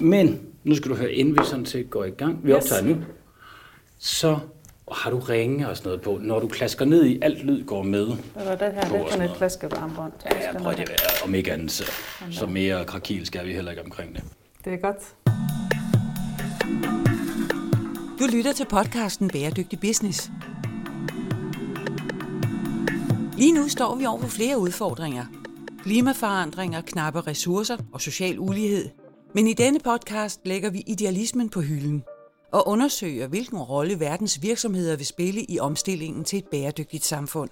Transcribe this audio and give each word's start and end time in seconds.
Men 0.00 0.40
nu 0.64 0.74
skal 0.74 0.90
du 0.90 0.96
høre, 0.96 1.12
inden 1.12 1.34
vi 1.34 1.40
sådan 1.44 1.66
set 1.66 1.90
går 1.90 2.04
i 2.04 2.10
gang, 2.10 2.38
vi 2.44 2.50
Yes. 2.50 2.56
optager 2.56 2.82
nu, 2.82 2.96
så 3.98 4.38
har 4.92 5.10
du 5.10 5.18
ringe 5.18 5.68
og 5.68 5.76
sådan 5.76 5.88
noget 5.88 6.02
på. 6.02 6.18
Når 6.22 6.40
du 6.40 6.48
klasker 6.48 6.84
ned 6.84 7.04
i, 7.06 7.18
alt 7.22 7.44
lyd 7.44 7.64
går 7.64 7.82
med. 7.82 8.06
Hvad 8.06 8.44
var 8.44 8.54
det 8.54 8.72
her? 8.74 8.80
Det 8.80 9.00
er 9.00 9.10
sådan 9.10 9.30
et 9.30 9.36
flaskevarmbånd. 9.36 10.12
Ja, 10.24 10.36
jeg 10.52 10.56
prøver 10.60 10.76
det 10.76 10.88
være, 10.88 11.24
om 11.24 11.34
ikke 11.34 11.52
andet, 11.52 11.70
så, 11.70 11.84
så 12.30 12.46
mere 12.46 12.84
krakil 12.84 13.26
skal 13.26 13.46
vi 13.46 13.52
heller 13.52 13.70
ikke 13.70 13.84
omkring 13.84 14.14
det. 14.14 14.24
Det 14.64 14.72
er 14.72 14.76
godt. 14.76 14.96
Du 18.20 18.24
lytter 18.36 18.52
til 18.52 18.64
podcasten 18.70 19.28
Bæredygtig 19.30 19.80
Business. 19.80 20.30
Lige 23.38 23.52
nu 23.52 23.68
står 23.68 23.94
vi 23.96 24.06
over 24.06 24.20
for 24.20 24.28
flere 24.28 24.58
udfordringer. 24.58 25.24
Klimaforandringer, 25.82 26.80
knappe 26.80 27.20
ressourcer 27.20 27.76
og 27.92 28.00
social 28.00 28.38
ulighed. 28.38 28.88
Men 29.36 29.46
i 29.46 29.52
denne 29.52 29.80
podcast 29.80 30.40
lægger 30.44 30.70
vi 30.70 30.82
idealismen 30.86 31.48
på 31.48 31.60
hylden 31.60 32.04
og 32.52 32.68
undersøger, 32.68 33.26
hvilken 33.26 33.58
rolle 33.58 34.00
verdens 34.00 34.42
virksomheder 34.42 34.96
vil 34.96 35.06
spille 35.06 35.44
i 35.48 35.58
omstillingen 35.58 36.24
til 36.24 36.38
et 36.38 36.44
bæredygtigt 36.50 37.04
samfund. 37.04 37.50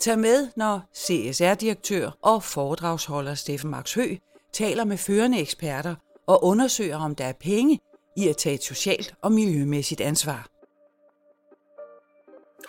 Tag 0.00 0.18
med, 0.18 0.48
når 0.56 0.80
CSR-direktør 0.96 2.10
og 2.22 2.42
foredragsholder 2.42 3.34
Steffen 3.34 3.70
Max 3.70 3.94
Hø 3.94 4.16
taler 4.52 4.84
med 4.84 4.96
førende 4.96 5.40
eksperter 5.40 5.94
og 6.26 6.44
undersøger, 6.44 6.96
om 6.96 7.14
der 7.14 7.24
er 7.24 7.32
penge 7.40 7.78
i 8.16 8.28
at 8.28 8.36
tage 8.36 8.54
et 8.54 8.62
socialt 8.62 9.14
og 9.22 9.32
miljømæssigt 9.32 10.00
ansvar. 10.00 10.48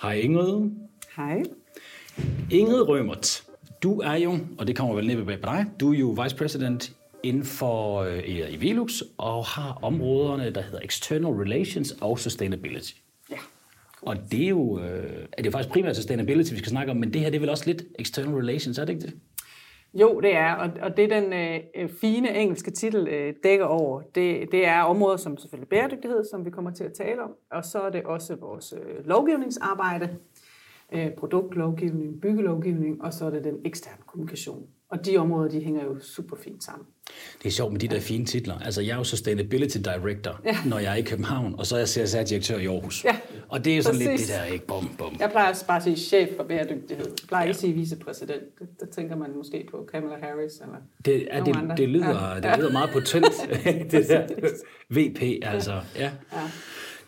Hej 0.02 0.14
Ingrid. 0.14 0.70
Hej. 1.16 1.44
Ingrid 2.52 2.82
Rømert, 2.82 3.44
du 3.84 4.00
er 4.00 4.16
jo, 4.16 4.40
og 4.58 4.68
det 4.68 4.76
kommer 4.76 4.96
vel 4.96 5.08
næppe 5.08 5.26
bag 5.26 5.42
på 5.42 5.46
dig, 5.46 5.66
du 5.80 5.94
er 5.94 5.98
jo 5.98 6.08
vice 6.24 6.36
president 6.36 6.97
inden 7.24 7.44
for 7.44 8.02
øh, 8.02 8.24
i 8.28 8.62
Velux 8.62 9.02
og 9.18 9.46
har 9.46 9.80
områderne, 9.82 10.50
der 10.50 10.62
hedder 10.62 10.80
External 10.84 11.32
Relations 11.32 11.92
og 12.02 12.20
Sustainability. 12.20 12.94
Ja. 13.32 13.38
Og 14.02 14.16
det 14.32 14.44
er 14.44 14.50
jo, 14.50 14.80
øh, 14.80 15.26
er 15.32 15.38
det 15.38 15.46
jo 15.46 15.52
faktisk 15.52 15.70
primært 15.70 15.96
sustainability, 15.96 16.52
vi 16.52 16.58
skal 16.58 16.70
snakke 16.70 16.92
om, 16.92 16.98
men 16.98 17.14
det 17.14 17.22
her 17.22 17.30
det 17.30 17.36
er 17.36 17.40
vel 17.40 17.50
også 17.50 17.66
lidt 17.66 17.84
external 18.00 18.36
relations, 18.36 18.78
er 18.78 18.86
det 18.86 18.94
ikke 18.94 19.06
det? 19.06 19.14
Jo, 19.94 20.20
det 20.22 20.36
er, 20.36 20.54
og, 20.54 20.70
og 20.82 20.98
det 20.98 21.10
den 21.10 21.34
øh, 21.34 21.90
fine 22.02 22.38
engelske 22.38 22.72
titel 22.72 23.08
øh, 23.08 23.34
dækker 23.44 23.66
over, 23.66 24.02
det, 24.02 24.52
det 24.52 24.68
er 24.68 24.82
områder 24.82 25.18
som 25.18 25.38
selvfølgelig 25.38 25.70
bæredygtighed, 25.70 26.24
som 26.32 26.46
vi 26.46 26.50
kommer 26.50 26.72
til 26.72 26.84
at 26.84 26.94
tale 26.94 27.24
om, 27.24 27.32
og 27.52 27.66
så 27.66 27.80
er 27.80 27.90
det 27.90 28.04
også 28.04 28.36
vores 28.36 28.74
øh, 28.74 29.08
lovgivningsarbejde, 29.08 30.18
øh, 30.92 31.12
produktlovgivning, 31.18 32.22
byggelovgivning, 32.22 33.04
og 33.04 33.14
så 33.14 33.26
er 33.26 33.30
det 33.30 33.44
den 33.44 33.56
eksterne 33.66 34.02
kommunikation. 34.06 34.68
Og 34.92 35.06
de 35.06 35.18
områder, 35.18 35.50
de 35.50 35.60
hænger 35.64 35.84
jo 35.84 36.00
super 36.02 36.36
fint 36.44 36.64
sammen. 36.64 36.86
Det 37.44 37.46
er 37.46 37.52
sjovt 37.52 37.72
med 37.72 37.80
de 37.80 37.88
der 37.88 38.00
fine 38.00 38.26
titler. 38.26 38.60
Altså, 38.60 38.82
jeg 38.82 38.92
er 38.92 38.96
jo 38.98 39.04
Sustainability 39.04 39.78
Director, 39.78 40.42
ja. 40.46 40.58
når 40.66 40.80
jeg 40.80 40.92
er 40.92 40.96
i 40.96 41.02
København, 41.02 41.56
og 41.58 41.66
så 41.66 41.76
er 41.76 41.80
jeg 41.80 41.88
CSR-direktør 41.88 42.58
i 42.58 42.66
Aarhus. 42.66 43.06
Ja, 43.06 43.18
og 43.50 43.66
det 43.66 43.74
er 43.74 43.78
jo 43.78 43.82
sådan 43.84 44.00
lidt 44.00 44.10
præcis. 44.10 44.28
det 44.28 44.36
der, 44.36 44.44
ikke? 44.46 44.68
Bum, 44.68 44.90
bum. 44.98 45.16
Jeg 45.20 45.32
plejer 45.32 45.50
også 45.50 45.66
bare 45.68 45.78
at 45.78 45.84
sige 45.84 45.96
chef 45.96 46.30
for 46.38 46.44
bæredygtighed. 46.44 47.06
Jeg 47.06 47.28
plejer 47.28 47.44
ikke 47.44 47.50
at 47.50 47.56
sige 47.60 47.74
vicepræsident. 47.74 48.42
Det, 48.60 48.68
der 48.80 48.86
tænker 48.86 49.16
man 49.16 49.30
måske 49.36 49.68
på 49.72 49.88
Kamala 49.92 50.16
Harris. 50.22 50.54
Eller 50.62 50.76
Det, 51.06 51.28
er, 51.32 51.40
nogle 51.40 51.54
det, 51.54 51.60
andre. 51.60 51.76
det, 51.76 51.90
lyder, 51.90 52.36
Ja. 52.36 52.50
det 52.52 52.60
lyder 52.60 52.72
meget 52.72 52.90
potent, 52.90 53.26
det 53.92 54.08
der 54.10 54.28
VP, 54.90 55.22
altså. 55.42 55.72
Ja. 55.96 56.12
Ja. 56.34 56.40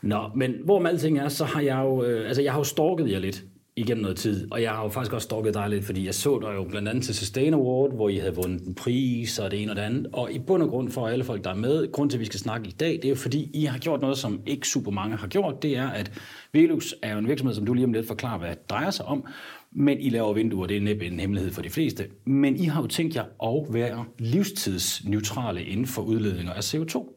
Nå, 0.02 0.30
men 0.36 0.54
hvorom 0.66 0.86
alting 0.86 1.20
er, 1.20 1.28
så 1.28 1.46
har 1.46 1.62
jeg 1.62 1.78
jo, 1.84 2.04
øh, 2.04 2.28
altså 2.28 2.42
jeg 2.42 2.52
har 2.52 2.60
jo 2.60 2.64
stalket 2.64 3.12
jer 3.12 3.20
lidt 3.20 3.44
igennem 3.80 4.02
noget 4.02 4.18
tid, 4.18 4.52
og 4.52 4.62
jeg 4.62 4.72
har 4.72 4.84
jo 4.84 4.90
faktisk 4.90 5.14
også 5.14 5.26
stalket 5.26 5.54
dig 5.54 5.70
lidt, 5.70 5.86
fordi 5.86 6.06
jeg 6.06 6.16
så 6.16 6.40
dig 6.40 6.56
jo 6.56 6.64
blandt 6.64 6.90
andet 6.90 7.04
til 7.04 7.16
Sustain 7.16 7.54
Award, 7.54 7.96
hvor 7.96 8.10
I 8.10 8.18
havde 8.18 8.36
vundet 8.36 8.68
en 8.68 8.76
pris 8.76 9.40
og 9.40 9.52
det 9.52 9.62
ene 9.62 9.72
og 9.72 9.76
det 9.76 9.82
andet, 9.82 10.08
og 10.14 10.32
i 10.32 10.40
bund 10.40 10.64
og 10.64 10.70
grund 10.70 10.92
for 10.92 11.08
alle 11.08 11.24
folk, 11.24 11.44
der 11.44 11.50
er 11.50 11.56
med, 11.56 11.92
grund 11.92 12.10
til, 12.10 12.18
at 12.18 12.20
vi 12.20 12.26
skal 12.26 12.40
snakke 12.40 12.68
i 12.68 12.72
dag, 12.72 12.92
det 12.92 13.06
er 13.06 13.10
jo 13.10 13.16
fordi, 13.16 13.52
I 13.54 13.66
har 13.66 13.78
gjort 13.78 14.02
noget, 14.02 14.18
som 14.18 14.42
ikke 14.46 14.68
super 14.68 14.92
mange 14.92 15.18
har 15.18 15.28
gjort, 15.28 15.64
det 15.64 15.78
er, 15.78 15.88
at 15.88 16.12
Velux 16.54 16.94
er 17.02 17.14
jo 17.14 17.20
en 17.20 17.28
virksomhed, 17.28 17.56
som 17.56 17.66
du 17.66 17.74
lige 17.74 17.86
om 17.86 17.94
lidt 17.94 18.08
forklarer, 18.08 18.40
hvad 18.40 18.50
det 18.50 18.70
drejer 18.70 18.92
sig 18.92 19.06
om, 19.06 19.26
men 19.72 20.00
I 20.00 20.10
laver 20.10 20.34
vinduer, 20.34 20.68
det 20.68 20.78
er 20.78 20.82
næppe 20.82 21.06
en 21.06 21.20
hemmelighed 21.20 21.52
for 21.52 21.62
de 21.62 21.70
fleste, 21.70 22.06
men 22.26 22.56
I 22.56 22.66
har 22.66 22.82
jo 22.82 22.88
tænkt 22.88 23.16
jer 23.16 23.24
at 23.44 23.74
være 23.74 24.06
livstidsneutrale 24.20 25.64
inden 25.64 25.86
for 25.86 26.02
udledninger 26.02 26.54
af 26.54 26.74
CO2. 26.74 27.16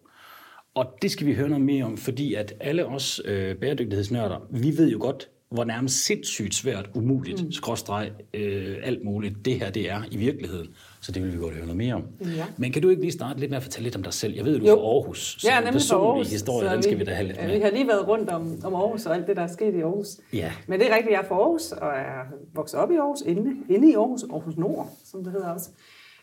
Og 0.75 0.87
det 1.03 1.11
skal 1.11 1.27
vi 1.27 1.35
høre 1.35 1.49
noget 1.49 1.65
mere 1.65 1.85
om, 1.85 1.97
fordi 1.97 2.35
at 2.35 2.55
alle 2.61 2.87
os 2.87 3.21
øh, 3.25 3.57
bæredygtighedsnørder, 3.57 4.37
vi 4.51 4.77
ved 4.77 4.91
jo 4.91 4.99
godt, 5.01 5.29
hvor 5.53 5.65
nærmest 5.65 6.05
sindssygt 6.05 6.55
svært, 6.55 6.91
umuligt, 6.95 7.45
mm. 7.45 7.53
skråstreg, 7.53 8.11
øh, 8.35 8.77
alt 8.83 9.05
muligt, 9.05 9.45
det 9.45 9.55
her 9.59 9.71
det 9.71 9.91
er 9.91 10.03
i 10.11 10.17
virkeligheden. 10.17 10.69
Så 11.01 11.13
det 11.13 11.23
vil 11.23 11.33
vi 11.33 11.39
godt 11.39 11.55
høre 11.55 11.65
noget 11.67 11.77
mere 11.77 11.95
om. 11.95 12.05
Ja. 12.21 12.45
Men 12.57 12.73
kan 12.73 12.83
du 12.83 12.89
ikke 12.89 13.03
lige 13.03 13.13
starte 13.13 13.41
lidt 13.41 13.51
med 13.51 13.57
at 13.57 13.63
fortælle 13.63 13.85
lidt 13.85 13.97
om 13.97 14.03
dig 14.03 14.13
selv? 14.13 14.35
Jeg 14.35 14.45
ved, 14.45 14.59
du 14.59 14.65
er 14.65 14.71
Jo. 14.71 14.77
fra 14.77 14.83
Aarhus, 14.83 15.37
så 15.41 15.49
Ja, 15.49 15.61
nemlig 15.61 15.83
fra 15.91 15.97
Aarhus. 15.97 16.31
historie, 16.31 16.69
så 16.69 16.75
den 16.75 16.83
skal 16.83 16.99
vi 16.99 17.05
da 17.05 17.13
have 17.15 17.27
lidt 17.27 17.37
ja, 17.39 17.47
med. 17.47 17.55
Vi 17.57 17.61
har 17.61 17.71
lige 17.71 17.89
været 17.89 18.09
rundt 18.09 18.31
om, 18.31 18.59
om 18.65 18.75
Aarhus 18.75 19.07
og 19.07 19.15
alt 19.15 19.27
det, 19.27 19.37
der 19.37 19.43
er 19.43 19.47
sket 19.47 19.75
i 19.75 19.81
Aarhus. 19.81 20.07
Ja. 20.33 20.53
Men 20.67 20.81
det 20.81 20.91
er 20.91 20.97
rigtigt, 20.97 21.13
jeg 21.13 21.21
er 21.23 21.29
fra 21.29 21.35
Aarhus, 21.35 21.73
og 21.73 21.89
er 21.89 22.23
vokset 22.55 22.81
op 22.81 22.91
i 22.91 22.97
Aarhus, 22.97 23.21
inde, 23.27 23.51
inde 23.75 23.91
i 23.91 23.95
Aarhus, 23.95 24.23
Aarhus 24.33 24.57
Nord, 24.57 24.91
som 25.05 25.25
det 25.25 25.33
hedder 25.33 25.49
også. 25.49 25.69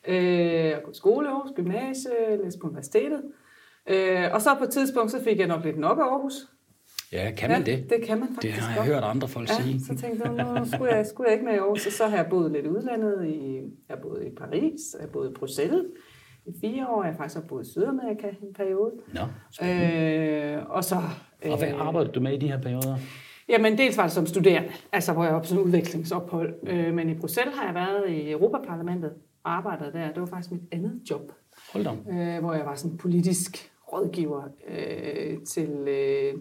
Øh, 0.08 0.16
jeg 0.16 0.80
skole 0.94 1.28
i 1.28 1.30
Aarhus, 1.30 1.52
gymnasie, 1.56 2.12
læst 2.44 2.60
på 2.60 2.68
universitetet. 2.68 3.22
Øh, 3.90 4.26
og 4.34 4.42
så 4.42 4.56
på 4.58 4.64
et 4.64 4.70
tidspunkt, 4.70 5.12
så 5.12 5.24
fik 5.24 5.40
jeg 5.40 5.48
nok 5.48 5.64
lidt 5.66 5.80
nok 5.80 5.98
af 5.98 6.04
Aarhus. 6.04 6.34
Ja, 7.12 7.32
kan 7.38 7.50
man 7.50 7.64
ja, 7.68 7.72
det? 7.76 7.90
Det 7.90 8.04
kan 8.08 8.20
man 8.20 8.28
faktisk 8.28 8.42
Det 8.56 8.64
har 8.64 8.70
jeg 8.70 8.78
godt. 8.78 8.88
hørt 8.88 9.04
andre 9.04 9.28
folk 9.28 9.50
ja, 9.50 9.54
sige. 9.64 9.80
så 9.80 9.88
tænkte 9.96 10.22
jeg, 10.30 10.60
nu 10.60 10.66
skulle 10.72 10.96
jeg, 10.96 11.06
skulle 11.06 11.28
jeg 11.30 11.34
ikke 11.34 11.46
med 11.46 11.54
i 11.54 11.58
Aarhus. 11.58 11.86
Og 11.88 11.92
så 11.92 12.08
har 12.08 12.18
jeg 12.18 12.28
boet 12.30 12.52
lidt 12.52 12.68
udlandet. 12.68 13.26
I, 13.28 13.56
jeg 13.56 13.96
har 13.96 14.02
boet 14.02 14.24
i 14.26 14.30
Paris, 14.38 14.80
jeg 14.94 15.02
har 15.02 15.08
boet 15.08 15.30
i 15.30 15.34
Bruxelles 15.34 15.84
i 16.46 16.52
fire 16.62 16.88
år. 16.88 17.04
Jeg 17.04 17.12
har 17.14 17.18
faktisk 17.18 17.48
boet 17.48 17.68
i 17.68 17.72
Sydamerika 17.72 18.28
en 18.28 18.54
periode. 18.56 18.92
Nå, 19.14 19.22
Øh, 19.68 20.70
og 20.70 20.84
så... 20.84 20.96
og 21.46 21.58
hvad 21.58 21.68
øh, 21.74 21.88
arbejder 21.88 22.12
du 22.12 22.20
med 22.20 22.34
i 22.34 22.38
de 22.38 22.48
her 22.48 22.62
perioder? 22.62 22.98
Jamen, 23.50 23.78
dels 23.78 23.98
var 23.98 24.04
det 24.04 24.12
som 24.12 24.26
studerende, 24.26 24.70
altså 24.92 25.14
hvor 25.14 25.24
jeg 25.24 25.34
var 25.34 25.40
på 25.40 25.46
sådan 25.46 25.62
en 25.62 25.66
udvekslingsophold. 25.68 26.54
Øh, 26.68 26.94
men 26.94 27.10
i 27.10 27.14
Bruxelles 27.14 27.56
har 27.58 27.66
jeg 27.66 27.76
været 27.76 28.10
i 28.10 28.32
Europaparlamentet 28.32 29.12
og 29.44 29.52
arbejdet 29.58 29.94
der. 29.94 30.08
Det 30.08 30.20
var 30.20 30.26
faktisk 30.26 30.52
mit 30.52 30.62
andet 30.72 31.02
job, 31.10 31.32
Hold 31.74 31.84
da. 31.84 31.92
øh, 32.14 32.40
hvor 32.40 32.54
jeg 32.54 32.66
var 32.66 32.76
sådan 32.76 32.98
politisk 32.98 33.72
rådgiver 33.94 34.44
øh, 34.68 35.38
til 35.48 35.70
øh, 35.88 36.34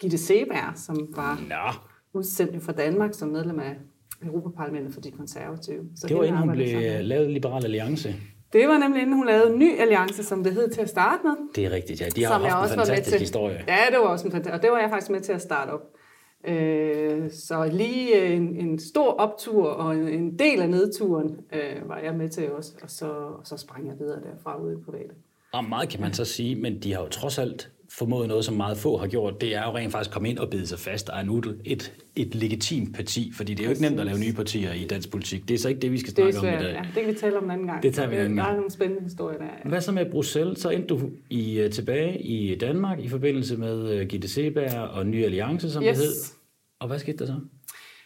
Gitte 0.00 0.18
Seberg, 0.18 0.72
som 0.76 1.08
var 1.16 1.40
Nå, 1.48 1.72
udsendt 2.18 2.62
fra 2.62 2.72
Danmark 2.72 3.14
som 3.14 3.28
medlem 3.28 3.60
af 3.60 3.76
Europaparlamentet 4.24 4.94
for 4.94 5.00
de 5.00 5.10
konservative. 5.10 5.84
Så 5.96 6.06
det 6.06 6.16
var 6.16 6.24
inden 6.24 6.40
hun 6.40 6.50
blev 6.50 7.04
lavet 7.04 7.30
Liberal 7.30 7.64
Alliance. 7.64 8.14
Det 8.52 8.68
var 8.68 8.78
nemlig 8.78 9.02
inden 9.02 9.16
hun 9.16 9.26
lavede 9.26 9.52
en 9.52 9.58
ny 9.58 9.78
alliance, 9.78 10.24
som 10.24 10.44
det 10.44 10.52
hed 10.54 10.70
til 10.70 10.80
at 10.80 10.88
starte 10.88 11.20
med. 11.24 11.32
Det 11.54 11.64
er 11.64 11.70
rigtigt, 11.70 12.00
ja. 12.00 12.06
De 12.16 12.24
har 12.24 12.38
haft 12.38 12.62
også 12.62 12.74
en 12.74 12.78
fantastisk 12.78 13.08
til. 13.08 13.20
historie. 13.20 13.64
Ja, 13.68 13.78
det 13.90 13.98
var 13.98 14.06
også 14.06 14.26
en 14.26 14.32
fantastisk, 14.32 14.54
og 14.54 14.62
det 14.62 14.70
var 14.70 14.78
jeg 14.78 14.90
faktisk 14.90 15.10
med 15.10 15.20
til 15.20 15.32
at 15.32 15.42
starte 15.42 15.70
op. 15.70 15.80
Øh, 16.44 17.30
så 17.30 17.68
lige 17.72 18.26
en, 18.26 18.56
en 18.56 18.78
stor 18.78 19.12
optur 19.12 19.68
og 19.68 19.96
en, 19.96 20.08
en 20.08 20.38
del 20.38 20.60
af 20.60 20.70
nedturen 20.70 21.36
øh, 21.52 21.88
var 21.88 21.98
jeg 21.98 22.14
med 22.14 22.28
til 22.28 22.52
også, 22.52 22.72
og 22.82 22.90
så, 22.90 23.06
og 23.10 23.40
så 23.46 23.56
sprang 23.56 23.86
jeg 23.86 23.94
videre 23.98 24.20
derfra 24.20 24.62
ud 24.62 24.72
i 24.72 24.76
private. 24.84 25.14
Og 25.52 25.64
meget 25.64 25.88
kan 25.88 26.00
man 26.00 26.12
så 26.12 26.24
sige, 26.24 26.56
men 26.56 26.82
de 26.82 26.92
har 26.92 27.00
jo 27.00 27.08
trods 27.08 27.38
alt 27.38 27.70
formået 27.98 28.28
noget, 28.28 28.44
som 28.44 28.54
meget 28.54 28.76
få 28.76 28.96
har 28.96 29.06
gjort. 29.06 29.40
Det 29.40 29.54
er 29.56 29.62
jo 29.64 29.76
rent 29.76 29.92
faktisk 29.92 30.10
at 30.10 30.12
komme 30.14 30.28
ind 30.30 30.38
og 30.38 30.50
bide 30.50 30.66
sig 30.66 30.78
fast 30.78 31.08
og 31.08 31.18
er 31.18 31.22
nu 31.22 31.42
et, 31.64 31.92
et 32.16 32.34
legitimt 32.34 32.94
parti, 32.96 33.32
fordi 33.36 33.54
det 33.54 33.60
er 33.60 33.64
jo 33.64 33.70
ikke 33.70 33.82
nemt 33.82 34.00
at 34.00 34.06
lave 34.06 34.18
nye 34.18 34.32
partier 34.32 34.72
i 34.72 34.84
dansk 34.84 35.10
politik. 35.10 35.48
Det 35.48 35.54
er 35.54 35.58
så 35.58 35.68
ikke 35.68 35.80
det, 35.80 35.92
vi 35.92 35.98
skal 35.98 36.12
snakke 36.12 36.38
om 36.38 36.44
i 36.44 36.48
svært, 36.48 36.60
dag. 36.62 36.72
ja, 36.72 36.82
det 36.94 37.04
kan 37.04 37.14
vi 37.14 37.18
tale 37.18 37.38
om 37.38 37.44
en 37.44 37.50
anden 37.50 37.66
gang. 37.66 37.82
Det 37.82 37.94
tager 37.94 38.08
vi 38.08 38.14
en 38.14 38.20
anden 38.20 38.36
Der 38.38 38.42
gang. 38.44 38.52
er 38.52 38.56
nogle 38.56 38.70
spændende 38.70 39.02
historier 39.02 39.38
der. 39.38 39.44
Ja. 39.64 39.68
Hvad 39.68 39.80
så 39.80 39.92
med 39.92 40.10
Bruxelles? 40.10 40.58
Så 40.58 40.70
endte 40.70 40.88
du 40.88 41.10
i, 41.30 41.60
øh, 41.60 41.70
tilbage 41.70 42.22
i 42.22 42.58
Danmark 42.58 42.98
i 43.00 43.08
forbindelse 43.08 43.56
med 43.56 44.00
uh, 44.00 44.06
Gitte 44.06 44.28
Seberg 44.28 44.88
og 44.88 45.06
Ny 45.06 45.24
Alliance, 45.24 45.70
som 45.70 45.82
Yes. 45.82 45.98
det 45.98 46.06
hed. 46.06 46.12
Og 46.80 46.88
hvad 46.88 46.98
skete 46.98 47.18
der 47.18 47.26
så? 47.26 47.34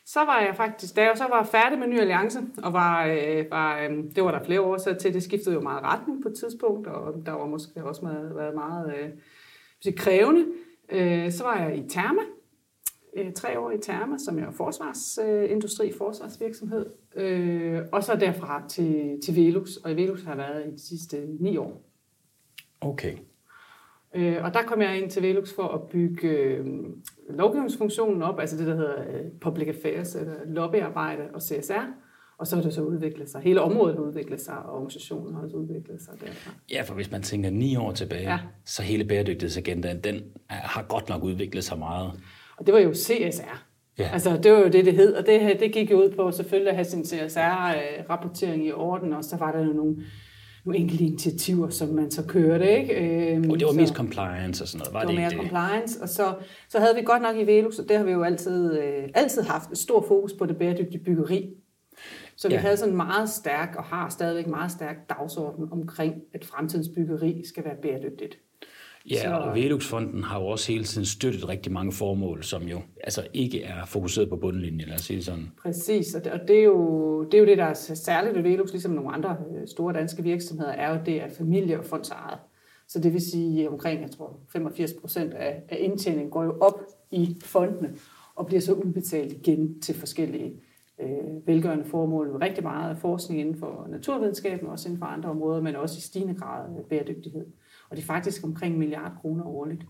Så 0.06 0.20
var 0.20 0.40
jeg 0.40 0.54
faktisk, 0.56 0.96
da 0.96 1.00
jeg 1.02 1.12
så 1.16 1.24
var 1.30 1.48
færdig 1.52 1.78
med 1.78 1.86
Ny 1.88 2.00
Alliance, 2.00 2.38
og 2.62 2.72
var, 2.72 3.06
øh, 3.06 3.44
var, 3.50 3.78
øh, 3.82 3.90
det 4.16 4.24
var 4.24 4.30
der 4.38 4.44
flere 4.46 4.60
årsager 4.60 4.98
til, 4.98 5.14
det 5.14 5.22
skiftede 5.22 5.54
jo 5.54 5.60
meget 5.60 5.82
retning 5.82 6.22
på 6.22 6.28
et 6.28 6.34
tidspunkt, 6.34 6.86
og 6.86 7.22
der 7.26 7.32
var 7.32 7.46
måske 7.46 7.84
også 7.84 8.00
meget, 8.04 8.36
været 8.36 8.54
meget 8.54 8.92
øh, 9.02 9.08
sige, 9.84 9.96
krævende. 9.96 10.44
Øh, 10.92 11.32
så 11.32 11.44
var 11.44 11.58
jeg 11.58 11.78
i 11.78 11.88
Therma, 11.88 12.22
øh, 13.16 13.32
tre 13.32 13.58
år 13.58 13.70
i 13.70 13.78
Therma, 13.82 14.18
som 14.18 14.38
er 14.38 14.50
forsvarsindustri, 14.50 15.92
forsvarsvirksomhed, 15.98 16.86
øh, 17.16 17.82
og 17.92 18.04
så 18.04 18.16
derfra 18.16 18.68
til, 18.68 19.20
til 19.24 19.36
Velux, 19.36 19.76
og 19.76 19.92
i 19.92 19.94
Velux 19.94 20.22
har 20.22 20.30
jeg 20.30 20.38
været 20.38 20.66
i 20.66 20.70
de 20.70 20.88
sidste 20.88 21.26
ni 21.40 21.56
år. 21.56 21.82
Okay. 22.80 23.16
Øh, 24.14 24.44
og 24.44 24.54
der 24.54 24.62
kom 24.62 24.82
jeg 24.82 24.98
ind 24.98 25.10
til 25.10 25.22
Velux 25.22 25.54
for 25.54 25.68
at 25.68 25.88
bygge 25.88 26.28
øh, 26.28 26.66
lovgivningsfunktionen 27.30 28.22
op, 28.22 28.40
altså 28.40 28.56
det, 28.56 28.66
der 28.66 28.76
hedder 28.76 29.02
øh, 29.02 29.24
Public 29.40 29.68
Affairs, 29.68 30.14
eller 30.14 30.34
lobbyarbejde 30.46 31.30
og 31.34 31.42
CSR. 31.42 32.03
Og 32.44 32.48
så 32.48 32.56
har 32.56 32.62
det 32.62 32.74
så 32.74 32.82
udviklet 32.82 33.30
sig. 33.30 33.40
Hele 33.40 33.60
området 33.60 33.96
har 33.96 34.02
udviklet 34.02 34.40
sig, 34.40 34.54
og 34.58 34.74
organisationen 34.74 35.34
har 35.34 35.42
også 35.42 35.56
udviklet 35.56 36.00
sig 36.02 36.12
derfra. 36.20 36.50
Ja, 36.70 36.82
for 36.82 36.94
hvis 36.94 37.10
man 37.10 37.22
tænker 37.22 37.50
ni 37.50 37.76
år 37.76 37.92
tilbage, 37.92 38.22
ja. 38.30 38.38
Så 38.66 38.82
hele 38.82 39.04
bæredygtighedsagendaen, 39.04 40.00
den 40.00 40.22
har 40.50 40.82
godt 40.88 41.08
nok 41.08 41.22
udviklet 41.24 41.64
sig 41.64 41.78
meget. 41.78 42.12
Og 42.58 42.66
det 42.66 42.74
var 42.74 42.80
jo 42.80 42.94
CSR. 42.94 43.64
Ja. 43.98 44.08
Altså, 44.12 44.36
det 44.42 44.52
var 44.52 44.58
jo 44.58 44.68
det, 44.68 44.84
det 44.84 44.94
hed, 44.94 45.14
og 45.14 45.26
det, 45.26 45.56
det 45.60 45.72
gik 45.72 45.90
jo 45.90 45.96
ud 46.02 46.10
på 46.16 46.30
selvfølgelig 46.30 46.70
at 46.70 46.76
have 46.76 46.84
sin 46.84 47.04
CSR-rapportering 47.04 48.66
i 48.66 48.72
orden, 48.72 49.12
og 49.12 49.24
så 49.24 49.36
var 49.36 49.52
der 49.52 49.58
jo 49.66 49.72
nogle, 49.72 49.96
nogle 50.64 50.78
enkelte 50.78 51.04
initiativer, 51.04 51.68
som 51.68 51.88
man 51.88 52.10
så 52.10 52.22
kørte. 52.26 52.78
Ikke? 52.78 52.94
Øhm, 53.34 53.50
Og 53.50 53.58
det 53.58 53.66
var 53.66 53.72
så- 53.72 53.78
mest 53.80 53.94
compliance 53.94 54.64
og 54.64 54.68
sådan 54.68 54.78
noget, 54.78 54.94
var 54.94 55.00
det 55.00 55.08
det, 55.08 55.16
var 55.16 55.20
mere 55.20 55.30
det? 55.30 55.38
compliance, 55.38 56.02
og 56.02 56.08
så, 56.08 56.34
så 56.68 56.78
havde 56.78 56.94
vi 56.94 57.02
godt 57.02 57.22
nok 57.22 57.36
i 57.36 57.46
Velux, 57.46 57.78
og 57.78 57.88
det 57.88 57.96
har 57.96 58.04
vi 58.04 58.10
jo 58.12 58.22
altid, 58.22 58.78
øh, 58.78 59.08
altid 59.14 59.42
haft 59.42 59.70
et 59.70 59.78
stor 59.78 60.04
fokus 60.08 60.32
på 60.32 60.46
det 60.46 60.56
bæredygtige 60.56 61.04
byggeri. 61.04 61.50
Så 62.36 62.48
vi 62.48 62.54
Ja. 62.54 62.60
havde 62.60 62.76
sådan 62.76 62.92
en 62.92 62.96
meget 62.96 63.28
stærk, 63.30 63.74
og 63.78 63.84
har 63.84 64.08
stadigvæk 64.08 64.46
meget 64.46 64.70
stærk 64.72 65.08
dagsorden 65.08 65.68
omkring, 65.72 66.14
at 66.34 66.44
fremtidens 66.44 66.88
byggeri 66.96 67.42
skal 67.44 67.64
være 67.64 67.76
bæredygtigt. 67.82 68.38
Ja, 69.10 69.22
Så- 69.22 69.30
og 69.34 69.54
Velux-fonden 69.54 70.22
har 70.24 70.40
jo 70.40 70.46
også 70.46 70.72
hele 70.72 70.84
tiden 70.84 71.04
støttet 71.06 71.48
rigtig 71.48 71.72
mange 71.72 71.92
formål, 71.92 72.42
som 72.42 72.62
jo 72.62 72.80
altså 73.04 73.26
ikke 73.34 73.62
er 73.62 73.86
fokuseret 73.86 74.28
på 74.28 74.36
bundlinjen, 74.36 74.88
lad 74.88 74.94
os 74.94 75.00
sige 75.00 75.22
sådan. 75.22 75.50
Præcis, 75.62 76.14
og 76.14 76.24
det, 76.24 76.32
og 76.32 76.40
det, 76.48 76.58
er, 76.58 76.64
jo, 76.64 77.24
det 77.24 77.34
er 77.34 77.38
jo 77.38 77.46
det, 77.46 77.58
der 77.58 77.64
er 77.64 77.74
særligt 77.94 78.34
ved 78.36 78.42
Velux, 78.42 78.70
ligesom 78.72 78.92
nogle 78.92 79.12
andre 79.12 79.36
øh, 79.60 79.68
store 79.68 79.92
danske 79.94 80.22
virksomheder, 80.22 80.70
er 80.72 80.90
jo 80.98 81.00
det, 81.06 81.18
at 81.20 81.32
familie- 81.32 81.78
og 81.78 81.84
fondsejet. 81.84 82.38
Så 82.88 82.98
det 83.00 83.12
vil 83.12 83.20
sige 83.30 83.70
omkring, 83.70 84.02
jeg 84.02 84.10
tror, 84.10 84.36
85 84.52 84.92
procent 85.00 85.34
af, 85.34 85.62
af 85.68 85.76
indtjeningen 85.80 86.30
går 86.30 86.44
jo 86.44 86.58
op 86.60 86.80
i 87.10 87.36
fondene, 87.44 87.94
og 88.34 88.46
bliver 88.46 88.60
så 88.60 88.72
udbetalt 88.72 89.32
igen 89.32 89.80
til 89.80 89.94
forskellige 89.94 90.52
øh, 91.00 91.46
velgørende 91.46 91.84
formål. 91.84 92.36
Rigtig 92.36 92.62
meget 92.64 92.98
forskning 92.98 93.40
inden 93.40 93.58
for 93.58 93.86
naturvidenskaben, 93.90 94.68
også 94.68 94.88
inden 94.88 94.98
for 94.98 95.06
andre 95.06 95.30
områder, 95.30 95.60
men 95.60 95.76
også 95.76 95.98
i 95.98 96.00
stigende 96.00 96.34
grad 96.34 96.84
bæredygtighed. 96.88 97.46
Og 97.90 97.96
det 97.96 98.02
er 98.02 98.06
faktisk 98.06 98.44
omkring 98.44 98.72
en 98.72 98.78
milliard 98.78 99.12
kroner 99.20 99.44
årligt, 99.46 99.82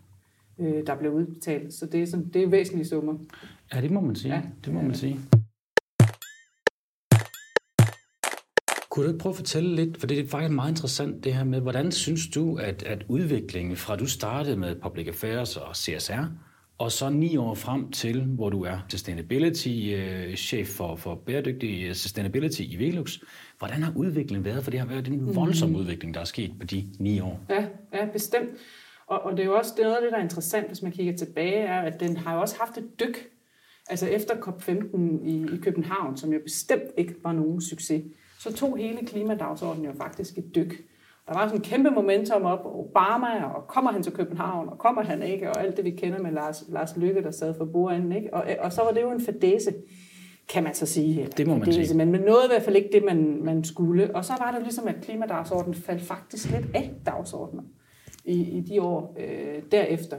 øh, 0.58 0.86
der 0.86 0.94
bliver 0.96 1.12
udbetalt. 1.14 1.74
Så 1.74 1.86
det 1.86 2.02
er, 2.02 2.06
sådan, 2.06 2.28
det 2.28 2.42
er 2.42 2.46
væsentlige 2.48 2.86
summer. 2.86 3.14
Ja, 3.74 3.80
det 3.80 3.90
må 3.90 4.00
man 4.00 4.14
sige. 4.16 4.34
Ja, 4.34 4.40
Ja. 4.40 4.46
det 4.64 4.74
må 4.74 4.82
man 4.82 4.94
sige. 4.94 5.20
Kunne 8.90 9.04
du 9.06 9.10
ikke 9.10 9.22
prøve 9.22 9.30
at 9.32 9.36
fortælle 9.36 9.74
lidt, 9.76 10.00
for 10.00 10.06
det 10.06 10.18
er 10.18 10.26
faktisk 10.28 10.54
meget 10.54 10.70
interessant 10.70 11.24
det 11.24 11.34
her 11.34 11.44
med, 11.44 11.60
hvordan 11.60 11.92
synes 11.92 12.28
du, 12.34 12.56
at, 12.56 12.82
at 12.82 13.04
udviklingen 13.08 13.76
fra 13.76 13.96
du 13.96 14.06
startede 14.06 14.56
med 14.56 14.76
Public 14.82 15.06
Affairs 15.08 15.56
og 15.56 15.76
CSR, 15.76 16.24
og 16.79 16.93
så 16.93 17.11
ni 17.11 17.37
år 17.37 17.55
frem 17.55 17.91
til, 17.91 18.23
hvor 18.25 18.50
du 18.50 18.62
er 18.62 18.79
sustainability-chef 18.88 20.69
for, 20.69 20.97
for 20.97 21.15
bæredygtig 21.15 21.85
øh, 21.85 21.94
sustainability 21.94 22.61
i 22.61 22.76
Velux, 22.79 23.19
hvordan 23.59 23.82
har 23.82 23.93
udviklingen 23.97 24.44
været? 24.44 24.65
For 24.65 24.71
det 24.71 24.81
har 24.81 24.87
været 24.87 25.09
en 25.09 25.37
voldsom 25.37 25.76
udvikling, 25.76 26.15
der 26.15 26.21
er 26.21 26.25
sket 26.25 26.53
på 26.61 26.67
de 26.67 26.85
ni 26.99 27.21
år. 27.21 27.41
Ja, 27.50 27.67
ja 27.93 28.06
bestemt. 28.12 28.50
Og, 29.06 29.23
og 29.23 29.32
det 29.32 29.41
er 29.41 29.44
jo 29.44 29.56
også 29.56 29.73
det 29.76 29.82
noget 29.82 29.97
af 29.97 30.03
det, 30.03 30.12
der 30.12 30.19
er 30.19 30.23
interessant, 30.23 30.67
hvis 30.67 30.82
man 30.82 30.93
kigger 30.93 31.17
tilbage, 31.17 31.56
er, 31.56 31.81
at 31.81 32.00
den 32.00 32.17
har 32.17 32.35
jo 32.35 32.41
også 32.41 32.56
haft 32.59 32.79
et 32.79 33.00
dyk. 33.00 33.29
Altså 33.88 34.06
efter 34.06 34.35
COP15 34.35 34.99
i, 35.26 35.47
i 35.55 35.56
København, 35.62 36.17
som 36.17 36.32
jo 36.32 36.38
bestemt 36.44 36.91
ikke 36.97 37.15
var 37.23 37.32
nogen 37.32 37.61
succes, 37.61 38.03
så 38.38 38.53
tog 38.53 38.76
hele 38.76 39.06
klimadagsordenen 39.06 39.87
jo 39.87 39.93
faktisk 39.99 40.38
et 40.38 40.55
dyk. 40.55 40.85
Der 41.29 41.35
var 41.35 41.47
sådan 41.47 41.61
en 41.61 41.65
kæmpe 41.65 41.91
momentum 41.91 42.43
op, 42.43 42.61
Obama, 42.65 43.44
og 43.44 43.67
kommer 43.67 43.93
han 43.93 44.03
til 44.03 44.12
København, 44.12 44.69
og 44.69 44.79
kommer 44.79 45.03
han 45.03 45.23
ikke, 45.23 45.50
og 45.50 45.61
alt 45.61 45.76
det, 45.76 45.85
vi 45.85 45.91
kender 45.91 46.19
med 46.19 46.32
Lars, 46.32 46.65
Lars 46.69 46.97
Lykke, 46.97 47.23
der 47.23 47.31
sad 47.31 47.55
for 47.59 47.65
bordenden, 47.65 48.12
ikke? 48.12 48.35
Og, 48.35 48.44
og 48.59 48.73
så 48.73 48.82
var 48.82 48.91
det 48.91 49.03
jo 49.03 49.11
en 49.11 49.21
fadese, 49.21 49.75
kan 50.49 50.62
man 50.62 50.75
så 50.75 50.87
sige. 50.87 51.29
Det 51.37 51.47
må 51.47 51.55
man 51.55 51.65
fadese, 51.65 51.87
sige. 51.87 51.99
Men, 51.99 52.12
men 52.12 52.21
noget 52.21 52.44
i 52.44 52.49
hvert 52.49 52.62
fald 52.62 52.76
ikke 52.76 52.91
det, 52.93 53.05
man, 53.05 53.41
man 53.43 53.65
skulle. 53.65 54.17
Og 54.17 54.25
så 54.25 54.32
var 54.38 54.50
det 54.50 54.62
ligesom, 54.62 54.88
at 54.88 54.94
klimadagsordenen 55.03 55.75
faldt 55.75 56.03
faktisk 56.03 56.50
lidt 56.50 56.67
af 56.75 56.91
dagsordenen 57.06 57.67
i, 58.25 58.59
i 58.59 58.61
de 58.61 58.82
år 58.82 59.17
øh, 59.21 59.62
derefter. 59.73 60.17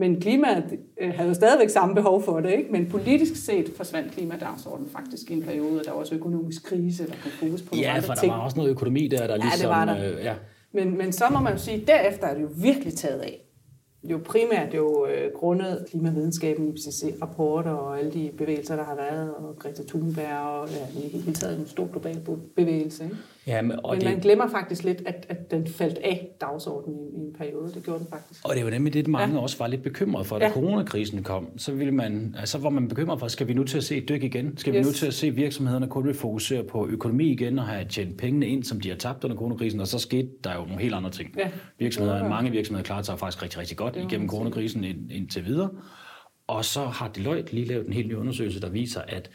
Men 0.00 0.20
klimaet 0.20 0.64
øh, 1.00 1.12
havde 1.14 1.28
jo 1.28 1.34
stadigvæk 1.34 1.68
samme 1.68 1.94
behov 1.94 2.22
for 2.22 2.40
det, 2.40 2.50
ikke? 2.52 2.72
men 2.72 2.86
politisk 2.86 3.44
set 3.44 3.72
forsvandt 3.76 4.12
klimadagsordenen 4.12 4.90
faktisk 4.90 5.30
i 5.30 5.34
en 5.34 5.42
periode, 5.42 5.84
der 5.84 5.90
var 5.90 5.98
også 5.98 6.14
økonomisk 6.14 6.64
krise, 6.64 7.06
der 7.06 7.12
kom 7.22 7.30
fokus 7.30 7.62
på 7.62 7.76
Ja, 7.76 7.98
for 7.98 8.14
der 8.14 8.20
ting. 8.20 8.32
var 8.32 8.38
også 8.38 8.56
noget 8.56 8.70
økonomi 8.70 9.08
der, 9.08 9.26
der 9.26 9.34
det 9.34 9.44
ligesom... 9.44 9.68
var 9.70 9.84
der. 9.84 10.12
Øh, 10.12 10.24
ja. 10.24 10.34
Men, 10.72 10.98
men 10.98 11.12
så 11.12 11.24
må 11.32 11.38
man 11.40 11.52
jo 11.52 11.58
sige, 11.58 11.80
at 11.80 11.86
derefter 11.86 12.26
er 12.26 12.34
det 12.34 12.42
jo 12.42 12.48
virkelig 12.56 12.94
taget 12.94 13.20
af. 13.20 13.40
Jo 14.04 14.18
primært 14.24 14.74
jo 14.74 15.06
øh, 15.06 15.32
grundet 15.34 15.86
klimavidenskaben, 15.90 16.68
IPCC-rapporter 16.68 17.70
og 17.70 17.98
alle 17.98 18.12
de 18.12 18.30
bevægelser, 18.38 18.76
der 18.76 18.84
har 18.84 18.96
været, 18.96 19.34
og 19.34 19.56
Greta 19.58 19.82
Thunberg 19.88 20.38
og 20.46 20.68
ja, 20.68 21.00
i 21.00 21.12
det 21.12 21.22
hele 21.22 21.34
taget 21.36 21.58
en 21.58 21.66
stor 21.66 21.86
global 21.86 22.18
bevægelse. 22.56 23.04
Ikke? 23.04 23.16
Ja, 23.50 23.62
men, 23.62 23.72
og 23.84 23.90
Men 23.94 24.00
det, 24.00 24.10
man 24.10 24.20
glemmer 24.20 24.48
faktisk 24.48 24.84
lidt, 24.84 25.02
at, 25.06 25.26
at 25.28 25.50
den 25.50 25.66
faldt 25.66 25.98
af 25.98 26.28
dagsordenen 26.40 26.98
i, 26.98 27.16
i 27.16 27.20
en 27.20 27.32
periode. 27.38 27.72
Det 27.74 27.84
gjorde 27.84 27.98
den 27.98 28.06
faktisk. 28.10 28.48
Og 28.48 28.56
det 28.56 28.64
var 28.64 28.70
nemlig 28.70 28.94
det, 28.94 29.08
mange 29.08 29.34
ja. 29.34 29.40
også 29.40 29.58
var 29.58 29.66
lidt 29.66 29.82
bekymrede 29.82 30.24
for, 30.24 30.38
da 30.38 30.44
ja. 30.44 30.48
Ja. 30.48 30.54
coronakrisen 30.54 31.22
kom. 31.22 31.58
Så, 31.58 31.72
ville 31.72 31.94
man, 31.94 32.34
altså, 32.38 32.58
var 32.58 32.70
man 32.70 32.88
bekymret 32.88 33.20
for, 33.20 33.28
skal 33.28 33.48
vi 33.48 33.54
nu 33.54 33.64
til 33.64 33.78
at 33.78 33.84
se 33.84 33.96
et 33.96 34.08
dyk 34.08 34.22
igen? 34.22 34.56
Skal 34.56 34.74
yes. 34.74 34.78
vi 34.78 34.88
nu 34.88 34.92
til 34.92 35.06
at 35.06 35.14
se 35.14 35.30
virksomhederne 35.30 35.88
kun 35.88 36.06
vil 36.06 36.14
fokusere 36.14 36.64
på 36.64 36.88
økonomi 36.88 37.32
igen 37.32 37.58
og 37.58 37.64
have 37.64 37.84
tjent 37.84 38.18
pengene 38.18 38.46
ind, 38.46 38.64
som 38.64 38.80
de 38.80 38.88
har 38.88 38.96
tabt 38.96 39.24
under 39.24 39.36
coronakrisen? 39.36 39.80
Og 39.80 39.86
så 39.86 39.98
skete 39.98 40.28
der 40.44 40.54
jo 40.54 40.64
nogle 40.64 40.82
helt 40.82 40.94
andre 40.94 41.10
ting. 41.10 41.34
Ja. 41.38 41.50
Virksomheder, 41.78 42.28
mange 42.28 42.50
virksomheder 42.50 42.84
klarede 42.84 43.04
sig 43.04 43.18
faktisk 43.18 43.42
rigtig, 43.42 43.58
rigtig 43.58 43.76
godt 43.76 43.96
igennem 43.96 44.28
coronakrisen 44.28 44.84
ind, 44.84 45.12
indtil 45.12 45.44
videre. 45.44 45.70
Og 46.46 46.64
så 46.64 46.80
har 46.80 47.08
Deloitte 47.08 47.52
lige 47.52 47.66
lavet 47.66 47.86
en 47.86 47.92
helt 47.92 48.08
ny 48.08 48.14
undersøgelse, 48.14 48.60
der 48.60 48.70
viser, 48.70 49.00
at 49.08 49.30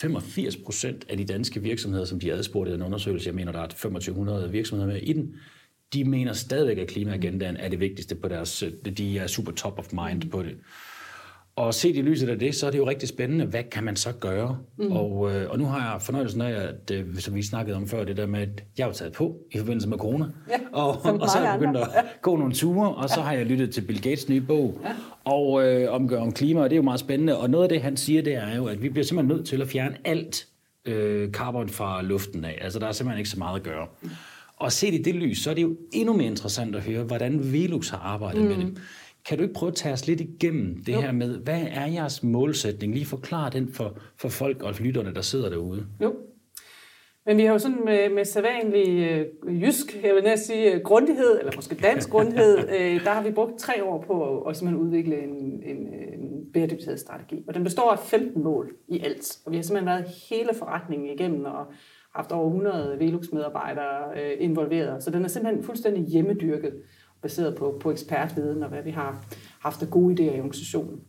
85 0.00 0.56
procent 0.56 1.06
af 1.08 1.16
de 1.16 1.24
danske 1.24 1.62
virksomheder, 1.62 2.04
som 2.04 2.20
de 2.20 2.32
adspurgte 2.32 2.70
i 2.70 2.74
den 2.74 2.82
undersøgelse, 2.82 3.28
jeg 3.28 3.34
mener, 3.34 3.52
der 3.52 3.60
er 3.60 3.66
2500 3.66 4.50
virksomheder 4.50 4.92
med 4.92 5.02
i 5.02 5.12
den, 5.12 5.34
de 5.92 6.04
mener 6.04 6.32
stadigvæk, 6.32 6.78
at 6.78 6.88
klimaagendaen 6.88 7.56
er 7.56 7.68
det 7.68 7.80
vigtigste 7.80 8.14
på 8.14 8.28
deres, 8.28 8.64
de 8.96 9.18
er 9.18 9.26
super 9.26 9.52
top 9.52 9.78
of 9.78 9.92
mind 9.92 10.30
på 10.30 10.42
det. 10.42 10.56
Og 11.60 11.74
set 11.74 11.96
i 11.96 12.02
lyset 12.02 12.28
af 12.28 12.38
det, 12.38 12.54
så 12.54 12.66
er 12.66 12.70
det 12.70 12.78
jo 12.78 12.88
rigtig 12.88 13.08
spændende, 13.08 13.44
hvad 13.44 13.62
kan 13.62 13.84
man 13.84 13.96
så 13.96 14.12
gøre? 14.12 14.58
Mm. 14.78 14.92
Og, 14.92 15.32
øh, 15.34 15.50
og 15.50 15.58
nu 15.58 15.64
har 15.64 15.92
jeg 15.92 16.02
fornøjelsen 16.02 16.40
af, 16.40 16.50
at, 16.50 16.90
øh, 16.92 17.16
som 17.18 17.34
vi 17.34 17.42
snakkede 17.42 17.76
om 17.76 17.88
før, 17.88 18.04
det 18.04 18.16
der 18.16 18.26
med, 18.26 18.40
at 18.40 18.64
jeg 18.78 18.86
jo 18.88 18.92
taget 18.92 19.12
på 19.12 19.36
i 19.52 19.58
forbindelse 19.58 19.88
med 19.88 19.98
corona. 19.98 20.24
Ja, 20.50 20.56
og, 20.82 20.88
og 21.20 21.28
så 21.28 21.38
er 21.38 21.50
jeg 21.50 21.58
begyndt 21.58 21.76
andre. 21.76 21.98
at 21.98 22.04
gå 22.22 22.36
nogle 22.36 22.54
ture, 22.54 22.94
og 22.94 23.08
så 23.08 23.20
har 23.20 23.32
jeg 23.32 23.46
lyttet 23.46 23.74
til 23.74 23.80
Bill 23.80 24.02
Gates 24.02 24.28
nye 24.28 24.40
bog 24.40 24.80
og 25.24 25.66
øh, 25.66 25.92
om, 25.92 26.12
om 26.18 26.32
klima, 26.32 26.60
og 26.60 26.70
det 26.70 26.76
er 26.76 26.78
jo 26.78 26.82
meget 26.82 27.00
spændende. 27.00 27.38
Og 27.38 27.50
noget 27.50 27.64
af 27.64 27.68
det, 27.68 27.82
han 27.82 27.96
siger, 27.96 28.22
det 28.22 28.34
er 28.34 28.56
jo, 28.56 28.66
at 28.66 28.82
vi 28.82 28.88
bliver 28.88 29.04
simpelthen 29.04 29.36
nødt 29.36 29.46
til 29.46 29.62
at 29.62 29.68
fjerne 29.68 29.96
alt 30.04 30.46
øh, 30.84 31.30
carbon 31.30 31.68
fra 31.68 32.02
luften 32.02 32.44
af. 32.44 32.58
Altså, 32.60 32.78
der 32.78 32.86
er 32.86 32.92
simpelthen 32.92 33.18
ikke 33.18 33.30
så 33.30 33.38
meget 33.38 33.56
at 33.56 33.62
gøre. 33.62 33.86
Og 34.56 34.72
set 34.72 34.94
i 34.94 35.02
det 35.02 35.14
lys, 35.14 35.42
så 35.42 35.50
er 35.50 35.54
det 35.54 35.62
jo 35.62 35.76
endnu 35.92 36.16
mere 36.16 36.26
interessant 36.26 36.76
at 36.76 36.82
høre, 36.82 37.02
hvordan 37.02 37.52
Velux 37.52 37.88
har 37.88 37.98
arbejdet 37.98 38.42
mm. 38.42 38.48
med 38.48 38.56
det. 38.56 38.78
Kan 39.28 39.38
du 39.38 39.42
ikke 39.42 39.54
prøve 39.54 39.70
at 39.70 39.76
tage 39.76 39.92
os 39.92 40.06
lidt 40.06 40.20
igennem 40.20 40.84
det 40.84 40.92
jo. 40.92 41.00
her 41.00 41.12
med, 41.12 41.38
hvad 41.38 41.66
er 41.70 41.86
jeres 41.86 42.22
målsætning? 42.22 42.94
Lige 42.94 43.06
forklare 43.06 43.50
den 43.50 43.72
for, 43.72 43.98
for 44.16 44.28
folk 44.28 44.62
og 44.62 44.74
lytterne, 44.80 45.14
der 45.14 45.20
sidder 45.20 45.50
derude. 45.50 45.86
Jo. 46.02 46.14
Men 47.26 47.36
vi 47.36 47.44
har 47.44 47.52
jo 47.52 47.58
sådan 47.58 47.84
med, 47.84 48.10
med 48.10 48.24
sædvanlig 48.24 49.10
øh, 49.46 49.62
jysk, 49.62 50.04
jeg 50.04 50.14
vil 50.14 50.22
næsten 50.22 50.46
sige 50.46 50.74
øh, 50.74 50.80
grundighed, 50.82 51.38
eller 51.38 51.52
måske 51.56 51.74
dansk 51.74 52.10
grundighed, 52.10 52.58
øh, 52.78 53.04
der 53.04 53.10
har 53.10 53.22
vi 53.22 53.30
brugt 53.30 53.58
tre 53.58 53.84
år 53.84 54.04
på 54.06 54.40
at, 54.40 54.50
at 54.50 54.56
simpelthen 54.56 54.86
udvikle 54.86 55.22
en, 55.22 55.62
en, 55.62 55.76
en 55.86 56.52
bæredygtighedsstrategi. 56.52 57.44
Og 57.48 57.54
den 57.54 57.64
består 57.64 57.90
af 57.90 57.98
15 57.98 58.42
mål 58.42 58.72
i 58.88 59.00
alt. 59.00 59.38
Og 59.46 59.52
vi 59.52 59.56
har 59.56 59.62
simpelthen 59.62 59.86
været 59.86 60.04
hele 60.30 60.50
forretningen 60.58 61.08
igennem 61.08 61.44
og 61.44 61.66
haft 62.14 62.32
over 62.32 62.46
100 62.46 62.96
Velux-medarbejdere 62.98 64.20
øh, 64.20 64.36
involveret. 64.38 65.02
Så 65.02 65.10
den 65.10 65.24
er 65.24 65.28
simpelthen 65.28 65.64
fuldstændig 65.64 66.04
hjemmedyrket, 66.04 66.74
baseret 67.22 67.56
på, 67.56 67.78
på 67.80 67.90
ekspertviden 67.90 68.62
og 68.62 68.68
hvad 68.68 68.82
vi 68.82 68.90
har 68.90 69.24
haft 69.60 69.82
af 69.82 69.90
gode 69.90 70.14
idéer 70.14 70.34
i 70.34 70.38
organisationen. 70.38 71.00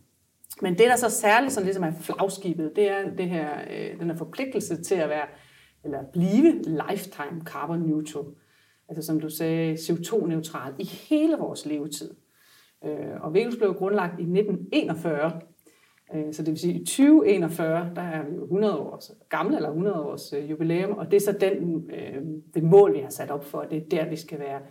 Men 0.62 0.72
det, 0.72 0.86
der 0.88 0.96
så 0.96 1.10
særligt 1.10 1.52
sådan 1.52 1.64
ligesom 1.64 1.84
er 1.84 1.92
flagskibet, 2.00 2.72
det 2.76 2.90
er 2.90 3.10
det 3.10 3.28
her, 3.28 3.48
øh, 3.70 4.00
den 4.00 4.10
her 4.10 4.16
forpligtelse 4.16 4.82
til 4.82 4.94
at 4.94 5.08
være, 5.08 5.26
eller 5.84 5.98
blive 6.12 6.62
lifetime 6.62 7.40
carbon 7.44 7.78
neutral. 7.78 8.24
Altså 8.88 9.06
som 9.06 9.20
du 9.20 9.28
sagde, 9.28 9.74
CO2-neutral 9.74 10.72
i 10.78 10.84
hele 10.84 11.36
vores 11.36 11.66
levetid. 11.66 12.10
Øh, 12.84 13.20
og 13.20 13.34
Velux 13.34 13.56
blev 13.56 13.74
grundlagt 13.74 14.20
i 14.20 14.22
1941, 14.22 15.40
øh, 16.14 16.34
så 16.34 16.42
det 16.42 16.50
vil 16.50 16.58
sige 16.58 16.74
i 16.74 16.84
2041, 16.84 17.92
der 17.96 18.02
er 18.02 18.24
vi 18.24 18.34
jo 18.34 18.42
100 18.42 18.78
år 18.78 19.02
gamle, 19.28 19.56
eller 19.56 19.68
100 19.68 20.00
års 20.00 20.32
øh, 20.32 20.50
jubilæum, 20.50 20.98
og 20.98 21.10
det 21.10 21.16
er 21.16 21.20
så 21.20 21.32
den, 21.32 21.90
øh, 21.90 22.22
det 22.54 22.62
mål, 22.62 22.94
vi 22.94 22.98
har 22.98 23.10
sat 23.10 23.30
op 23.30 23.44
for, 23.44 23.62
det 23.62 23.78
er 23.78 23.88
der, 23.90 24.08
vi 24.08 24.16
skal 24.16 24.38
være 24.38 24.60
øh, 24.60 24.66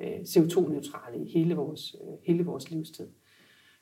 CO2-neutrale 0.00 1.24
i 1.26 1.30
hele 1.38 1.54
vores, 1.54 1.96
øh, 2.02 2.14
hele 2.26 2.44
vores 2.44 2.70
livstid. 2.70 3.06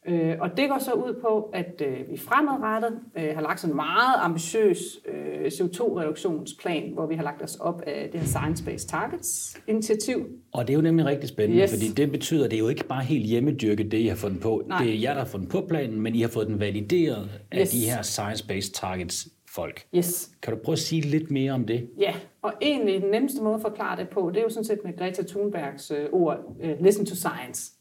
Øh, 0.08 0.34
og 0.40 0.56
det 0.56 0.68
går 0.68 0.78
så 0.78 0.92
ud 0.92 1.18
på, 1.22 1.50
at 1.52 1.82
øh, 1.86 2.10
vi 2.10 2.16
fremadrettet 2.16 2.98
øh, 3.18 3.34
har 3.34 3.42
lagt 3.42 3.60
sådan 3.60 3.72
en 3.72 3.76
meget 3.76 4.14
ambitiøs 4.18 4.78
øh, 5.08 5.46
CO2-reduktionsplan, 5.46 6.92
hvor 6.94 7.06
vi 7.06 7.14
har 7.14 7.22
lagt 7.22 7.42
os 7.42 7.56
op 7.56 7.80
af 7.86 8.08
det 8.12 8.20
her 8.20 8.26
Science 8.26 8.64
Based 8.64 8.88
Targets 8.88 9.56
initiativ. 9.68 10.26
Og 10.52 10.66
det 10.66 10.72
er 10.72 10.76
jo 10.78 10.82
nemlig 10.82 11.06
rigtig 11.06 11.28
spændende, 11.28 11.62
yes. 11.62 11.70
Fordi 11.72 11.88
det 11.88 12.10
betyder, 12.12 12.44
at 12.44 12.50
det 12.50 12.56
er 12.56 12.60
jo 12.60 12.68
ikke 12.68 12.84
bare 12.86 13.04
helt 13.04 13.26
hjemmedyrket, 13.26 13.92
det 13.92 13.98
I 13.98 14.06
har 14.06 14.16
fundet 14.16 14.40
på. 14.40 14.62
Nej. 14.68 14.82
Det 14.84 14.94
er 14.94 14.98
jer, 15.00 15.12
der 15.12 15.18
har 15.20 15.26
fundet 15.28 15.48
på 15.48 15.66
planen, 15.68 16.00
men 16.00 16.14
I 16.14 16.20
har 16.20 16.28
fået 16.28 16.46
den 16.46 16.60
valideret 16.60 17.30
af 17.52 17.60
Yes. 17.60 17.70
de 17.70 17.78
her 17.90 18.02
science-based 18.02 18.72
targets 18.74 19.28
folk. 19.54 19.86
Yes. 19.94 20.30
Kan 20.42 20.52
du 20.52 20.58
prøve 20.64 20.72
at 20.74 20.78
sige 20.78 21.02
lidt 21.02 21.30
mere 21.30 21.52
om 21.52 21.64
det? 21.64 21.90
Ja, 21.98 22.14
og 22.42 22.52
egentlig 22.62 23.02
den 23.02 23.10
nemmeste 23.10 23.42
måde 23.42 23.54
at 23.54 23.60
forklare 23.60 24.00
det 24.00 24.08
på, 24.08 24.30
det 24.30 24.38
er 24.38 24.42
jo 24.42 24.48
sådan 24.48 24.64
set 24.64 24.80
med 24.84 24.96
Greta 24.98 25.22
Thunbergs 25.22 25.90
øh, 25.90 26.08
ord, 26.12 26.56
øh, 26.62 26.80
listen 26.80 27.06
to 27.06 27.14
science. 27.14 27.72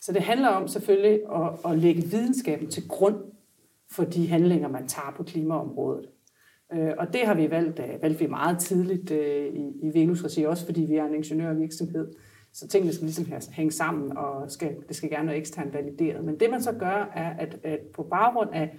Så 0.00 0.12
det 0.12 0.22
handler 0.22 0.48
om 0.48 0.68
selvfølgelig 0.68 1.20
at, 1.34 1.70
at 1.70 1.78
lægge 1.78 2.02
videnskaben 2.02 2.70
til 2.70 2.88
grund 2.88 3.16
for 3.90 4.04
de 4.04 4.28
handlinger, 4.28 4.68
man 4.68 4.88
tager 4.88 5.14
på 5.16 5.22
klimaområdet. 5.22 6.08
Øh, 6.72 6.92
og 6.98 7.12
det 7.12 7.26
har 7.26 7.34
vi 7.34 7.50
valgt, 7.50 7.78
øh, 7.78 8.02
valgt 8.02 8.20
vi 8.20 8.26
meget 8.26 8.58
tidligt 8.58 9.10
øh, 9.10 9.46
i, 9.46 9.72
i 9.82 9.94
Velus 9.94 10.24
regi, 10.24 10.42
også 10.42 10.64
fordi 10.64 10.80
vi 10.80 10.94
er 10.96 11.04
en 11.04 11.14
ingeniørvirksomhed. 11.14 12.12
Så 12.52 12.68
tingene 12.68 12.92
skal 12.92 13.04
ligesom 13.04 13.26
hænge 13.52 13.72
sammen, 13.72 14.16
og 14.16 14.50
skal, 14.50 14.76
det 14.88 14.96
skal 14.96 15.10
gerne 15.10 15.28
være 15.28 15.36
eksternt 15.36 15.74
valideret. 15.74 16.24
Men 16.24 16.40
det 16.40 16.50
man 16.50 16.62
så 16.62 16.72
gør, 16.72 17.10
er, 17.14 17.36
at, 17.36 17.58
at 17.62 17.80
på 17.94 18.02
baggrund 18.02 18.50
af 18.52 18.78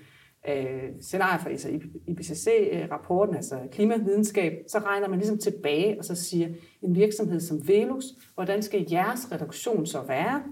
øh, 0.50 0.90
scenarier 1.02 1.40
fra 1.40 1.50
altså 1.50 1.70
IPCC-rapporten, 2.08 3.36
øh, 3.36 3.38
altså 3.38 3.60
klimavidenskab, 3.72 4.54
så 4.68 4.80
regner 4.80 5.08
man 5.08 5.20
ligesom 5.20 5.38
tilbage 5.38 6.00
og 6.00 6.06
så 6.06 6.16
siger, 6.16 6.50
en 6.82 6.96
virksomhed 6.96 7.40
som 7.40 7.68
Velux, 7.68 8.06
hvordan 8.34 8.64
skal 8.64 8.88
jeres 8.92 9.32
reduktion 9.32 9.86
så 9.86 10.02
være, 10.02 10.44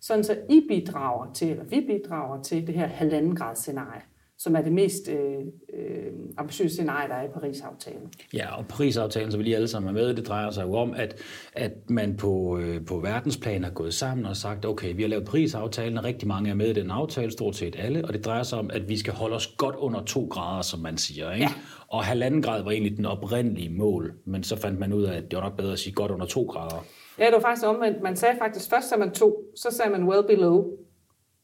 sådan 0.00 0.24
så 0.24 0.38
I 0.50 0.64
bidrager 0.68 1.32
til, 1.32 1.50
eller 1.50 1.64
vi 1.64 1.80
bidrager 1.80 2.42
til 2.42 2.66
det 2.66 2.74
her 2.74 2.86
halvanden 2.86 3.36
grad 3.36 3.56
scenarie 3.56 4.02
som 4.42 4.56
er 4.56 4.62
det 4.62 4.72
mest 4.72 5.08
øh, 5.08 5.40
øh, 5.74 6.12
ambitiøse 6.36 6.74
scenarie, 6.74 7.08
der 7.08 7.14
er 7.14 7.24
i 7.24 7.28
Paris-aftalen. 7.34 8.12
Ja, 8.34 8.56
og 8.56 8.66
Paris-aftalen, 8.66 9.30
så 9.30 9.36
vi 9.36 9.42
lige 9.42 9.56
alle 9.56 9.68
sammen 9.68 9.88
er 9.88 9.92
med, 9.92 10.14
det 10.14 10.28
drejer 10.28 10.50
sig 10.50 10.62
jo 10.62 10.74
om, 10.74 10.94
at, 10.96 11.20
at 11.52 11.72
man 11.90 12.16
på, 12.16 12.58
øh, 12.58 12.86
på 12.86 12.98
verdensplan 12.98 13.64
har 13.64 13.70
gået 13.70 13.94
sammen 13.94 14.26
og 14.26 14.36
sagt, 14.36 14.66
okay, 14.66 14.94
vi 14.96 15.02
har 15.02 15.08
lavet 15.08 15.24
Paris-aftalen, 15.24 15.98
og 15.98 16.04
rigtig 16.04 16.28
mange 16.28 16.50
er 16.50 16.54
med 16.54 16.70
i 16.70 16.72
den 16.72 16.90
aftale, 16.90 17.30
stort 17.30 17.56
set 17.56 17.76
alle, 17.78 18.04
og 18.04 18.12
det 18.12 18.24
drejer 18.24 18.42
sig 18.42 18.58
om, 18.58 18.70
at 18.72 18.88
vi 18.88 18.98
skal 18.98 19.12
holde 19.12 19.36
os 19.36 19.46
godt 19.58 19.76
under 19.76 20.02
to 20.04 20.26
grader, 20.30 20.62
som 20.62 20.80
man 20.80 20.98
siger. 20.98 21.32
Ikke? 21.32 21.44
Ja. 21.44 21.52
Og 21.88 22.04
halvanden 22.04 22.42
grad 22.42 22.62
var 22.62 22.70
egentlig 22.70 22.96
den 22.96 23.06
oprindelige 23.06 23.70
mål, 23.70 24.12
men 24.24 24.42
så 24.42 24.56
fandt 24.56 24.80
man 24.80 24.92
ud 24.92 25.02
af, 25.02 25.16
at 25.16 25.30
det 25.30 25.36
var 25.36 25.42
nok 25.42 25.56
bedre 25.56 25.72
at 25.72 25.78
sige 25.78 25.92
godt 25.92 26.10
under 26.10 26.26
to 26.26 26.42
grader. 26.42 26.84
Ja, 27.18 27.24
det 27.24 27.32
var 27.32 27.40
faktisk 27.40 27.66
omvendt. 27.66 28.02
Man 28.02 28.16
sagde 28.16 28.34
faktisk, 28.38 28.70
først 28.70 28.88
sagde 28.88 29.00
man 29.00 29.10
to, 29.10 29.44
så 29.56 29.70
sagde 29.70 29.90
man 29.90 30.04
well 30.04 30.26
below 30.26 30.64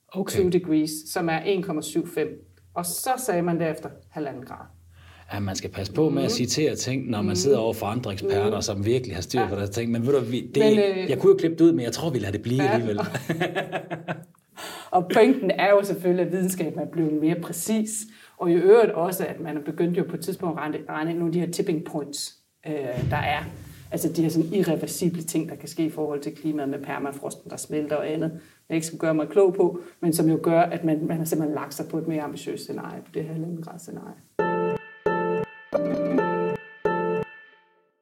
okay. 0.09 0.43
2 0.43 0.49
degrees, 0.49 0.91
som 1.07 1.29
er 1.29 1.41
1,75 1.41 2.48
og 2.79 2.87
så 2.87 3.11
sagde 3.27 3.43
man 3.43 3.61
derefter 3.61 3.89
halvanden 4.11 4.43
grad. 4.45 4.67
Ja, 5.33 5.41
man 5.41 5.57
skal 5.57 5.71
passe 5.71 5.93
på 5.93 6.09
med 6.09 6.23
at 6.23 6.27
mm. 6.27 6.47
citere 6.47 6.75
ting, 6.75 7.11
når 7.11 7.23
man 7.23 7.37
sidder 7.37 7.59
over 7.59 7.75
for 7.75 7.87
andre 7.87 8.13
eksperter, 8.13 8.57
mm. 8.57 8.63
som 8.63 8.85
virkelig 8.85 9.17
har 9.17 9.23
styr 9.23 9.49
på 9.49 9.55
ja. 9.55 9.61
deres 9.61 9.71
ting. 9.71 9.91
Men 9.91 10.07
ved 10.07 10.13
du, 10.13 10.21
det, 10.21 10.57
men, 10.57 10.79
øh, 10.79 11.11
jeg 11.11 11.19
kunne 11.19 11.31
jo 11.31 11.37
klippe 11.37 11.57
det 11.57 11.65
ud, 11.65 11.73
men 11.73 11.85
jeg 11.85 11.93
tror, 11.93 12.11
vi 12.11 12.19
lader 12.19 12.33
det 12.33 12.43
blive 12.43 12.63
ja. 12.63 12.71
alligevel. 12.71 13.01
og 14.97 15.11
pointen 15.15 15.51
er 15.51 15.71
jo 15.71 15.83
selvfølgelig, 15.83 16.27
at 16.27 16.33
videnskaben 16.33 16.81
er 16.81 16.87
blevet 16.93 17.13
mere 17.13 17.41
præcis, 17.43 17.91
og 18.37 18.51
i 18.51 18.55
øvrigt 18.55 18.93
også, 18.93 19.27
at 19.27 19.41
man 19.41 19.57
er 19.57 19.61
begyndt 19.61 19.99
jo 19.99 20.05
på 20.11 20.17
et 20.17 20.21
tidspunkt 20.21 20.59
at 20.59 20.63
regne, 20.63 20.79
regne 20.89 21.13
nogle 21.13 21.27
af 21.27 21.33
de 21.33 21.41
her 21.41 21.51
tipping 21.51 21.85
points, 21.85 22.35
øh, 22.67 23.11
der 23.11 23.17
er. 23.17 23.45
Altså 23.91 24.13
de 24.13 24.23
her 24.23 24.29
sådan 24.29 24.55
irreversible 24.55 25.23
ting, 25.23 25.49
der 25.49 25.57
kan 25.57 25.69
ske 25.69 25.85
i 25.85 25.91
forhold 25.91 26.21
til 26.21 26.35
klimaet 26.35 26.69
med 26.69 26.79
permafrosten, 26.79 27.51
der 27.51 27.57
smelter 27.57 27.97
og 27.97 28.11
andet 28.13 28.41
jeg 28.69 28.75
ikke 28.75 28.87
skal 28.87 28.99
gøre 28.99 29.15
mig 29.15 29.29
klog 29.29 29.55
på, 29.55 29.81
men 30.01 30.13
som 30.13 30.29
jo 30.29 30.39
gør, 30.43 30.61
at 30.61 30.85
man, 30.85 31.07
man 31.07 31.17
har 31.17 31.25
simpelthen 31.25 31.55
lagt 31.55 31.75
sig 31.75 31.87
på 31.89 31.99
et 31.99 32.09
mere 32.09 32.23
ambitiøst 32.23 32.63
scenarie, 32.63 33.03
på 33.03 33.11
det 33.15 33.25
her 33.25 33.33
halvandet 33.33 33.69
scenarie. 33.79 34.15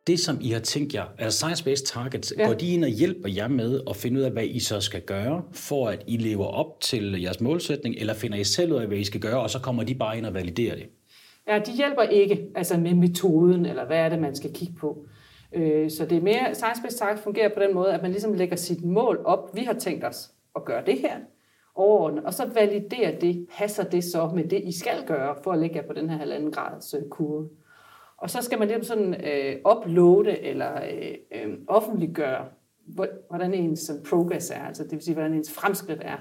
Det, 0.07 0.21
som 0.21 0.39
I 0.41 0.51
har 0.51 0.61
tænkt 0.61 0.95
jer, 0.95 1.05
er 1.19 1.29
Science-Based 1.29 1.85
Targets, 1.93 2.35
ja. 2.39 2.47
går 2.47 2.55
de 2.55 2.69
ind 2.69 2.85
og 2.85 2.91
hjælper 2.91 3.29
jer 3.29 3.49
med 3.49 3.81
at 3.91 3.97
finde 3.97 4.21
ud 4.21 4.25
af, 4.25 4.31
hvad 4.31 4.45
I 4.45 4.61
så 4.61 4.81
skal 4.81 5.01
gøre, 5.01 5.43
for 5.53 5.89
at 5.89 6.05
I 6.07 6.17
lever 6.17 6.47
op 6.47 6.81
til 6.81 7.21
jeres 7.23 7.41
målsætning, 7.41 7.95
eller 7.99 8.15
finder 8.15 8.39
I 8.39 8.45
selv 8.45 8.73
ud 8.73 8.79
af, 8.79 8.87
hvad 8.87 8.99
I 8.99 9.05
skal 9.05 9.21
gøre, 9.21 9.41
og 9.41 9.51
så 9.51 9.59
kommer 9.59 9.83
de 9.83 9.95
bare 9.95 10.19
ind 10.19 10.27
og 10.27 10.35
validerer 10.35 10.75
det? 10.75 10.87
Ja, 11.49 11.59
de 11.59 11.73
hjælper 11.73 12.03
ikke 12.03 12.47
altså 12.55 12.77
med 12.77 12.95
metoden, 12.95 13.67
eller 13.67 13.87
hvad 13.87 13.99
er 13.99 14.09
det, 14.09 14.19
man 14.19 14.37
skal 14.37 14.53
kigge 14.53 14.75
på. 14.75 15.07
Øh, 15.53 15.91
så 15.91 16.07
det 16.07 16.19
er 16.19 16.23
mere, 16.23 16.51
Science-Based 16.51 16.99
target 16.99 17.19
fungerer 17.19 17.55
på 17.55 17.61
den 17.61 17.75
måde, 17.75 17.93
at 17.93 18.03
man 18.03 18.11
ligesom 18.11 18.33
lægger 18.33 18.57
sit 18.57 18.85
mål 18.85 19.21
op. 19.25 19.51
Vi 19.55 19.61
har 19.61 19.73
tænkt 19.73 20.05
os 20.05 20.31
at 20.57 20.65
gøre 20.65 20.85
det 20.87 20.99
her 20.99 21.17
overordnet, 21.75 22.25
og 22.25 22.35
så 22.35 22.47
validerer 22.55 23.19
det, 23.19 23.47
passer 23.59 23.85
det 23.85 24.05
så 24.05 24.31
med 24.35 24.45
det, 24.45 24.63
I 24.65 24.79
skal 24.79 25.07
gøre, 25.07 25.37
for 25.43 25.53
at 25.53 25.59
lægge 25.59 25.77
jer 25.77 25.87
på 25.87 25.93
den 25.93 26.11
her 26.11 26.17
halvanden 26.17 26.53
grads 26.53 26.95
øh, 26.95 27.09
kurve. 27.11 27.49
Og 28.19 28.31
så 28.31 28.43
skal 28.43 28.59
man 28.59 28.69
ligesom 28.69 28.85
sådan 28.85 29.15
øh, 29.15 29.57
uploade 29.77 30.39
eller 30.39 30.73
øh, 30.75 31.15
øh, 31.33 31.59
offentliggøre, 31.69 32.45
hvordan 33.29 33.55
ens 33.55 33.91
øh, 33.91 34.11
progress 34.11 34.51
er, 34.51 34.67
altså 34.67 34.83
det 34.83 34.93
vil 34.93 35.03
sige, 35.03 35.15
hvordan 35.15 35.35
ens 35.35 35.53
fremskridt 35.53 36.01
er 36.03 36.17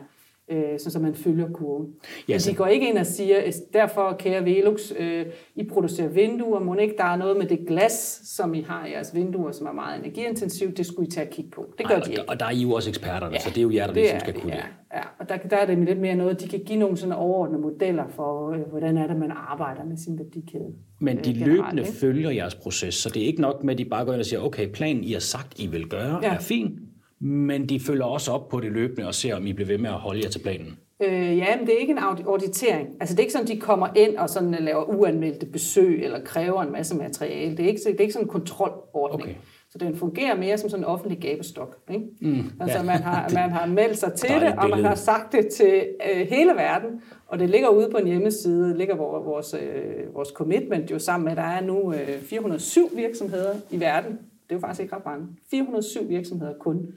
øh, 0.51 0.79
så, 0.79 0.91
så 0.91 0.99
man 0.99 1.15
følger 1.15 1.47
kurven. 1.53 1.87
Ja, 2.29 2.33
Men 2.33 2.39
de 2.39 2.55
går 2.55 2.67
ikke 2.67 2.89
ind 2.89 2.97
og 2.97 3.05
siger, 3.05 3.61
derfor 3.73 4.15
kære 4.19 4.45
Velux, 4.45 4.91
øh, 4.99 5.25
I 5.55 5.63
producerer 5.63 6.07
vinduer, 6.07 6.59
må 6.59 6.75
ikke 6.75 6.95
der 6.97 7.03
er 7.03 7.15
noget 7.15 7.37
med 7.37 7.45
det 7.45 7.59
glas, 7.67 8.21
som 8.23 8.53
I 8.53 8.61
har 8.61 8.85
i 8.85 8.91
jeres 8.91 9.15
vinduer, 9.15 9.51
som 9.51 9.67
er 9.67 9.71
meget 9.71 9.99
energiintensivt, 9.99 10.77
det 10.77 10.85
skulle 10.85 11.07
I 11.07 11.11
tage 11.11 11.27
at 11.27 11.33
kigge 11.33 11.51
på. 11.51 11.65
Det 11.77 11.87
gør 11.87 11.95
Ej, 11.95 12.01
de 12.01 12.11
ikke. 12.11 12.29
Og 12.29 12.39
der 12.39 12.45
er 12.45 12.51
I 12.51 12.61
jo 12.61 12.71
også 12.71 12.89
eksperterne, 12.89 13.33
ja, 13.33 13.39
så 13.39 13.49
det 13.49 13.57
er 13.57 13.61
jo 13.61 13.71
jer, 13.71 13.87
der 13.87 13.93
ligesom 13.93 14.19
skal 14.19 14.33
kunne 14.33 14.53
ja, 14.53 14.57
det. 14.57 14.65
Ja, 14.93 15.01
og 15.19 15.29
der, 15.29 15.37
der 15.37 15.57
er 15.57 15.65
det 15.65 15.77
lidt 15.77 15.99
mere 15.99 16.15
noget, 16.15 16.41
de 16.41 16.47
kan 16.47 16.59
give 16.59 16.79
nogle 16.79 16.97
sådan 16.97 17.13
overordnede 17.13 17.61
modeller 17.61 18.07
for, 18.07 18.51
øh, 18.51 18.59
hvordan 18.59 18.97
er 18.97 19.07
det, 19.07 19.17
man 19.17 19.31
arbejder 19.31 19.83
med 19.83 19.97
sin 19.97 20.19
værdikæde. 20.19 20.73
Men 20.99 21.17
de 21.17 21.29
øh, 21.29 21.47
løbende 21.47 21.81
ikke? 21.81 21.93
følger 21.93 22.31
jeres 22.31 22.55
proces, 22.55 22.93
så 22.93 23.09
det 23.09 23.23
er 23.23 23.27
ikke 23.27 23.41
nok 23.41 23.63
med, 23.63 23.73
at 23.73 23.77
de 23.77 23.85
bare 23.85 24.05
går 24.05 24.13
ind 24.13 24.19
og 24.19 24.25
siger, 24.25 24.39
okay, 24.39 24.67
planen 24.67 25.03
I 25.03 25.11
har 25.13 25.19
sagt, 25.19 25.59
I 25.59 25.67
vil 25.67 25.87
gøre, 25.87 26.19
ja. 26.23 26.33
er 26.33 26.39
fin, 26.39 26.79
men 27.19 27.69
de 27.69 27.79
følger 27.79 28.05
også 28.05 28.31
op 28.31 28.49
på 28.49 28.59
det 28.59 28.71
løbende 28.71 29.07
og 29.07 29.15
ser, 29.15 29.35
om 29.35 29.47
I 29.47 29.53
bliver 29.53 29.67
ved 29.67 29.77
med 29.77 29.89
at 29.89 29.95
holde 29.95 30.21
jer 30.23 30.29
til 30.29 30.39
planen. 30.39 30.77
Øh, 31.03 31.37
ja, 31.37 31.57
men 31.57 31.67
det 31.67 31.75
er 31.75 31.79
ikke 31.79 31.91
en 31.91 31.99
auditering. 32.27 32.87
Altså 32.99 33.15
det 33.15 33.19
er 33.19 33.23
ikke 33.23 33.33
sådan, 33.33 33.47
de 33.47 33.59
kommer 33.59 33.87
ind 33.95 34.17
og 34.17 34.29
sådan 34.29 34.51
laver 34.51 34.83
uanmeldte 34.83 35.45
besøg 35.45 36.03
eller 36.03 36.23
kræver 36.23 36.61
en 36.61 36.71
masse 36.71 36.95
materiale. 36.95 37.57
Det 37.57 37.65
er 37.65 37.69
ikke, 37.69 37.81
det 37.87 37.95
er 37.95 38.01
ikke 38.01 38.13
sådan 38.13 38.25
en 38.25 38.31
kontrolordning. 38.31 39.29
Okay. 39.29 39.35
Så 39.69 39.77
den 39.77 39.95
fungerer 39.95 40.37
mere 40.37 40.57
som 40.57 40.69
sådan 40.69 40.83
en 40.83 40.87
offentlig 40.87 41.21
gabestok. 41.21 41.77
Ikke? 41.89 42.05
Mm, 42.21 42.51
altså 42.59 42.77
ja. 42.77 42.83
man, 42.83 43.01
har, 43.01 43.29
man 43.41 43.51
har 43.51 43.65
meldt 43.65 43.97
sig 43.97 44.13
til 44.13 44.29
det, 44.29 44.53
og 44.57 44.69
man 44.69 44.83
har 44.83 44.95
sagt 44.95 45.31
det 45.31 45.47
til 45.47 45.87
øh, 46.13 46.27
hele 46.27 46.51
verden, 46.51 47.01
og 47.27 47.39
det 47.39 47.49
ligger 47.49 47.67
ude 47.69 47.89
på 47.91 47.97
en 47.97 48.07
hjemmeside, 48.07 48.77
ligger 48.77 48.95
vores, 48.95 49.53
øh, 49.53 50.15
vores 50.15 50.29
commitment 50.29 50.91
jo 50.91 50.99
sammen 50.99 51.27
med, 51.27 51.35
der 51.35 51.41
er 51.41 51.61
nu 51.61 51.93
øh, 51.93 52.21
407 52.21 52.91
virksomheder 52.95 53.55
i 53.71 53.79
verden. 53.79 54.19
Det 54.49 54.51
er 54.51 54.55
jo 54.55 54.59
faktisk 54.59 54.81
ikke 54.81 54.95
ret 54.95 55.05
mange. 55.05 55.27
407 55.51 56.09
virksomheder 56.09 56.53
kun 56.59 56.93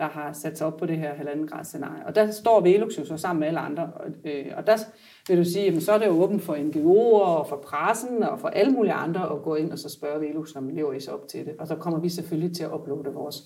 der 0.00 0.08
har 0.08 0.32
sat 0.32 0.58
sig 0.58 0.66
op 0.66 0.76
på 0.76 0.86
det 0.86 0.98
her 0.98 1.14
halvanden 1.14 1.46
grad 1.46 1.64
scenarie. 1.64 2.06
Og 2.06 2.14
der 2.14 2.30
står 2.30 2.60
Velux 2.60 2.98
jo 2.98 3.04
så 3.04 3.16
sammen 3.16 3.40
med 3.40 3.48
alle 3.48 3.60
andre. 3.60 3.82
Og, 3.82 4.06
øh, 4.24 4.46
og 4.56 4.66
der 4.66 4.76
vil 5.28 5.38
du 5.38 5.44
sige, 5.44 5.66
at 5.66 5.82
så 5.82 5.92
er 5.92 5.98
det 5.98 6.06
jo 6.06 6.22
åbent 6.22 6.42
for 6.42 6.54
NGO'er 6.54 7.26
og 7.26 7.46
for 7.48 7.56
pressen 7.56 8.22
og 8.22 8.40
for 8.40 8.48
alle 8.48 8.72
mulige 8.72 8.92
andre 8.92 9.32
at 9.32 9.42
gå 9.42 9.54
ind 9.54 9.72
og 9.72 9.78
så 9.78 9.88
spørge 9.88 10.20
Velux, 10.20 10.56
om 10.56 10.68
lever 10.68 10.92
I 10.92 11.00
så 11.00 11.10
op 11.10 11.28
til 11.28 11.46
det. 11.46 11.54
Og 11.58 11.66
så 11.66 11.76
kommer 11.76 12.00
vi 12.00 12.08
selvfølgelig 12.08 12.56
til 12.56 12.64
at 12.64 12.70
uploade 12.72 13.14
vores 13.14 13.36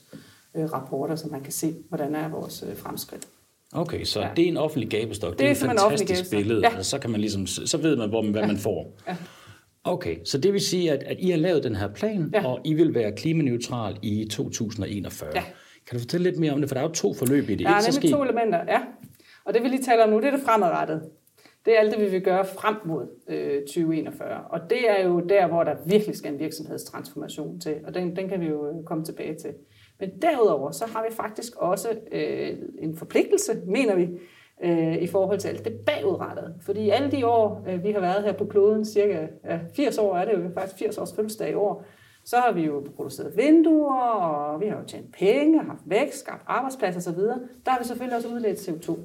øh, 0.54 0.72
rapporter, 0.72 1.16
så 1.16 1.28
man 1.30 1.40
kan 1.40 1.52
se, 1.52 1.74
hvordan 1.88 2.14
er 2.14 2.28
vores 2.28 2.64
øh, 2.70 2.76
fremskridt. 2.76 3.28
Okay, 3.72 4.04
så 4.04 4.20
ja. 4.20 4.28
det 4.36 4.44
er 4.44 4.48
en 4.48 4.56
offentlig 4.56 4.90
gabestok. 4.90 5.30
Det, 5.30 5.38
det 5.38 5.46
er, 5.46 5.50
et 5.50 5.56
fantastisk 5.56 6.30
billede. 6.30 6.60
Ja. 6.60 6.76
Altså, 6.76 6.90
så, 6.90 6.98
kan 6.98 7.10
man 7.10 7.20
ligesom, 7.20 7.46
så 7.46 7.78
ved 7.78 7.96
man, 7.96 8.08
hvor, 8.08 8.30
hvad 8.30 8.40
ja. 8.40 8.46
man 8.46 8.56
får. 8.56 8.92
Ja. 9.06 9.16
Okay, 9.84 10.16
så 10.24 10.38
det 10.38 10.52
vil 10.52 10.60
sige, 10.60 10.92
at, 10.92 11.02
at 11.02 11.16
I 11.20 11.30
har 11.30 11.38
lavet 11.38 11.64
den 11.64 11.74
her 11.74 11.88
plan, 11.88 12.30
ja. 12.34 12.46
og 12.46 12.60
I 12.64 12.74
vil 12.74 12.94
være 12.94 13.12
klimaneutral 13.12 13.96
i 14.02 14.28
2041. 14.30 15.30
Ja. 15.34 15.44
Kan 15.86 15.94
du 15.94 15.98
fortælle 15.98 16.30
lidt 16.30 16.40
mere 16.40 16.52
om 16.52 16.60
det? 16.60 16.68
For 16.68 16.74
der 16.74 16.82
er 16.82 16.88
jo 16.88 16.94
to 16.94 17.14
forløb 17.14 17.48
i 17.48 17.54
det. 17.54 17.66
Der 17.66 17.72
er 17.72 17.92
nemlig 17.92 18.12
to 18.12 18.22
elementer, 18.22 18.60
ja. 18.68 18.80
Og 19.44 19.54
det 19.54 19.62
vi 19.62 19.68
lige 19.68 19.82
taler 19.82 20.04
om 20.04 20.10
nu, 20.10 20.16
det 20.16 20.26
er 20.26 20.30
det 20.30 20.40
fremadrettet. 20.40 21.02
Det 21.64 21.76
er 21.76 21.80
alt 21.80 21.92
det, 21.92 22.00
vi 22.00 22.10
vil 22.10 22.22
gøre 22.22 22.44
frem 22.44 22.74
mod 22.84 23.06
øh, 23.28 23.60
2041. 23.60 24.40
Og 24.50 24.60
det 24.70 24.90
er 24.90 25.04
jo 25.04 25.20
der, 25.20 25.46
hvor 25.46 25.64
der 25.64 25.74
virkelig 25.86 26.16
skal 26.16 26.32
en 26.32 26.38
virksomhedstransformation 26.38 27.60
til. 27.60 27.76
Og 27.86 27.94
den, 27.94 28.16
den 28.16 28.28
kan 28.28 28.40
vi 28.40 28.46
jo 28.46 28.68
øh, 28.68 28.84
komme 28.84 29.04
tilbage 29.04 29.34
til. 29.34 29.50
Men 30.00 30.10
derudover, 30.22 30.70
så 30.70 30.86
har 30.86 31.06
vi 31.08 31.14
faktisk 31.14 31.56
også 31.56 31.88
øh, 32.12 32.56
en 32.78 32.96
forpligtelse, 32.96 33.52
mener 33.66 33.94
vi, 33.94 34.08
øh, 34.62 34.96
i 34.96 35.06
forhold 35.06 35.38
til 35.38 35.49
alt 35.49 35.64
det 35.64 35.80
bagudrettede. 35.87 36.54
Fordi 36.61 36.90
alle 36.90 37.11
de 37.11 37.26
år, 37.26 37.64
øh, 37.68 37.84
vi 37.84 37.92
har 37.92 38.00
været 38.00 38.25
her 38.25 38.32
på 38.32 38.44
kloden, 38.44 38.84
cirka 38.84 39.26
ja, 39.44 39.58
80 39.76 39.99
år 39.99 40.16
er 40.16 40.25
det 40.25 40.44
jo, 40.44 40.50
faktisk 40.54 40.78
80 40.78 40.99
års 40.99 41.14
fødselsdag 41.14 41.50
i 41.50 41.54
år, 41.54 41.84
så 42.25 42.37
har 42.37 42.52
vi 42.52 42.62
jo 42.62 42.87
produceret 42.96 43.37
vinduer, 43.37 44.00
og 44.00 44.61
vi 44.61 44.66
har 44.66 44.78
jo 44.78 44.84
tjent 44.87 45.12
penge, 45.12 45.64
haft 45.64 45.82
vækst, 45.87 46.18
skabt 46.18 46.42
arbejdspladser 46.46 47.12
osv. 47.12 47.18
Der 47.64 47.70
har 47.70 47.78
vi 47.78 47.84
selvfølgelig 47.84 48.16
også 48.16 48.28
udledt 48.28 48.68
CO2. 48.68 48.99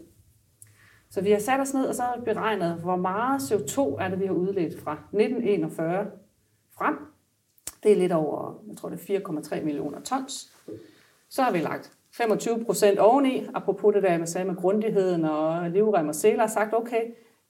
Så 1.09 1.21
vi 1.21 1.31
har 1.31 1.39
sat 1.39 1.59
os 1.59 1.73
ned 1.73 1.85
og 1.85 1.95
så 1.95 2.01
har 2.01 2.17
vi 2.17 2.25
beregnet, 2.25 2.75
hvor 2.75 2.95
meget 2.95 3.39
CO2 3.39 4.03
er 4.03 4.09
det, 4.09 4.19
vi 4.19 4.25
har 4.25 4.33
udledt 4.33 4.79
fra 4.79 4.91
1941 4.91 6.11
frem. 6.77 6.95
Det 7.83 7.91
er 7.91 7.95
lidt 7.95 8.11
over, 8.11 8.63
jeg 8.69 8.77
tror 8.77 8.89
det 8.89 9.09
er 9.09 9.19
4,3 9.19 9.63
millioner 9.63 10.01
tons. 10.01 10.53
Så 11.29 11.41
har 11.41 11.51
vi 11.51 11.57
lagt 11.57 11.98
25 12.13 12.65
procent 12.65 12.99
oveni, 12.99 13.45
apropos 13.53 13.93
det 13.93 14.03
der, 14.03 14.17
jeg 14.17 14.27
sagde 14.27 14.47
med 14.47 14.55
grundigheden 14.55 15.25
og 15.25 15.69
livrem 15.69 16.07
og 16.07 16.15
seler, 16.15 16.39
har 16.39 16.47
sagt, 16.47 16.73
okay, 16.73 17.01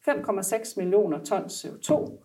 5,6 0.07 0.73
millioner 0.77 1.23
tons 1.23 1.65
CO2 1.65 2.19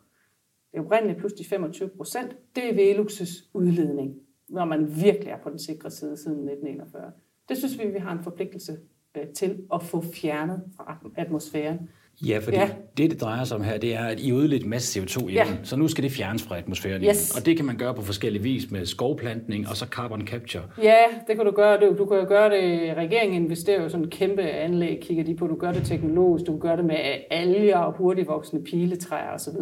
det 0.74 0.82
oprindelige 0.82 1.18
plus 1.18 1.32
de 1.32 1.44
25 1.44 1.88
procent, 1.88 2.36
det 2.56 2.70
er 2.70 2.74
Veluxes 2.74 3.50
udledning, 3.54 4.14
når 4.48 4.64
man 4.64 4.96
virkelig 5.02 5.28
er 5.28 5.38
på 5.42 5.50
den 5.50 5.58
sikre 5.58 5.90
side 5.90 6.16
siden 6.16 6.48
1941. 6.48 7.12
Det 7.48 7.56
synes 7.58 7.78
vi, 7.78 7.86
vi 7.86 7.98
har 7.98 8.12
en 8.12 8.24
forpligtelse 8.24 8.78
øh, 9.16 9.28
til 9.28 9.66
at 9.74 9.82
få 9.82 10.00
fjernet 10.00 10.62
fra 10.76 10.98
atmosfæren. 11.16 11.88
Ja, 12.22 12.38
fordi 12.38 12.56
ja. 12.56 12.70
det, 12.96 13.10
det 13.10 13.20
drejer 13.20 13.44
sig 13.44 13.56
om 13.56 13.64
her, 13.64 13.78
det 13.78 13.94
er, 13.94 14.04
at 14.04 14.20
I 14.20 14.32
udledt 14.32 14.62
en 14.62 14.70
masse 14.70 15.00
CO2 15.00 15.22
igen, 15.22 15.34
ja. 15.34 15.46
så 15.62 15.76
nu 15.76 15.88
skal 15.88 16.04
det 16.04 16.12
fjernes 16.12 16.42
fra 16.42 16.58
atmosfæren 16.58 17.04
yes. 17.04 17.36
Og 17.36 17.46
det 17.46 17.56
kan 17.56 17.64
man 17.64 17.76
gøre 17.76 17.94
på 17.94 18.02
forskellige 18.02 18.42
vis 18.42 18.70
med 18.70 18.86
skovplantning 18.86 19.68
og 19.68 19.76
så 19.76 19.86
carbon 19.86 20.26
capture. 20.26 20.62
Ja, 20.82 21.04
det 21.28 21.36
kan 21.36 21.44
du 21.44 21.50
gøre. 21.50 21.80
Du, 21.80 21.94
du 21.98 22.06
kan 22.06 22.26
gøre 22.26 22.50
det, 22.50 22.96
regeringen 22.96 23.42
investerer 23.42 23.82
jo 23.82 23.88
sådan 23.88 24.04
en 24.04 24.10
kæmpe 24.10 24.42
anlæg, 24.42 24.98
kigger 25.00 25.24
de 25.24 25.36
på, 25.36 25.46
du 25.46 25.56
gør 25.56 25.72
det 25.72 25.84
teknologisk, 25.84 26.46
du 26.46 26.58
gør 26.58 26.76
det 26.76 26.84
med 26.84 26.96
alger 27.30 27.78
og 27.78 27.96
hurtigt 27.96 28.28
voksende 28.28 28.64
piletræer 28.64 29.34
osv. 29.34 29.56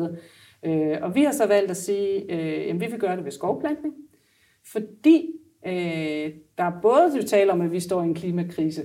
Øh, 0.64 0.99
og 1.02 1.14
vi 1.14 1.23
har 1.23 1.32
så 1.32 1.47
valgt 1.47 1.71
at 1.71 1.76
sige, 1.76 2.32
øh, 2.32 2.75
at 2.75 2.80
vi 2.80 2.87
vil 2.87 2.99
gøre 2.99 3.16
det 3.16 3.25
ved 3.25 3.32
skovplantning, 3.32 3.94
fordi 4.73 5.26
øh, 5.66 6.30
der 6.59 6.64
er 6.64 6.80
både, 6.82 7.21
du 7.23 7.26
taler 7.26 7.52
om, 7.52 7.61
at 7.61 7.73
vi 7.73 7.80
står 7.80 8.02
i 8.02 8.04
en 8.04 8.14
klimakrise, 8.14 8.82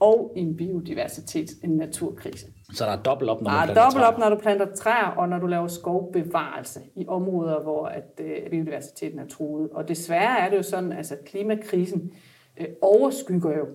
og 0.00 0.32
en 0.36 0.56
biodiversitet, 0.56 1.50
en 1.64 1.70
naturkrise. 1.70 2.46
Så 2.72 2.84
der 2.84 2.90
er 2.90 3.02
dobbelt 3.02 3.30
op, 3.30 3.42
når 3.42 3.50
der 3.50 3.56
man 3.56 3.66
planter 3.66 3.82
dobbelt 3.82 4.04
op, 4.04 4.18
når 4.18 4.30
du 4.30 4.36
planter 4.36 4.74
træer, 4.74 5.14
og 5.16 5.28
når 5.28 5.38
du 5.38 5.46
laver 5.46 5.68
skovbevarelse 5.68 6.80
i 6.96 7.06
områder, 7.08 7.62
hvor 7.62 7.86
at, 7.86 8.20
øh, 8.20 8.50
biodiversiteten 8.50 9.18
er 9.18 9.26
truet. 9.26 9.70
Og 9.70 9.88
desværre 9.88 10.40
er 10.40 10.50
det 10.50 10.56
jo 10.56 10.62
sådan, 10.62 10.92
at 10.92 10.98
altså, 10.98 11.16
klimakrisen 11.26 12.12
øh, 12.60 12.66
overskygger 12.82 13.58
jo 13.58 13.66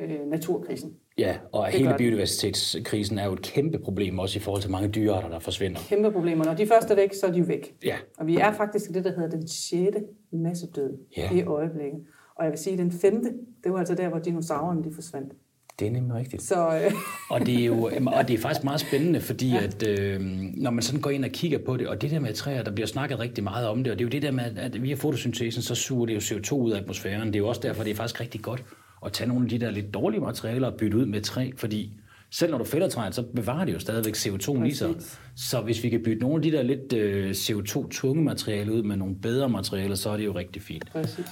øh, 0.00 0.26
naturkrisen. 0.26 0.96
Ja, 1.18 1.36
og 1.52 1.66
det 1.66 1.80
hele 1.80 1.94
biodiversitetskrisen 1.98 3.18
er 3.18 3.24
jo 3.24 3.32
et 3.32 3.42
kæmpe 3.42 3.78
problem, 3.78 4.18
også 4.18 4.38
i 4.38 4.40
forhold 4.42 4.62
til 4.62 4.70
mange 4.70 4.88
dyrearter, 4.88 5.28
der 5.28 5.38
forsvinder. 5.38 5.80
Kæmpe 5.88 6.12
problemer. 6.12 6.44
Når 6.44 6.54
de 6.54 6.66
første 6.66 6.92
er 6.92 6.96
væk, 6.96 7.14
så 7.14 7.26
er 7.26 7.32
de 7.32 7.38
jo 7.38 7.44
væk. 7.44 7.74
Ja. 7.84 7.96
Og 8.18 8.26
vi 8.26 8.36
er 8.36 8.52
faktisk 8.52 8.90
i 8.90 8.92
det, 8.92 9.04
der 9.04 9.10
hedder 9.10 9.30
den 9.30 9.48
sjette 9.48 10.04
massedød 10.32 10.98
ja. 11.16 11.30
i 11.32 11.42
øjeblikket. 11.42 12.00
Og 12.34 12.44
jeg 12.44 12.52
vil 12.52 12.58
sige, 12.58 12.72
at 12.72 12.78
den 12.78 12.92
femte, 12.92 13.32
det 13.64 13.72
var 13.72 13.78
altså 13.78 13.94
der, 13.94 14.08
hvor 14.08 14.18
dinosaurerne 14.18 14.84
de 14.84 14.94
forsvandt. 14.94 15.32
Det 15.78 15.86
er 15.86 15.90
nemlig 15.90 16.14
rigtigt. 16.14 16.42
Så, 16.42 16.80
øh. 16.84 16.92
og, 17.30 17.46
det 17.46 17.60
er 17.60 17.64
jo, 17.64 17.90
og 18.06 18.28
det 18.28 18.34
er 18.34 18.38
faktisk 18.38 18.64
meget 18.64 18.80
spændende, 18.80 19.20
fordi 19.20 19.50
ja. 19.50 19.62
at, 19.62 19.86
øh, 19.86 20.20
når 20.54 20.70
man 20.70 20.82
sådan 20.82 21.00
går 21.00 21.10
ind 21.10 21.24
og 21.24 21.30
kigger 21.30 21.58
på 21.66 21.76
det, 21.76 21.88
og 21.88 22.02
det 22.02 22.10
der 22.10 22.20
med 22.20 22.34
træer, 22.34 22.62
der 22.62 22.70
bliver 22.70 22.86
snakket 22.86 23.18
rigtig 23.18 23.44
meget 23.44 23.68
om 23.68 23.84
det, 23.84 23.92
og 23.92 23.98
det 23.98 24.04
er 24.04 24.06
jo 24.06 24.10
det 24.10 24.22
der 24.22 24.30
med, 24.30 24.58
at 24.58 24.82
via 24.82 24.94
fotosyntesen, 24.94 25.62
så 25.62 25.74
suger 25.74 26.06
det 26.06 26.14
jo 26.14 26.18
CO2 26.18 26.52
ud 26.52 26.72
af 26.72 26.80
atmosfæren. 26.80 27.26
Det 27.28 27.34
er 27.34 27.38
jo 27.38 27.48
også 27.48 27.60
derfor, 27.60 27.82
det 27.82 27.90
er 27.90 27.94
faktisk 27.94 28.20
rigtig 28.20 28.42
godt 28.42 28.64
at 29.06 29.12
tage 29.12 29.28
nogle 29.28 29.44
af 29.44 29.48
de 29.48 29.58
der 29.58 29.70
lidt 29.70 29.94
dårlige 29.94 30.20
materialer 30.20 30.66
og 30.68 30.74
bytte 30.74 30.96
ud 30.96 31.06
med 31.06 31.20
træ, 31.20 31.50
fordi 31.56 31.92
selv 32.30 32.50
når 32.50 32.58
du 32.58 32.64
fælder 32.64 32.88
træet, 32.88 33.14
så 33.14 33.22
bevarer 33.22 33.64
det 33.64 33.72
jo 33.72 33.78
stadigvæk 33.78 34.16
CO2 34.16 34.64
i 34.64 34.72
sig. 34.72 34.94
Så 35.36 35.60
hvis 35.60 35.82
vi 35.82 35.88
kan 35.88 36.02
bytte 36.04 36.22
nogle 36.22 36.36
af 36.36 36.42
de 36.42 36.52
der 36.52 36.62
lidt 36.62 36.92
øh, 36.92 37.30
CO2-tunge 37.30 38.24
materialer 38.24 38.72
ud 38.72 38.82
med 38.82 38.96
nogle 38.96 39.14
bedre 39.22 39.48
materialer, 39.48 39.94
så 39.94 40.10
er 40.10 40.16
det 40.16 40.24
jo 40.24 40.32
rigtig 40.32 40.62
fint. 40.62 40.92
Præcis. 40.92 41.26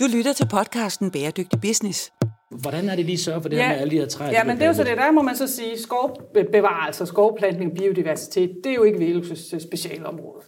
Du 0.00 0.04
lytter 0.16 0.32
til 0.32 0.48
podcasten 0.50 1.10
Bæredygtig 1.10 1.60
Business. 1.60 2.12
Hvordan 2.50 2.88
er 2.88 2.96
det 2.96 3.04
lige 3.04 3.18
sørge 3.18 3.42
for 3.42 3.48
det 3.48 3.56
ja, 3.56 3.62
her 3.62 3.72
med 3.72 3.80
alle 3.80 3.90
de 3.90 3.98
her 3.98 4.06
træer? 4.06 4.30
Ja, 4.30 4.44
men 4.44 4.56
det 4.56 4.62
er 4.62 4.66
jo 4.66 4.74
så 4.74 4.84
det, 4.84 4.96
der 4.96 5.10
må 5.10 5.22
man 5.22 5.36
så 5.36 5.46
sige, 5.46 5.78
skovbevarelse, 5.78 7.06
skovplantning 7.06 7.70
og 7.70 7.76
biodiversitet, 7.76 8.50
det 8.64 8.70
er 8.70 8.74
jo 8.74 8.82
ikke 8.82 8.98
Velux' 8.98 9.58
specialområde. 9.58 10.42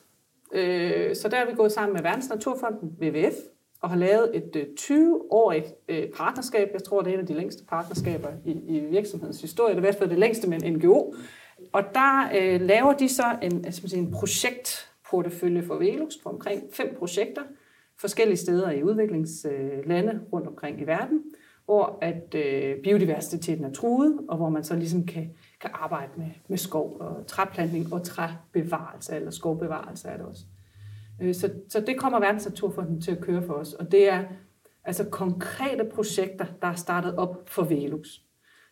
Øh, 0.54 1.16
så 1.16 1.28
der 1.28 1.36
er 1.36 1.46
vi 1.46 1.52
gået 1.56 1.72
sammen 1.72 1.92
med 1.94 2.02
Verdens 2.02 2.28
Naturfonden, 2.28 2.88
WWF, 3.02 3.34
og 3.82 3.90
har 3.90 3.96
lavet 3.96 4.30
et 4.34 4.66
20-årigt 4.80 5.84
øh, 5.88 5.98
øh, 5.98 6.08
partnerskab. 6.16 6.68
Jeg 6.72 6.82
tror, 6.82 7.02
det 7.02 7.10
er 7.10 7.14
et 7.14 7.20
af 7.20 7.26
de 7.26 7.34
længste 7.34 7.64
partnerskaber 7.64 8.28
i, 8.46 8.50
i 8.50 8.80
virksomhedens 8.80 9.40
historie. 9.40 9.70
Det 9.70 9.76
er 9.76 9.80
i 9.80 9.86
hvert 9.86 9.98
fald 9.98 10.10
det 10.10 10.18
længste 10.18 10.48
med 10.48 10.62
en 10.62 10.72
NGO. 10.72 11.14
Og 11.72 11.82
der 11.94 12.30
øh, 12.38 12.60
laver 12.60 12.92
de 12.92 13.08
så 13.08 13.36
en, 13.42 13.64
altså 13.64 13.96
en 13.96 14.12
projektportefølje 14.12 15.62
for 15.62 15.74
Velux 15.74 16.14
på 16.22 16.28
omkring 16.28 16.62
fem 16.72 16.96
projekter, 16.98 17.42
forskellige 18.00 18.36
steder 18.36 18.70
i 18.70 18.82
udviklingslande 18.82 20.20
rundt 20.32 20.46
omkring 20.46 20.80
i 20.80 20.84
verden, 20.84 21.22
hvor 21.64 21.98
at 22.02 22.34
øh, 22.34 22.82
biodiversiteten 22.82 23.64
er 23.64 23.72
truet, 23.72 24.18
og 24.28 24.36
hvor 24.36 24.48
man 24.48 24.64
så 24.64 24.76
ligesom 24.76 25.06
kan, 25.06 25.30
kan 25.60 25.70
arbejde 25.72 26.12
med, 26.16 26.30
med 26.48 26.58
skov 26.58 26.96
og 27.00 27.26
træplantning 27.26 27.92
og 27.92 28.02
træbevarelse, 28.02 29.16
eller 29.16 29.30
skovbevarelse 29.30 30.08
er 30.08 30.16
det 30.16 30.26
også. 30.26 30.42
Øh, 31.22 31.34
så, 31.34 31.50
så 31.68 31.80
det 31.80 31.98
kommer 31.98 32.20
Verdens 32.20 32.46
Naturfonden 32.46 33.00
til 33.00 33.10
at 33.10 33.20
køre 33.20 33.42
for 33.42 33.54
os, 33.54 33.72
og 33.72 33.92
det 33.92 34.10
er 34.10 34.24
altså 34.84 35.04
konkrete 35.04 35.84
projekter, 35.94 36.46
der 36.62 36.68
er 36.68 36.74
startet 36.74 37.16
op 37.16 37.48
for 37.48 37.64
Velux. 37.64 38.08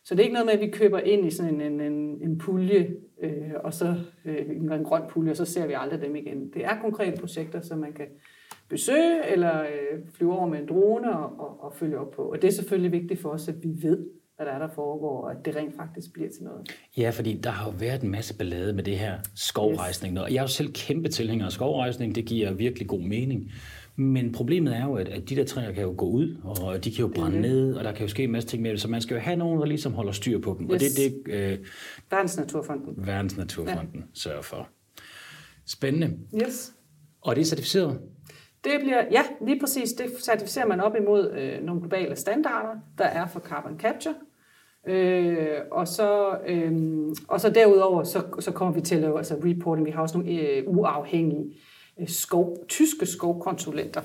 Så 0.03 0.15
det 0.15 0.19
er 0.19 0.23
ikke 0.23 0.33
noget 0.33 0.45
med, 0.45 0.53
at 0.53 0.59
vi 0.59 0.71
køber 0.71 0.99
ind 0.99 1.25
i 1.25 1.31
sådan 1.31 1.61
en, 1.61 1.61
en, 1.61 1.81
en, 1.81 2.21
en 2.21 2.37
pulje, 2.37 2.95
øh, 3.21 3.51
og 3.63 3.73
så 3.73 3.95
øh, 4.25 4.49
en 4.49 4.83
grøn 4.83 5.03
pulje, 5.09 5.31
og 5.31 5.37
så 5.37 5.45
ser 5.45 5.67
vi 5.67 5.73
aldrig 5.73 6.01
dem 6.01 6.15
igen. 6.15 6.49
Det 6.53 6.65
er 6.65 6.81
konkrete 6.81 7.19
projekter, 7.19 7.61
som 7.61 7.79
man 7.79 7.93
kan 7.93 8.07
besøge 8.69 9.31
eller 9.31 9.61
øh, 9.61 9.99
flyve 10.13 10.33
over 10.33 10.47
med 10.47 10.59
en 10.59 10.67
drone 10.67 11.17
og, 11.17 11.39
og, 11.39 11.63
og 11.63 11.73
følge 11.73 11.99
op 11.99 12.11
på. 12.11 12.21
Og 12.21 12.41
det 12.41 12.47
er 12.47 12.51
selvfølgelig 12.51 12.91
vigtigt 12.91 13.21
for 13.21 13.29
os, 13.29 13.47
at 13.47 13.55
vi 13.63 13.69
ved, 13.81 14.05
hvad 14.35 14.45
der 14.45 14.51
er, 14.51 14.59
der 14.59 14.67
foregår, 14.75 15.21
og 15.21 15.31
at 15.31 15.37
det 15.45 15.55
rent 15.55 15.75
faktisk 15.75 16.13
bliver 16.13 16.29
til 16.29 16.43
noget. 16.43 16.75
Ja, 16.97 17.09
fordi 17.09 17.33
der 17.33 17.49
har 17.49 17.65
jo 17.65 17.73
været 17.79 18.03
en 18.03 18.11
masse 18.11 18.37
ballade 18.37 18.73
med 18.73 18.83
det 18.83 18.97
her 18.97 19.17
skovrejsning. 19.35 20.17
Yes. 20.17 20.23
Jeg 20.29 20.37
er 20.37 20.41
jo 20.41 20.47
selv 20.47 20.73
kæmpe 20.73 21.09
tilhænger 21.09 21.45
af 21.45 21.51
skovrejsning, 21.51 22.15
det 22.15 22.25
giver 22.25 22.53
virkelig 22.53 22.87
god 22.87 23.01
mening. 23.01 23.51
Men 23.95 24.31
problemet 24.31 24.75
er 24.75 24.85
jo, 24.85 24.95
at, 24.95 25.09
at 25.09 25.29
de 25.29 25.35
der 25.35 25.45
træer 25.45 25.71
kan 25.71 25.83
jo 25.83 25.93
gå 25.97 26.05
ud, 26.05 26.35
og 26.43 26.83
de 26.83 26.91
kan 26.91 26.99
jo 26.99 27.11
brænde 27.15 27.37
mm. 27.37 27.41
ned, 27.41 27.73
og 27.73 27.83
der 27.83 27.91
kan 27.91 28.01
jo 28.01 28.07
ske 28.07 28.23
en 28.23 28.31
masse 28.31 28.49
ting 28.49 28.61
med 28.61 28.71
det, 28.71 28.81
så 28.81 28.87
man 28.87 29.01
skal 29.01 29.15
jo 29.15 29.21
have 29.21 29.37
nogen, 29.37 29.59
der 29.59 29.65
ligesom 29.65 29.93
holder 29.93 30.11
styr 30.11 30.39
på 30.39 30.55
dem. 30.59 30.65
Yes. 30.65 30.73
Og 30.73 30.79
det 30.79 30.87
er 30.87 31.09
det... 31.09 31.33
Øh, 31.33 31.57
Verdens 32.11 32.37
Naturfonden. 32.37 33.07
Verdens 33.07 33.37
Naturfonden 33.37 33.99
ja. 33.99 34.05
sørger 34.13 34.41
for. 34.41 34.69
Spændende. 35.65 36.17
Yes. 36.45 36.73
Og 37.21 37.35
det 37.35 37.41
er 37.41 37.45
certificeret? 37.45 37.99
Det 38.67 38.79
bliver, 38.79 39.03
ja, 39.11 39.23
lige 39.41 39.59
præcis. 39.59 39.93
Det 39.93 40.05
certificerer 40.23 40.65
man 40.65 40.81
op 40.81 40.95
imod 40.95 41.31
øh, 41.31 41.63
nogle 41.63 41.81
globale 41.81 42.15
standarder, 42.15 42.79
der 42.97 43.05
er 43.05 43.27
for 43.27 43.39
carbon 43.39 43.79
capture. 43.79 44.15
Øh, 44.87 45.57
og, 45.71 45.87
så, 45.87 46.37
øh, 46.47 46.73
og 47.27 47.41
så 47.41 47.49
derudover, 47.49 48.03
så, 48.03 48.23
så 48.39 48.51
kommer 48.51 48.73
vi 48.73 48.81
til 48.81 48.95
at 48.95 49.01
lave 49.01 49.17
altså 49.17 49.35
reporting. 49.45 49.85
Vi 49.85 49.91
har 49.91 50.01
også 50.01 50.17
nogle 50.17 50.31
øh, 50.31 50.63
uafhængige 50.67 51.55
øh, 51.99 52.07
skov, 52.07 52.57
tyske 52.67 53.05
skovkonsulenter, 53.05 54.01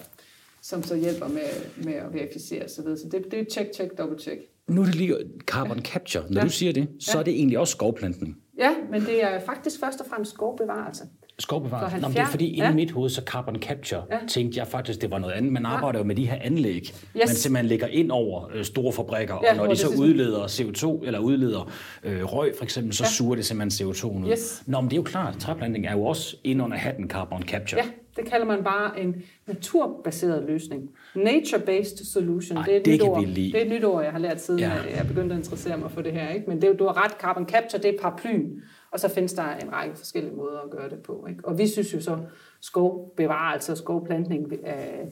som 0.63 0.83
så 0.83 0.97
hjælper 0.97 1.29
med, 1.29 1.85
med 1.85 1.95
at 1.95 2.15
verificere 2.15 2.65
osv. 2.65 2.69
Så, 2.69 2.97
så 2.97 3.09
det, 3.13 3.25
det 3.31 3.41
er 3.41 3.45
check, 3.51 3.75
check, 3.75 3.99
double 3.99 4.19
check. 4.19 4.41
Nu 4.69 4.81
er 4.81 4.85
det 4.85 4.95
lige 4.95 5.17
carbon 5.45 5.79
capture. 5.79 6.25
Når 6.31 6.41
ja. 6.41 6.45
du 6.45 6.51
siger 6.51 6.73
det, 6.73 6.89
så 7.01 7.11
ja. 7.15 7.21
er 7.21 7.25
det 7.25 7.35
egentlig 7.35 7.59
også 7.59 7.71
skovplantning. 7.71 8.37
Ja, 8.59 8.75
men 8.91 9.01
det 9.01 9.25
er 9.25 9.41
faktisk 9.41 9.81
først 9.81 10.01
og 10.01 10.07
fremmest 10.07 10.33
skovbevarelse. 10.33 11.05
Skovbevarelse? 11.39 11.99
Nå, 12.01 12.09
det 12.09 12.19
er 12.19 12.27
fordi, 12.27 12.57
ja. 12.57 12.71
i 12.71 12.75
mit 12.75 12.91
hoved, 12.91 13.11
så 13.11 13.23
carbon 13.27 13.57
capture, 13.57 14.03
ja. 14.11 14.19
tænkte 14.29 14.59
jeg 14.59 14.67
faktisk, 14.67 15.01
det 15.01 15.11
var 15.11 15.19
noget 15.19 15.35
andet. 15.35 15.53
Man 15.53 15.67
arbejder 15.67 15.99
jo 15.99 16.05
med 16.05 16.15
de 16.15 16.27
her 16.27 16.39
anlæg, 16.41 16.83
yes. 16.83 16.95
man 17.15 17.29
simpelthen 17.29 17.67
lægger 17.67 17.87
ind 17.87 18.11
over 18.11 18.51
øh, 18.55 18.65
store 18.65 18.93
fabrikker, 18.93 19.39
ja, 19.43 19.51
og 19.51 19.57
når 19.57 19.67
de 19.67 19.77
så 19.77 19.89
udleder 19.89 20.45
CO2, 20.47 21.07
eller 21.07 21.19
udleder 21.19 21.71
øh, 22.03 22.25
røg 22.25 22.55
for 22.57 22.65
eksempel, 22.65 22.93
så 22.93 23.05
ja. 23.05 23.09
suger 23.09 23.35
det 23.35 23.45
simpelthen 23.45 23.89
CO2 23.89 24.07
ud. 24.07 24.31
Yes. 24.31 24.63
Nå, 24.67 24.81
men 24.81 24.91
det 24.91 24.97
er 24.97 24.99
jo 24.99 25.03
klart, 25.03 25.37
træplantning 25.39 25.87
er 25.87 25.93
jo 25.93 26.05
også 26.05 26.37
ind 26.45 26.63
under 26.63 26.77
hatten 26.77 27.11
carbon 27.11 27.43
capture. 27.43 27.83
Ja, 27.85 27.91
det 28.17 28.31
kalder 28.31 28.47
man 28.47 28.65
bare 28.65 29.01
en 29.01 29.23
naturbaseret 29.47 30.45
løsning. 30.49 30.91
Nature-based 31.15 32.13
solution, 32.13 32.59
Ej, 32.59 32.65
det 32.65 32.75
er 32.75 32.81
et 32.81 32.85
det 32.85 32.95
nyt 32.95 33.03
ord. 33.03 33.25
Det 33.27 33.55
er 33.55 33.65
et 33.65 33.71
nyt 33.71 33.85
ord, 33.85 34.03
jeg 34.03 34.13
har 34.13 34.19
lært 34.19 34.41
siden, 34.41 34.61
ja. 34.61 34.71
jeg 34.97 35.07
begyndte 35.09 35.35
at 35.35 35.39
interessere 35.39 35.77
mig 35.79 35.91
for 35.91 36.03
det 36.03 36.13
her. 36.13 36.29
Ikke? 36.29 36.45
Men 36.49 36.63
det, 36.63 36.79
du 36.79 36.87
har 36.87 37.05
ret, 37.05 37.13
carbon 37.13 37.49
capture, 37.49 37.83
det 37.83 37.95
er 37.95 37.99
paraplyen. 38.03 38.63
Og 38.93 39.01
så 39.01 39.09
findes 39.09 39.33
der 39.33 39.57
en 39.57 39.73
række 39.73 39.97
forskellige 39.97 40.35
måder 40.35 40.61
at 40.61 40.71
gøre 40.71 40.91
det 40.91 41.03
på. 41.03 41.27
Ikke? 41.29 41.45
Og 41.45 41.59
vi 41.59 41.69
synes 41.69 41.95
jo 41.95 42.01
så, 42.01 42.19
skovbevarelse 42.61 43.73
og 43.73 43.79
skovplantning 43.79 44.53
øh, 44.53 45.07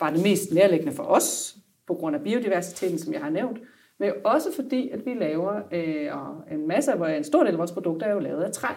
var 0.00 0.10
det 0.10 0.22
mest 0.22 0.52
nærliggende 0.52 0.92
for 0.92 1.02
os, 1.02 1.56
på 1.86 1.94
grund 1.94 2.16
af 2.16 2.22
biodiversiteten, 2.22 2.98
som 2.98 3.12
jeg 3.12 3.20
har 3.20 3.30
nævnt, 3.30 3.58
men 3.98 4.12
også 4.24 4.54
fordi, 4.54 4.90
at 4.90 5.06
vi 5.06 5.14
laver 5.14 5.60
øh, 5.72 6.54
en 6.54 6.68
masse, 6.68 6.92
hvor 6.92 7.06
en 7.06 7.24
stor 7.24 7.44
del 7.44 7.52
af 7.52 7.58
vores 7.58 7.72
produkter 7.72 8.06
er 8.06 8.12
jo 8.12 8.18
lavet 8.18 8.42
af 8.42 8.52
træ. 8.52 8.68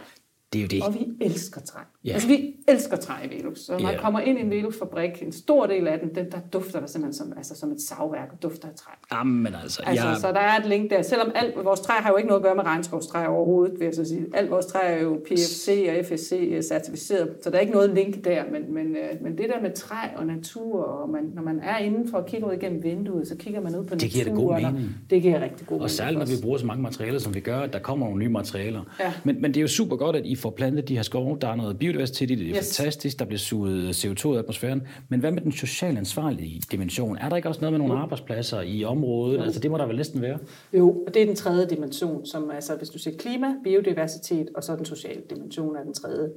Det 0.55 0.73
er 0.73 0.79
jo 0.79 0.83
det. 0.83 0.83
Og 0.83 0.93
vi 0.93 1.25
elsker 1.25 1.61
træ. 1.61 1.79
Ja. 2.05 2.13
Altså, 2.13 2.27
vi 2.27 2.55
elsker 2.67 2.97
træ 2.97 3.13
i 3.25 3.29
Velux. 3.35 3.59
Så 3.59 3.71
når 3.71 3.79
man 3.79 3.97
kommer 3.99 4.19
ind 4.19 4.39
i 4.39 4.41
en 4.41 4.49
Velux-fabrik, 4.49 5.21
en 5.21 5.31
stor 5.31 5.65
del 5.65 5.87
af 5.87 5.99
den, 5.99 6.15
den 6.15 6.31
der 6.31 6.37
dufter 6.53 6.79
der 6.79 6.87
simpelthen 6.87 7.13
som, 7.13 7.33
altså, 7.37 7.55
som 7.55 7.71
et 7.71 7.81
savværk 7.81 8.29
og 8.31 8.43
dufter 8.43 8.67
af 8.67 8.75
træ. 8.75 8.91
Jamen 9.13 9.55
altså. 9.63 9.81
altså 9.85 10.07
jeg... 10.07 10.17
Så 10.17 10.31
der 10.31 10.39
er 10.39 10.59
et 10.59 10.65
link 10.65 10.89
der. 10.89 11.01
Selvom 11.01 11.31
alt, 11.35 11.55
vores 11.63 11.79
træ 11.79 11.93
har 11.93 12.09
jo 12.09 12.17
ikke 12.17 12.27
noget 12.27 12.39
at 12.39 12.43
gøre 12.43 12.55
med 12.55 12.63
regnskovstræ 12.63 13.27
overhovedet, 13.27 13.79
vil 13.79 13.85
jeg 13.85 13.95
så 13.95 14.05
sige. 14.05 14.25
Alt 14.33 14.51
vores 14.51 14.65
træ 14.65 14.79
er 14.83 15.01
jo 15.01 15.21
PFC 15.25 15.89
og 15.89 16.05
FSC 16.05 16.61
certificeret, 16.67 17.29
så 17.43 17.49
der 17.49 17.55
er 17.55 17.61
ikke 17.61 17.73
noget 17.73 17.89
link 17.89 18.25
der. 18.25 18.43
Men, 18.51 18.73
men, 18.73 18.95
øh, 18.95 19.23
men 19.23 19.37
det 19.37 19.45
der 19.49 19.61
med 19.61 19.71
træ 19.71 20.07
og 20.15 20.25
natur, 20.25 20.83
og 20.83 21.09
man, 21.09 21.23
når 21.33 21.41
man 21.41 21.59
er 21.59 21.77
indenfor 21.77 22.17
og 22.17 22.25
kigger 22.25 22.47
ud 22.47 22.53
igennem 22.53 22.83
vinduet, 22.83 23.27
så 23.27 23.35
kigger 23.37 23.61
man 23.61 23.75
ud 23.75 23.83
på 23.85 23.95
naturen. 23.95 23.99
Det 23.99 24.11
giver 24.11 24.25
det 24.25 24.33
god 24.33 24.55
mening. 24.55 24.95
Det 25.09 25.21
giver 25.21 25.41
rigtig 25.41 25.67
god 25.67 25.75
mening. 25.75 25.83
Og 25.83 25.89
særligt, 25.89 26.19
når 26.19 26.25
vi 26.25 26.41
bruger 26.41 26.57
så 26.57 26.65
mange 26.65 26.83
materialer, 26.83 27.19
som 27.19 27.35
vi 27.35 27.39
gør, 27.39 27.59
at 27.59 27.73
der 27.73 27.79
kommer 27.79 28.05
nogle 28.05 28.19
nye 28.19 28.29
materialer. 28.29 28.81
Ja. 28.99 29.13
Men, 29.23 29.41
men 29.41 29.51
det 29.51 29.57
er 29.57 29.61
jo 29.61 29.67
super 29.67 29.95
godt, 29.95 30.15
at 30.15 30.25
I 30.25 30.35
får 30.45 30.51
plantet 30.51 30.87
de 30.87 30.95
her 30.95 31.01
skove. 31.01 31.37
Der 31.41 31.47
er 31.47 31.55
noget 31.55 31.79
biodiversitet 31.79 32.31
i 32.31 32.35
det. 32.35 32.45
Det 32.45 32.51
er 32.51 32.57
yes. 32.57 32.77
fantastisk. 32.77 33.19
Der 33.19 33.25
bliver 33.25 33.39
suget 33.39 34.05
CO2 34.05 34.33
i 34.33 34.37
atmosfæren. 34.37 34.81
Men 35.09 35.19
hvad 35.19 35.31
med 35.31 35.41
den 35.41 35.51
socialt 35.51 35.97
ansvarlige 35.97 36.61
dimension? 36.71 37.17
Er 37.17 37.29
der 37.29 37.35
ikke 37.35 37.47
også 37.47 37.61
noget 37.61 37.73
med 37.73 37.79
nogle 37.79 38.01
arbejdspladser 38.03 38.61
i 38.61 38.83
området? 38.83 39.37
Jo. 39.37 39.43
Altså, 39.43 39.59
det 39.59 39.71
må 39.71 39.77
der 39.77 39.85
vel 39.85 39.95
næsten 39.95 40.21
være? 40.21 40.37
Jo, 40.73 41.03
og 41.07 41.13
det 41.13 41.21
er 41.21 41.25
den 41.25 41.35
tredje 41.35 41.65
dimension, 41.65 42.25
som 42.25 42.51
altså, 42.51 42.75
hvis 42.75 42.89
du 42.89 42.99
ser 42.99 43.11
klima, 43.17 43.47
biodiversitet, 43.63 44.49
og 44.55 44.63
så 44.63 44.75
den 44.75 44.85
sociale 44.85 45.21
dimension 45.29 45.75
er 45.75 45.83
den 45.83 45.93
tredje. 45.93 46.29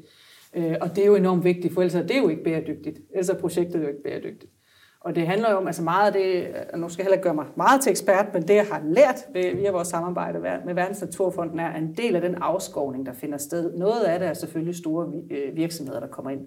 Øh, 0.57 0.77
og 0.81 0.97
det 0.97 1.03
er 1.03 1.07
jo 1.07 1.15
enormt 1.15 1.45
vigtigt, 1.45 1.75
for 1.75 1.81
ellers 1.81 1.95
er 1.95 2.07
det 2.07 2.19
jo 2.19 2.29
ikke 2.29 2.45
bæredygtigt. 2.45 2.99
Ellers 3.11 3.29
er 3.29 3.39
projektet 3.39 3.83
jo 3.83 3.89
ikke 3.89 4.03
bæredygtigt. 4.03 4.53
Og 5.01 5.15
det 5.15 5.27
handler 5.27 5.51
jo 5.51 5.57
om, 5.57 5.67
altså 5.67 5.83
meget 5.83 6.07
af 6.07 6.13
det, 6.13 6.55
og 6.73 6.79
nu 6.79 6.89
skal 6.89 7.03
jeg 7.03 7.05
heller 7.05 7.17
ikke 7.17 7.25
gøre 7.25 7.35
mig 7.35 7.47
meget 7.57 7.81
til 7.81 7.91
ekspert, 7.91 8.27
men 8.35 8.43
det 8.43 8.55
jeg 8.55 8.67
har 8.73 8.83
lært 8.85 9.17
via 9.33 9.71
vores 9.71 9.89
samarbejde 9.89 10.41
med 10.41 10.75
Verdens 10.75 11.01
Naturfonden 11.01 11.59
er 11.61 11.77
en 11.77 11.95
del 11.95 12.17
af 12.17 12.23
den 12.23 12.35
afskovning, 12.35 13.07
der 13.07 13.13
finder 13.13 13.39
sted. 13.39 13.73
Noget 13.73 14.05
af 14.05 14.19
det 14.19 14.29
er 14.29 14.35
selvfølgelig 14.35 14.77
store 14.77 15.13
øh, 15.31 15.57
virksomheder, 15.57 16.01
der 16.01 16.07
kommer 16.07 16.31
ind. 16.31 16.47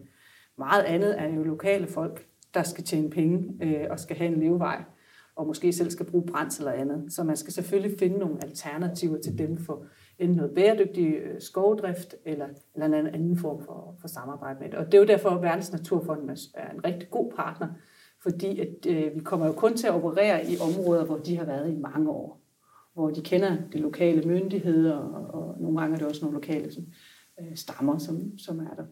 Meget 0.58 0.84
andet 0.84 1.22
er 1.22 1.28
jo 1.28 1.44
lokale 1.44 1.88
folk, 1.88 2.26
der 2.54 2.64
skal 2.64 2.84
tjene 2.84 3.10
penge 3.10 3.54
øh, 3.62 3.88
og 3.90 4.00
skal 4.00 4.18
have 4.18 4.34
en 4.34 4.40
levevej. 4.40 4.84
og 5.36 5.48
måske 5.48 5.74
selv 5.74 5.90
skal 5.90 6.06
bruge 6.06 6.26
brændsel 6.26 6.68
eller 6.68 6.82
andet. 6.82 7.14
Så 7.14 7.24
man 7.24 7.36
skal 7.36 7.54
selvfølgelig 7.54 8.00
finde 8.00 8.18
nogle 8.18 8.38
alternativer 8.44 9.18
til 9.22 9.38
dem 9.38 9.58
for 9.58 9.84
enten 10.20 10.38
noget 10.38 10.52
bæredygtig 10.56 11.14
øh, 11.14 11.42
skovdrift 11.42 12.16
eller, 12.26 12.48
eller 12.76 12.88
en 13.00 13.08
anden 13.08 13.38
form 13.38 13.64
for, 13.66 13.96
for 14.02 14.08
samarbejde 14.08 14.60
med 14.60 14.70
det. 14.70 14.80
Og 14.80 14.86
det 14.86 14.94
er 14.94 14.98
jo 14.98 15.06
derfor, 15.08 15.30
at 15.30 15.42
Verdens 15.42 15.72
Naturfond 15.72 16.30
er 16.54 16.72
en 16.72 16.86
rigtig 16.86 17.10
god 17.12 17.32
partner, 17.32 17.68
fordi 18.24 18.60
at, 18.60 18.86
øh, 18.88 19.16
vi 19.16 19.20
kommer 19.20 19.46
jo 19.46 19.52
kun 19.52 19.78
til 19.78 19.88
at 19.88 19.94
operere 19.94 20.52
i 20.52 20.58
områder, 20.58 21.06
hvor 21.06 21.18
de 21.18 21.38
har 21.38 21.46
været 21.46 21.74
i 21.74 21.76
mange 21.76 22.10
år. 22.10 22.42
Hvor 22.94 23.10
de 23.10 23.22
kender 23.22 23.58
de 23.74 23.80
lokale 23.80 24.22
myndigheder, 24.22 24.96
og, 24.96 25.42
og 25.42 25.62
nogle 25.62 25.80
gange 25.80 25.94
er 25.94 26.00
det 26.00 26.08
også 26.08 26.26
nogle 26.26 26.38
lokale 26.38 26.74
som, 26.74 26.84
øh, 27.42 27.56
stammer, 27.56 27.98
som, 27.98 28.38
som 28.38 28.60
er 28.60 28.76
der. 28.76 28.84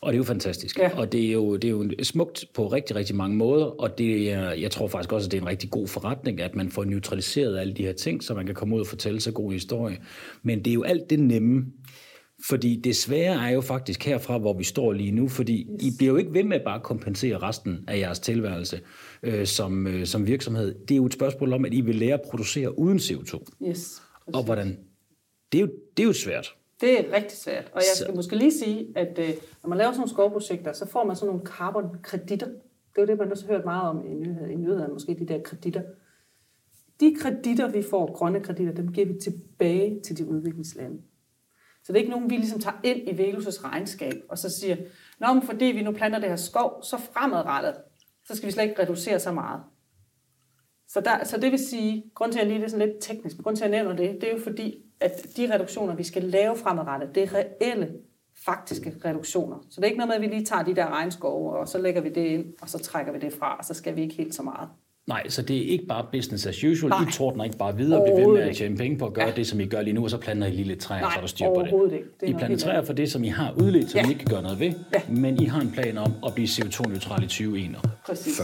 Og 0.00 0.12
det 0.12 0.16
er 0.16 0.18
jo 0.18 0.24
fantastisk. 0.24 0.78
Ja. 0.78 0.98
Og 0.98 1.12
det 1.12 1.26
er 1.26 1.32
jo, 1.32 1.56
det 1.56 1.64
er 1.64 1.70
jo 1.70 1.90
smukt 2.02 2.44
på 2.54 2.66
rigtig, 2.66 2.96
rigtig 2.96 3.16
mange 3.16 3.36
måder, 3.36 3.64
og 3.64 3.98
det 3.98 4.32
er, 4.32 4.50
jeg 4.50 4.70
tror 4.70 4.88
faktisk 4.88 5.12
også, 5.12 5.26
at 5.26 5.32
det 5.32 5.38
er 5.38 5.42
en 5.42 5.48
rigtig 5.48 5.70
god 5.70 5.88
forretning, 5.88 6.40
at 6.40 6.56
man 6.56 6.70
får 6.70 6.84
neutraliseret 6.84 7.58
alle 7.58 7.72
de 7.72 7.82
her 7.82 7.92
ting, 7.92 8.22
så 8.22 8.34
man 8.34 8.46
kan 8.46 8.54
komme 8.54 8.74
ud 8.74 8.80
og 8.80 8.86
fortælle 8.86 9.20
sig 9.20 9.34
god 9.34 9.52
historie. 9.52 9.98
Men 10.42 10.58
det 10.58 10.70
er 10.70 10.74
jo 10.74 10.82
alt 10.82 11.10
det 11.10 11.18
nemme, 11.18 11.66
fordi 12.44 12.80
det 12.84 12.96
svære 12.96 13.46
er 13.46 13.50
jo 13.50 13.60
faktisk 13.60 14.04
herfra, 14.04 14.38
hvor 14.38 14.52
vi 14.52 14.64
står 14.64 14.92
lige 14.92 15.12
nu, 15.12 15.28
fordi 15.28 15.68
yes. 15.72 15.82
I 15.84 15.96
bliver 15.98 16.12
jo 16.12 16.16
ikke 16.16 16.34
ved 16.34 16.44
med 16.44 16.60
bare 16.64 16.74
at 16.74 16.82
kompensere 16.82 17.38
resten 17.38 17.84
af 17.88 17.98
jeres 17.98 18.18
tilværelse 18.18 18.80
øh, 19.22 19.46
som, 19.46 19.86
øh, 19.86 20.06
som 20.06 20.26
virksomhed. 20.26 20.74
Det 20.74 20.90
er 20.90 20.96
jo 20.96 21.06
et 21.06 21.12
spørgsmål 21.12 21.52
om, 21.52 21.64
at 21.64 21.74
I 21.74 21.80
vil 21.80 21.94
lære 21.94 22.14
at 22.14 22.22
producere 22.30 22.78
uden 22.78 22.98
CO2. 22.98 23.44
Yes. 23.68 24.02
Og 24.26 24.44
hvordan? 24.44 24.78
Det 25.52 25.58
er, 25.58 25.62
jo, 25.62 25.70
det 25.96 26.02
er 26.02 26.06
jo 26.06 26.12
svært. 26.12 26.56
Det 26.80 27.00
er 27.00 27.16
rigtig 27.16 27.38
svært. 27.38 27.64
Og 27.64 27.76
jeg 27.76 27.84
skal 27.94 28.06
så. 28.06 28.12
måske 28.16 28.36
lige 28.36 28.52
sige, 28.52 28.86
at 28.96 29.18
øh, 29.18 29.28
når 29.62 29.68
man 29.68 29.78
laver 29.78 29.90
sådan 29.90 29.98
nogle 29.98 30.10
skovprojekter, 30.10 30.72
så 30.72 30.86
får 30.86 31.04
man 31.04 31.16
sådan 31.16 31.26
nogle 31.26 31.46
carbon-kreditter. 31.46 32.46
Det 32.46 33.02
er 33.02 33.02
jo 33.02 33.06
det, 33.06 33.18
man 33.18 33.32
også 33.32 33.46
har 33.46 33.52
hørt 33.52 33.64
meget 33.64 33.88
om 33.88 34.06
i 34.06 34.14
nyhederne, 34.14 34.52
i 34.52 34.56
nyhederne 34.56 34.92
måske 34.92 35.14
de 35.14 35.26
der 35.26 35.42
kreditter. 35.42 35.82
De 37.00 37.16
kreditter, 37.20 37.70
vi 37.70 37.82
får, 37.90 38.12
grønne 38.12 38.40
kreditter, 38.40 38.74
dem 38.74 38.92
giver 38.92 39.06
vi 39.06 39.14
tilbage 39.22 40.00
til 40.00 40.18
de 40.18 40.26
udviklingslande. 40.26 40.98
Så 41.86 41.92
det 41.92 41.98
er 41.98 42.02
ikke 42.02 42.10
nogen, 42.10 42.30
vi 42.30 42.36
ligesom 42.36 42.60
tager 42.60 42.76
ind 42.84 43.08
i 43.08 43.10
Velus' 43.10 43.64
regnskab, 43.64 44.14
og 44.28 44.38
så 44.38 44.50
siger, 44.60 44.76
Nå, 45.20 45.32
men 45.32 45.42
fordi 45.42 45.64
vi 45.64 45.82
nu 45.82 45.92
planter 45.92 46.18
det 46.18 46.28
her 46.28 46.36
skov, 46.36 46.82
så 46.82 46.98
fremadrettet, 47.12 47.74
så 48.24 48.36
skal 48.36 48.46
vi 48.46 48.52
slet 48.52 48.64
ikke 48.64 48.82
reducere 48.82 49.20
så 49.20 49.32
meget. 49.32 49.60
Så, 50.88 51.00
der, 51.00 51.24
så 51.24 51.40
det 51.40 51.50
vil 51.50 51.68
sige, 51.68 52.10
grund 52.14 52.32
til 52.32 52.38
at 52.38 52.44
jeg 52.44 52.52
lige 52.52 52.60
det 52.60 52.66
er 52.66 52.70
sådan 52.70 52.88
lidt 52.88 53.02
teknisk, 53.02 53.36
grund 53.42 53.56
til 53.56 53.64
at 53.64 53.70
jeg 53.70 53.82
nævner 53.82 53.96
det, 53.96 54.20
det 54.20 54.28
er 54.28 54.32
jo 54.32 54.42
fordi, 54.42 54.82
at 55.00 55.26
de 55.36 55.54
reduktioner, 55.54 55.94
vi 55.94 56.04
skal 56.04 56.22
lave 56.22 56.56
fremadrettet, 56.56 57.14
det 57.14 57.22
er 57.22 57.34
reelle, 57.34 57.92
faktiske 58.44 58.94
reduktioner. 59.04 59.56
Så 59.70 59.80
det 59.80 59.82
er 59.82 59.90
ikke 59.90 59.98
noget 59.98 60.08
med, 60.08 60.16
at 60.16 60.22
vi 60.22 60.26
lige 60.26 60.44
tager 60.44 60.62
de 60.62 60.76
der 60.76 60.86
regnskove, 60.86 61.58
og 61.58 61.68
så 61.68 61.78
lægger 61.78 62.00
vi 62.00 62.08
det 62.08 62.26
ind, 62.26 62.54
og 62.62 62.68
så 62.68 62.78
trækker 62.78 63.12
vi 63.12 63.18
det 63.18 63.32
fra, 63.32 63.56
og 63.56 63.64
så 63.64 63.74
skal 63.74 63.96
vi 63.96 64.02
ikke 64.02 64.14
helt 64.14 64.34
så 64.34 64.42
meget. 64.42 64.68
Nej, 65.06 65.28
så 65.28 65.42
det 65.42 65.56
er 65.56 65.70
ikke 65.70 65.86
bare 65.86 66.06
business 66.12 66.46
as 66.46 66.64
usual. 66.64 66.90
Nej. 66.90 67.02
I 67.08 67.12
tordner 67.12 67.44
ikke 67.44 67.56
bare 67.56 67.76
videre 67.76 68.00
og 68.00 68.06
bliver 68.06 68.28
ved 68.28 68.38
med 68.38 68.50
at 68.50 68.56
tjene 68.56 68.76
penge 68.76 68.98
på 68.98 69.06
at 69.06 69.12
gøre 69.12 69.26
ja. 69.28 69.32
det, 69.36 69.46
som 69.46 69.60
I 69.60 69.66
gør 69.66 69.82
lige 69.82 69.94
nu, 69.94 70.04
og 70.04 70.10
så 70.10 70.18
planter 70.18 70.46
I 70.46 70.50
lige 70.50 70.64
lidt 70.64 70.80
træer, 70.80 71.00
Nej, 71.00 71.14
så 71.14 71.20
der 71.20 71.26
styr 71.26 71.46
på 71.46 71.88
det. 71.90 71.96
Ikke. 71.96 72.08
det 72.20 72.28
I 72.28 72.32
planter 72.32 72.58
træer 72.58 72.84
for 72.84 72.92
det, 72.92 73.12
som 73.12 73.24
I 73.24 73.28
har 73.28 73.52
udledt, 73.52 73.90
som 73.90 74.00
ja. 74.00 74.06
I 74.06 74.08
ikke 74.08 74.18
kan 74.18 74.28
gøre 74.28 74.42
noget 74.42 74.60
ved, 74.60 74.72
ja. 74.94 75.00
men 75.08 75.42
I 75.42 75.44
har 75.44 75.60
en 75.60 75.70
plan 75.70 75.98
om 75.98 76.12
at 76.26 76.34
blive 76.34 76.48
CO2-neutral 76.48 77.22
i 77.22 77.26
2041. 77.26 77.92
Præcis. 78.06 78.40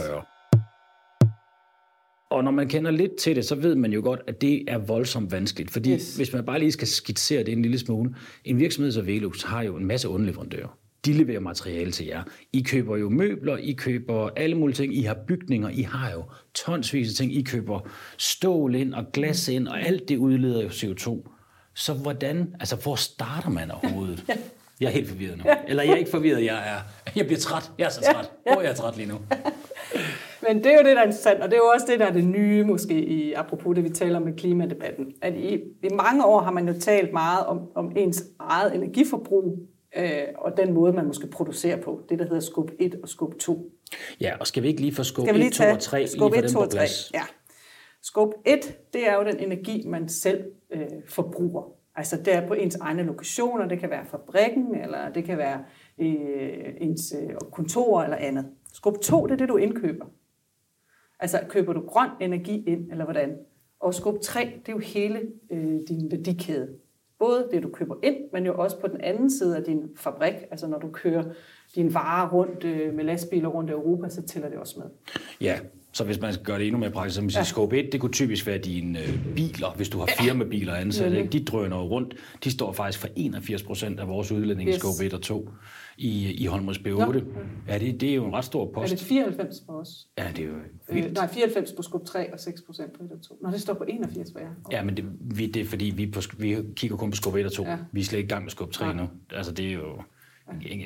Og 2.31 2.43
når 2.43 2.51
man 2.51 2.67
kender 2.67 2.91
lidt 2.91 3.15
til 3.15 3.35
det, 3.35 3.45
så 3.45 3.55
ved 3.55 3.75
man 3.75 3.93
jo 3.93 4.01
godt, 4.03 4.19
at 4.27 4.41
det 4.41 4.63
er 4.67 4.77
voldsomt 4.77 5.31
vanskeligt. 5.31 5.71
Fordi 5.71 5.93
yes. 5.93 6.15
hvis 6.15 6.33
man 6.33 6.45
bare 6.45 6.59
lige 6.59 6.71
skal 6.71 6.87
skitsere 6.87 7.43
det 7.43 7.51
en 7.51 7.61
lille 7.61 7.79
smule, 7.79 8.15
en 8.45 8.59
virksomhed 8.59 8.91
som 8.91 9.07
Velux 9.07 9.43
har 9.43 9.61
jo 9.61 9.77
en 9.77 9.85
masse 9.85 10.09
underleverandører. 10.09 10.77
De 11.05 11.13
leverer 11.13 11.39
materiale 11.39 11.91
til 11.91 12.05
jer. 12.05 12.23
I 12.53 12.61
køber 12.61 12.97
jo 12.97 13.09
møbler, 13.09 13.57
I 13.57 13.71
køber 13.71 14.29
alle 14.35 14.55
mulige 14.55 14.75
ting. 14.75 14.97
I 14.97 15.01
har 15.01 15.17
bygninger, 15.27 15.69
I 15.69 15.81
har 15.81 16.11
jo 16.11 16.23
tonsvis 16.53 17.09
af 17.09 17.15
ting. 17.15 17.35
I 17.35 17.41
køber 17.41 17.79
stål 18.17 18.75
ind 18.75 18.93
og 18.93 19.05
glas 19.13 19.47
ind, 19.47 19.67
og 19.67 19.81
alt 19.81 20.09
det 20.09 20.17
udleder 20.17 20.63
jo 20.63 20.69
CO2. 20.69 21.29
Så 21.73 21.93
hvordan, 21.93 22.55
altså 22.59 22.75
hvor 22.75 22.95
starter 22.95 23.49
man 23.49 23.71
overhovedet? 23.71 24.23
Jeg 24.79 24.87
er 24.87 24.91
helt 24.91 25.09
forvirret 25.09 25.37
nu. 25.37 25.43
Eller 25.67 25.83
jeg 25.83 25.91
er 25.91 25.95
ikke 25.95 26.11
forvirret, 26.11 26.45
jeg 26.45 26.55
er, 26.55 26.79
jeg 27.15 27.25
bliver 27.25 27.39
træt. 27.39 27.71
Jeg 27.77 27.85
er 27.85 27.89
så 27.89 28.01
træt. 28.01 28.31
Hvor 28.43 28.61
er 28.61 28.61
jeg 28.61 28.75
træt 28.75 28.97
lige 28.97 29.09
nu? 29.09 29.15
Men 30.47 30.57
det 30.57 30.65
er 30.65 30.73
jo 30.73 30.83
det, 30.83 30.95
der 30.95 31.01
er 31.01 31.05
interessant, 31.05 31.41
og 31.41 31.49
det 31.49 31.53
er 31.53 31.57
jo 31.57 31.71
også 31.73 31.85
det, 31.89 31.99
der 31.99 32.05
er 32.05 32.13
det 32.13 32.23
nye, 32.23 32.63
måske, 32.63 33.05
i, 33.05 33.33
apropos 33.33 33.75
det, 33.75 33.83
vi 33.83 33.89
taler 33.89 34.17
om 34.17 34.23
med 34.23 34.33
klimadebatten. 34.33 35.13
At 35.21 35.33
i, 35.33 35.53
i 35.83 35.89
mange 35.93 36.25
år 36.25 36.41
har 36.41 36.51
man 36.51 36.67
jo 36.67 36.73
talt 36.79 37.13
meget 37.13 37.45
om, 37.45 37.59
om 37.75 37.91
ens 37.95 38.23
eget 38.39 38.75
energiforbrug, 38.75 39.57
øh, 39.95 40.23
og 40.35 40.57
den 40.57 40.73
måde, 40.73 40.93
man 40.93 41.05
måske 41.05 41.27
producerer 41.27 41.81
på. 41.81 42.01
Det, 42.09 42.19
der 42.19 42.25
hedder 42.25 42.39
skub 42.39 42.71
1 42.79 42.95
og 43.03 43.09
skub 43.09 43.39
2. 43.39 43.71
Ja, 44.21 44.37
og 44.39 44.47
skal 44.47 44.63
vi 44.63 44.67
ikke 44.67 44.81
lige 44.81 44.95
få 44.95 45.03
skub 45.03 45.27
1, 45.27 45.53
2 45.53 45.63
og 45.63 45.79
3 45.79 46.07
skub 46.07 46.31
lige 46.31 46.43
1, 46.43 46.51
2 46.51 46.59
og 46.59 46.69
3, 46.69 46.79
ja. 47.13 47.23
Skub 48.01 48.33
1, 48.45 48.77
det 48.93 49.07
er 49.07 49.15
jo 49.15 49.23
den 49.23 49.39
energi, 49.39 49.87
man 49.87 50.09
selv 50.09 50.43
øh, 50.71 50.87
forbruger. 51.07 51.63
Altså 51.95 52.17
det 52.17 52.33
er 52.33 52.47
på 52.47 52.53
ens 52.53 52.75
egne 52.75 53.03
lokationer, 53.03 53.67
det 53.67 53.79
kan 53.79 53.89
være 53.89 54.05
fabrikken, 54.05 54.75
eller 54.75 55.09
det 55.09 55.23
kan 55.23 55.37
være 55.37 55.63
øh, 55.99 56.73
ens 56.81 57.13
øh, 57.21 57.29
kontor 57.51 58.01
eller 58.01 58.17
andet. 58.17 58.45
Skub 58.73 58.99
2, 59.01 59.25
det 59.25 59.31
er 59.31 59.37
det, 59.37 59.49
du 59.49 59.57
indkøber. 59.57 60.05
Altså 61.19 61.39
køber 61.49 61.73
du 61.73 61.81
grøn 61.87 62.09
energi 62.21 62.63
ind, 62.67 62.91
eller 62.91 63.03
hvordan? 63.03 63.37
Og 63.79 63.93
skub 63.93 64.19
3, 64.21 64.39
det 64.65 64.69
er 64.69 64.73
jo 64.73 64.79
hele 64.79 65.21
øh, 65.51 65.79
din 65.87 66.11
værdikæde. 66.11 66.67
Både 67.23 67.47
det, 67.51 67.63
du 67.63 67.69
køber 67.69 67.95
ind, 68.03 68.17
men 68.33 68.45
jo 68.45 68.55
også 68.57 68.79
på 68.79 68.87
den 68.87 69.01
anden 69.01 69.31
side 69.31 69.57
af 69.57 69.63
din 69.63 69.89
fabrik. 69.95 70.33
Altså 70.51 70.67
når 70.67 70.79
du 70.79 70.89
kører 70.91 71.23
dine 71.75 71.93
varer 71.93 72.29
rundt 72.29 72.63
øh, 72.63 72.93
med 72.93 73.03
lastbiler 73.03 73.49
rundt 73.49 73.69
i 73.69 73.73
Europa, 73.73 74.09
så 74.09 74.21
tæller 74.21 74.49
det 74.49 74.57
også 74.57 74.79
med. 74.79 74.85
Ja, 75.41 75.59
så 75.93 76.03
hvis 76.03 76.21
man 76.21 76.33
skal 76.33 76.45
gøre 76.45 76.59
det 76.59 76.65
endnu 76.65 76.79
mere 76.79 76.91
praktisk, 76.91 77.15
så 77.15 77.21
man 77.21 77.29
siger, 77.29 77.43
skub 77.43 77.73
1, 77.73 77.89
det 77.91 78.01
kunne 78.01 78.11
typisk 78.11 78.47
være 78.47 78.57
dine 78.57 78.99
øh, 78.99 79.35
biler, 79.35 79.73
hvis 79.75 79.89
du 79.89 79.99
har 79.99 80.09
firmabiler 80.19 80.75
ansat. 80.75 81.13
Ja. 81.13 81.25
De 81.25 81.45
drøner 81.45 81.77
jo 81.77 81.83
rundt. 81.83 82.15
De 82.43 82.51
står 82.51 82.71
faktisk 82.71 82.99
for 82.99 83.07
81 83.15 83.63
procent 83.63 83.99
af 83.99 84.07
vores 84.07 84.31
udledning 84.31 84.69
yes. 84.69 84.75
i 84.75 84.79
skub 84.79 85.05
1 85.05 85.13
og 85.13 85.21
2 85.21 85.49
i, 85.97 86.31
i 86.31 86.45
Holmers 86.45 86.77
B8. 86.77 86.89
Ja, 86.89 87.73
ja 87.73 87.77
det, 87.77 88.01
det 88.01 88.09
er 88.09 88.15
jo 88.15 88.25
en 88.25 88.33
ret 88.33 88.45
stor 88.45 88.71
post. 88.73 88.93
Er 88.93 88.97
det 88.97 89.05
94 89.05 89.59
på 89.67 89.79
os? 89.79 89.89
Ja, 90.17 90.27
det 90.35 90.43
er 90.43 90.47
jo 90.47 90.53
øh, 90.53 90.95
vildt. 90.95 91.07
Øh, 91.07 91.13
nej, 91.13 91.27
94 91.27 91.71
på 91.71 91.81
skub 91.81 92.05
3 92.05 92.33
og 92.33 92.39
6 92.39 92.61
procent 92.61 92.93
på 92.97 93.03
1 93.03 93.11
og 93.11 93.21
2. 93.21 93.37
Nå, 93.41 93.51
det 93.51 93.61
står 93.61 93.73
på 93.73 93.83
81 93.87 94.29
hvad 94.29 94.41
Okay. 94.65 94.77
Ja, 94.77 94.83
men 94.83 94.97
det, 94.97 95.05
vi, 95.21 95.47
det 95.47 95.61
er 95.61 95.65
fordi, 95.65 95.85
vi, 95.85 96.11
på, 96.11 96.21
vi 96.37 96.57
kigger 96.75 96.97
kun 96.97 97.11
på 97.11 97.15
skub 97.15 97.35
1 97.35 97.45
og 97.45 97.51
2. 97.51 97.63
Ja. 97.63 97.77
Vi 97.91 97.99
er 97.99 98.05
slet 98.05 98.19
ikke 98.19 98.27
i 98.27 98.29
gang 98.29 98.43
med 98.43 98.51
skub 98.51 98.71
3 98.71 98.85
ja. 98.85 98.93
nu. 98.93 99.09
Altså, 99.31 99.51
det 99.51 99.67
er 99.67 99.73
jo... 99.73 100.01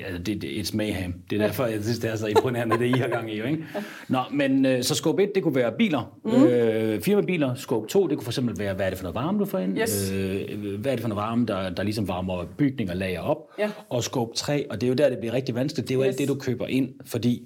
Altså, 0.06 0.22
det, 0.22 0.42
det, 0.42 0.48
it's 0.48 0.76
mayhem. 0.76 1.14
Det 1.30 1.40
er 1.40 1.46
derfor, 1.46 1.66
jeg 1.66 1.82
synes, 1.82 1.98
det 1.98 2.10
er 2.10 2.16
så 2.16 2.26
imponerende, 2.26 2.78
det 2.78 2.96
I 2.96 2.98
har 2.98 3.08
gang 3.08 3.32
i. 3.32 3.38
Jo, 3.38 3.44
ikke? 3.44 3.64
Nå, 4.08 4.18
men 4.32 4.66
øh, 4.66 4.82
så 4.82 4.94
skub 4.94 5.18
1, 5.18 5.30
det 5.34 5.42
kunne 5.42 5.54
være 5.54 5.72
biler. 5.78 6.18
Mm. 6.24 6.44
Øh, 6.44 7.02
firmabiler. 7.02 7.54
Skub 7.54 7.88
2, 7.88 8.06
det 8.06 8.16
kunne 8.16 8.24
for 8.24 8.30
eksempel 8.30 8.58
være, 8.58 8.74
hvad 8.74 8.86
er 8.86 8.90
det 8.90 8.98
for 8.98 9.02
noget 9.02 9.14
varme, 9.14 9.38
du 9.38 9.44
får 9.44 9.58
ind? 9.58 9.78
Yes. 9.78 10.12
Øh, 10.12 10.80
hvad 10.80 10.92
er 10.92 10.96
det 10.96 11.00
for 11.00 11.08
noget 11.08 11.22
varme, 11.22 11.46
der, 11.46 11.70
der 11.70 11.82
ligesom 11.82 12.08
varmer 12.08 12.44
bygninger 12.58 12.94
lager 12.94 13.20
op? 13.20 13.38
Ja. 13.58 13.70
Og 13.88 14.04
skub 14.04 14.34
3, 14.34 14.70
og 14.70 14.80
det 14.80 14.86
er 14.86 14.88
jo 14.88 14.94
der, 14.94 15.08
det 15.08 15.18
bliver 15.18 15.34
rigtig 15.34 15.54
vanskeligt, 15.54 15.88
det 15.88 15.94
er 15.94 15.98
jo 15.98 16.04
yes. 16.04 16.08
alt 16.08 16.18
det, 16.18 16.28
du 16.28 16.34
køber 16.34 16.66
ind, 16.66 16.88
fordi 17.06 17.42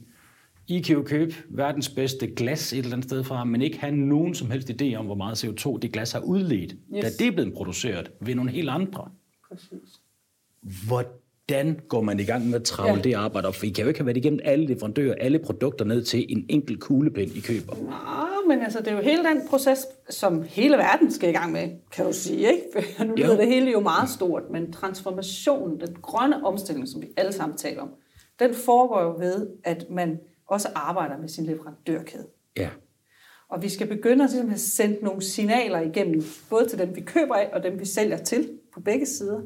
I 0.69 0.81
kan 0.81 0.97
jo 0.97 1.03
købe 1.03 1.35
verdens 1.51 1.89
bedste 1.89 2.27
glas 2.27 2.73
et 2.73 2.79
eller 2.79 2.93
andet 2.93 3.05
sted 3.05 3.25
fra, 3.25 3.45
men 3.45 3.63
ikke 3.63 3.79
have 3.79 3.97
nogen 3.97 4.35
som 4.35 4.51
helst 4.51 4.71
idé 4.71 4.95
om, 4.95 5.07
hvor 5.07 5.15
meget 5.15 5.45
CO2 5.45 5.79
det 5.79 5.93
glas 5.93 6.13
har 6.13 6.21
udledt, 6.21 6.73
yes. 6.95 7.05
da 7.05 7.11
det 7.19 7.27
er 7.27 7.33
blevet 7.33 7.55
produceret 7.55 8.11
ved 8.21 8.35
nogle 8.35 8.51
helt 8.51 8.71
andre. 8.71 9.09
Præcis. 9.49 10.01
Hvor 10.87 11.05
hvordan 11.47 11.81
går 11.89 12.01
man 12.01 12.21
i 12.21 12.25
gang 12.25 12.47
med 12.47 12.55
at 12.55 12.65
travle 12.65 12.95
ja. 12.95 13.01
det 13.01 13.15
arbejde 13.15 13.49
op? 13.49 13.55
For 13.55 13.67
I 13.67 13.69
kan 13.69 13.83
jo 13.83 13.89
ikke 13.89 14.01
have 14.01 14.07
været 14.07 14.17
igennem 14.17 14.41
alle 14.45 14.67
leverandører, 14.67 15.15
alle 15.21 15.39
produkter 15.39 15.85
ned 15.85 16.05
til 16.05 16.27
en 16.29 16.47
enkelt 16.49 16.81
kuglepen, 16.81 17.31
I 17.35 17.41
køber. 17.41 17.77
Nå, 17.77 18.49
men 18.49 18.65
altså, 18.65 18.79
det 18.79 18.89
er 18.89 18.93
jo 18.93 19.03
hele 19.03 19.25
den 19.25 19.49
proces, 19.49 19.87
som 20.11 20.43
hele 20.43 20.77
verden 20.77 21.13
skal 21.13 21.29
i 21.29 21.33
gang 21.33 21.53
med, 21.53 21.69
kan 21.93 22.07
du 22.07 22.13
sige. 22.13 22.53
Ikke? 22.53 22.63
For 22.97 23.05
nu 23.05 23.15
lyder 23.15 23.37
det 23.37 23.47
hele 23.47 23.71
jo 23.71 23.81
meget 23.81 24.11
stort, 24.11 24.43
men 24.51 24.73
transformationen, 24.73 25.81
den 25.81 25.97
grønne 26.03 26.45
omstilling, 26.45 26.89
som 26.89 27.03
vi 27.03 27.09
alle 27.17 27.33
sammen 27.33 27.59
taler 27.59 27.83
om, 27.83 27.91
den 28.39 28.55
foregår 28.55 29.03
jo 29.03 29.15
ved, 29.19 29.49
at 29.65 29.87
man 29.91 30.19
også 30.49 30.69
arbejder 30.75 31.19
med 31.19 31.29
sin 31.29 31.47
leverandørkæde. 31.47 32.27
Ja. 32.57 32.69
Og 33.51 33.63
vi 33.63 33.69
skal 33.69 33.87
begynde 33.87 34.25
at 34.25 34.31
have 34.33 34.59
sendt 34.59 35.03
nogle 35.03 35.23
signaler 35.23 35.81
igennem, 35.81 36.23
både 36.51 36.69
til 36.69 36.79
dem, 36.79 36.97
vi 36.97 37.01
køber 37.01 37.35
af, 37.35 37.51
og 37.53 37.63
dem, 37.63 37.81
vi 37.81 37.85
sælger 37.85 38.17
til, 38.17 38.51
på 38.75 38.81
begge 38.81 39.07
sider, 39.07 39.41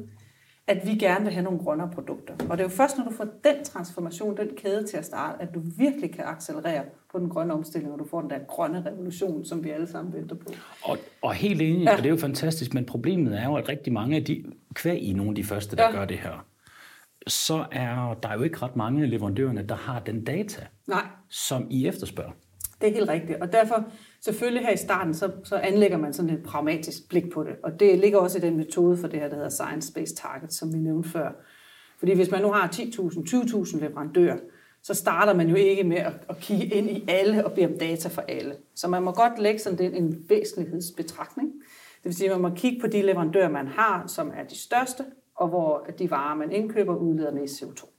at 0.67 0.87
vi 0.87 0.95
gerne 0.95 1.25
vil 1.25 1.33
have 1.33 1.43
nogle 1.43 1.59
grønnere 1.59 1.89
produkter. 1.93 2.33
Og 2.49 2.57
det 2.57 2.63
er 2.63 2.63
jo 2.63 2.69
først, 2.69 2.97
når 2.97 3.05
du 3.05 3.11
får 3.11 3.25
den 3.43 3.63
transformation, 3.63 4.37
den 4.37 4.49
kæde 4.57 4.87
til 4.87 4.97
at 4.97 5.05
starte, 5.05 5.41
at 5.41 5.53
du 5.53 5.61
virkelig 5.77 6.13
kan 6.13 6.23
accelerere 6.25 6.83
på 7.11 7.19
den 7.19 7.29
grønne 7.29 7.53
omstilling, 7.53 7.93
og 7.93 7.99
du 7.99 8.05
får 8.09 8.21
den 8.21 8.29
der 8.29 8.39
grønne 8.47 8.83
revolution, 8.85 9.45
som 9.45 9.63
vi 9.63 9.69
alle 9.69 9.87
sammen 9.87 10.13
venter 10.13 10.35
på. 10.35 10.53
Og, 10.83 10.97
og 11.21 11.33
helt 11.33 11.61
enig, 11.61 11.83
ja. 11.83 11.91
og 11.91 11.97
det 11.97 12.05
er 12.05 12.09
jo 12.09 12.17
fantastisk, 12.17 12.73
men 12.73 12.85
problemet 12.85 13.39
er 13.39 13.45
jo, 13.45 13.55
at 13.55 13.69
rigtig 13.69 13.93
mange 13.93 14.15
af 14.15 14.23
de, 14.23 14.43
kvæg 14.73 15.01
i 15.01 15.13
nogle 15.13 15.29
af 15.29 15.35
de 15.35 15.43
første, 15.43 15.75
der 15.75 15.83
ja. 15.83 15.91
gør 15.91 16.05
det 16.05 16.17
her, 16.17 16.45
så 17.27 17.65
er 17.71 18.15
der 18.23 18.33
jo 18.33 18.43
ikke 18.43 18.57
ret 18.57 18.75
mange 18.75 19.03
af 19.03 19.09
leverandørerne, 19.09 19.61
der 19.61 19.75
har 19.75 19.99
den 19.99 20.23
data, 20.23 20.61
Nej. 20.87 21.05
som 21.29 21.67
I 21.69 21.87
efterspørger. 21.87 22.31
Det 22.81 22.89
er 22.89 22.93
helt 22.93 23.09
rigtigt, 23.09 23.41
og 23.41 23.53
derfor 23.53 23.85
selvfølgelig 24.21 24.65
her 24.65 24.73
i 24.73 24.77
starten, 24.77 25.13
så, 25.13 25.31
så 25.43 25.55
anlægger 25.55 25.97
man 25.97 26.13
sådan 26.13 26.31
et 26.31 26.43
pragmatisk 26.43 27.09
blik 27.09 27.31
på 27.33 27.43
det. 27.43 27.55
Og 27.63 27.79
det 27.79 27.99
ligger 27.99 28.19
også 28.19 28.37
i 28.37 28.41
den 28.41 28.57
metode 28.57 28.97
for 28.97 29.07
det 29.07 29.19
her, 29.19 29.29
der 29.29 29.35
hedder 29.35 29.49
Science-Based 29.49 30.15
Target, 30.15 30.53
som 30.53 30.73
vi 30.73 30.77
nævnte 30.77 31.09
før. 31.09 31.31
Fordi 31.99 32.13
hvis 32.13 32.31
man 32.31 32.41
nu 32.41 32.51
har 32.51 32.67
10.000, 32.67 32.79
20.000 33.35 33.79
leverandører, 33.79 34.37
så 34.83 34.93
starter 34.93 35.33
man 35.33 35.49
jo 35.49 35.55
ikke 35.55 35.83
med 35.83 35.97
at, 35.97 36.13
at 36.29 36.37
kigge 36.37 36.65
ind 36.65 36.89
i 36.89 37.05
alle 37.07 37.45
og 37.45 37.51
bede 37.51 37.65
om 37.65 37.77
data 37.79 38.09
for 38.09 38.21
alle. 38.21 38.55
Så 38.75 38.87
man 38.87 39.03
må 39.03 39.11
godt 39.11 39.39
lægge 39.39 39.59
sådan 39.59 39.93
en 39.93 40.25
væsentlighedsbetragtning. 40.29 41.53
Det 41.97 42.05
vil 42.05 42.15
sige, 42.15 42.31
at 42.31 42.41
man 42.41 42.51
må 42.51 42.55
kigge 42.55 42.81
på 42.81 42.87
de 42.87 43.01
leverandører, 43.01 43.49
man 43.49 43.67
har, 43.67 44.07
som 44.07 44.31
er 44.35 44.43
de 44.43 44.57
største, 44.57 45.05
og 45.35 45.47
hvor 45.47 45.87
de 45.99 46.11
varer, 46.11 46.35
man 46.35 46.51
indkøber, 46.51 46.95
udleder 46.95 47.31
mest 47.31 47.63
CO2. 47.63 47.89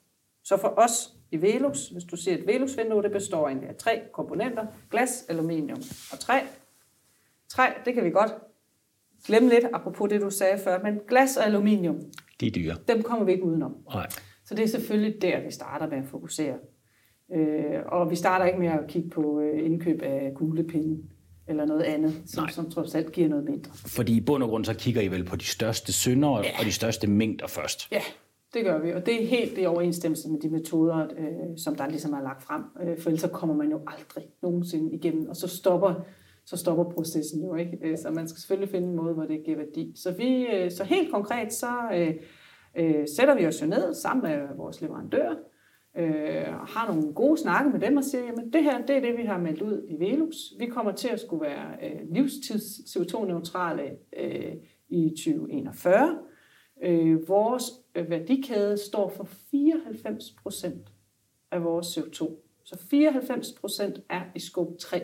Så 0.45 0.57
for 0.57 0.75
os 0.77 1.13
i 1.31 1.43
Velux, 1.43 1.88
hvis 1.88 2.05
du 2.05 2.17
ser 2.17 2.35
et 2.35 2.47
Velux-vindue, 2.47 3.03
det 3.03 3.12
består 3.12 3.49
egentlig 3.49 3.69
af 3.69 3.75
tre 3.77 4.01
komponenter, 4.12 4.67
glas, 4.91 5.25
aluminium 5.29 5.83
og 6.12 6.19
træ. 6.19 6.41
Træ, 7.49 7.67
det 7.85 7.95
kan 7.95 8.05
vi 8.05 8.11
godt 8.11 8.33
glemme 9.27 9.49
lidt, 9.49 9.64
apropos 9.73 10.11
det 10.11 10.21
du 10.21 10.31
sagde 10.31 10.59
før, 10.59 10.83
men 10.83 11.01
glas 11.09 11.37
og 11.37 11.47
aluminium, 11.47 12.01
de 12.41 12.47
er 12.47 12.51
dyre. 12.51 12.77
Dem 12.88 13.03
kommer 13.03 13.25
vi 13.25 13.33
ikke 13.33 13.45
udenom. 13.45 13.77
Nej. 13.95 14.07
Så 14.45 14.55
det 14.55 14.62
er 14.62 14.69
selvfølgelig 14.69 15.23
der, 15.23 15.41
vi 15.41 15.51
starter 15.51 15.87
med 15.87 15.99
at 15.99 16.07
fokusere. 16.07 16.55
Øh, 17.35 17.81
og 17.87 18.11
vi 18.11 18.17
starter 18.17 18.47
ikke 18.47 18.59
med 18.59 18.69
at 18.69 18.81
kigge 18.88 19.11
på 19.11 19.41
øh, 19.41 19.64
indkøb 19.64 20.03
af 20.03 20.33
kuglepinde 20.35 21.03
eller 21.49 21.64
noget 21.64 21.83
andet, 21.83 22.23
som, 22.27 22.49
som 22.49 22.71
trods 22.71 22.95
alt 22.95 23.12
giver 23.12 23.29
noget 23.29 23.45
mindre. 23.45 23.71
Fordi 23.75 24.17
i 24.17 24.21
bund 24.21 24.43
og 24.43 24.49
grund, 24.49 24.64
så 24.64 24.75
kigger 24.75 25.03
I 25.03 25.09
vel 25.09 25.25
på 25.25 25.37
de 25.37 25.45
største 25.45 25.93
synder 25.93 26.29
ja. 26.29 26.59
og 26.59 26.64
de 26.64 26.73
største 26.73 27.07
mængder 27.07 27.47
først. 27.47 27.93
Ja, 27.93 28.03
det 28.55 28.65
gør 28.65 28.79
vi, 28.79 28.93
og 28.93 29.07
det 29.07 29.23
er 29.23 29.27
helt 29.27 29.59
i 29.59 29.67
overensstemmelse 29.67 30.31
med 30.31 30.41
de 30.41 30.49
metoder, 30.49 31.07
øh, 31.19 31.57
som 31.57 31.75
der 31.75 31.89
ligesom 31.89 32.13
er 32.13 32.23
lagt 32.23 32.43
frem. 32.43 32.63
Øh, 32.83 32.99
for 32.99 33.11
ellers 33.11 33.21
så 33.21 33.29
kommer 33.29 33.55
man 33.55 33.71
jo 33.71 33.81
aldrig 33.87 34.25
nogensinde 34.43 34.95
igennem, 34.95 35.29
og 35.29 35.37
så 35.37 35.49
stopper, 35.49 35.95
så 36.47 36.57
stopper 36.57 36.85
processen 36.85 37.45
jo 37.45 37.55
ikke. 37.55 37.79
Øh, 37.85 37.99
så 37.99 38.11
man 38.11 38.29
skal 38.29 38.41
selvfølgelig 38.41 38.71
finde 38.71 38.89
en 38.89 38.97
måde, 38.97 39.15
hvor 39.15 39.25
det 39.25 39.45
giver 39.45 39.57
værdi. 39.57 39.93
Så, 39.97 40.13
vi, 40.13 40.47
øh, 40.47 40.71
så 40.71 40.85
helt 40.85 41.13
konkret, 41.13 41.53
så 41.53 41.73
øh, 41.95 42.15
øh, 42.79 43.07
sætter 43.17 43.35
vi 43.35 43.47
os 43.47 43.63
jo 43.63 43.67
ned 43.67 43.95
sammen 43.95 44.31
med 44.31 44.57
vores 44.57 44.81
leverandører, 44.81 45.35
øh, 45.97 46.55
har 46.69 46.93
nogle 46.93 47.15
gode 47.15 47.41
snakke 47.41 47.71
med 47.71 47.81
dem 47.81 47.97
og 47.97 48.05
siger, 48.05 48.25
jamen 48.25 48.53
det 48.53 48.65
her, 48.65 48.87
det 48.87 48.97
er 48.97 49.01
det, 49.01 49.17
vi 49.19 49.23
har 49.23 49.39
meldt 49.39 49.63
ud 49.63 49.87
i 49.89 49.99
Velux. 49.99 50.37
Vi 50.59 50.67
kommer 50.67 50.93
til 50.93 51.09
at 51.09 51.21
skulle 51.21 51.43
være 51.43 51.67
øh, 51.83 52.01
livstids 52.11 52.97
CO2-neutrale 52.97 53.83
øh, 54.21 54.53
i 54.89 55.11
2041. 55.11 56.19
Øh, 56.83 57.29
vores 57.29 57.64
øh, 57.95 58.11
værdikæde 58.11 58.79
står 58.79 59.12
for 59.17 59.29
94 59.51 60.35
procent 60.43 60.88
af 61.51 61.64
vores 61.64 61.99
CO2. 61.99 62.45
Så 62.64 62.79
94 62.91 63.53
procent 63.61 64.01
er 64.11 64.21
i 64.35 64.41
skub 64.41 64.79
3. 64.79 65.03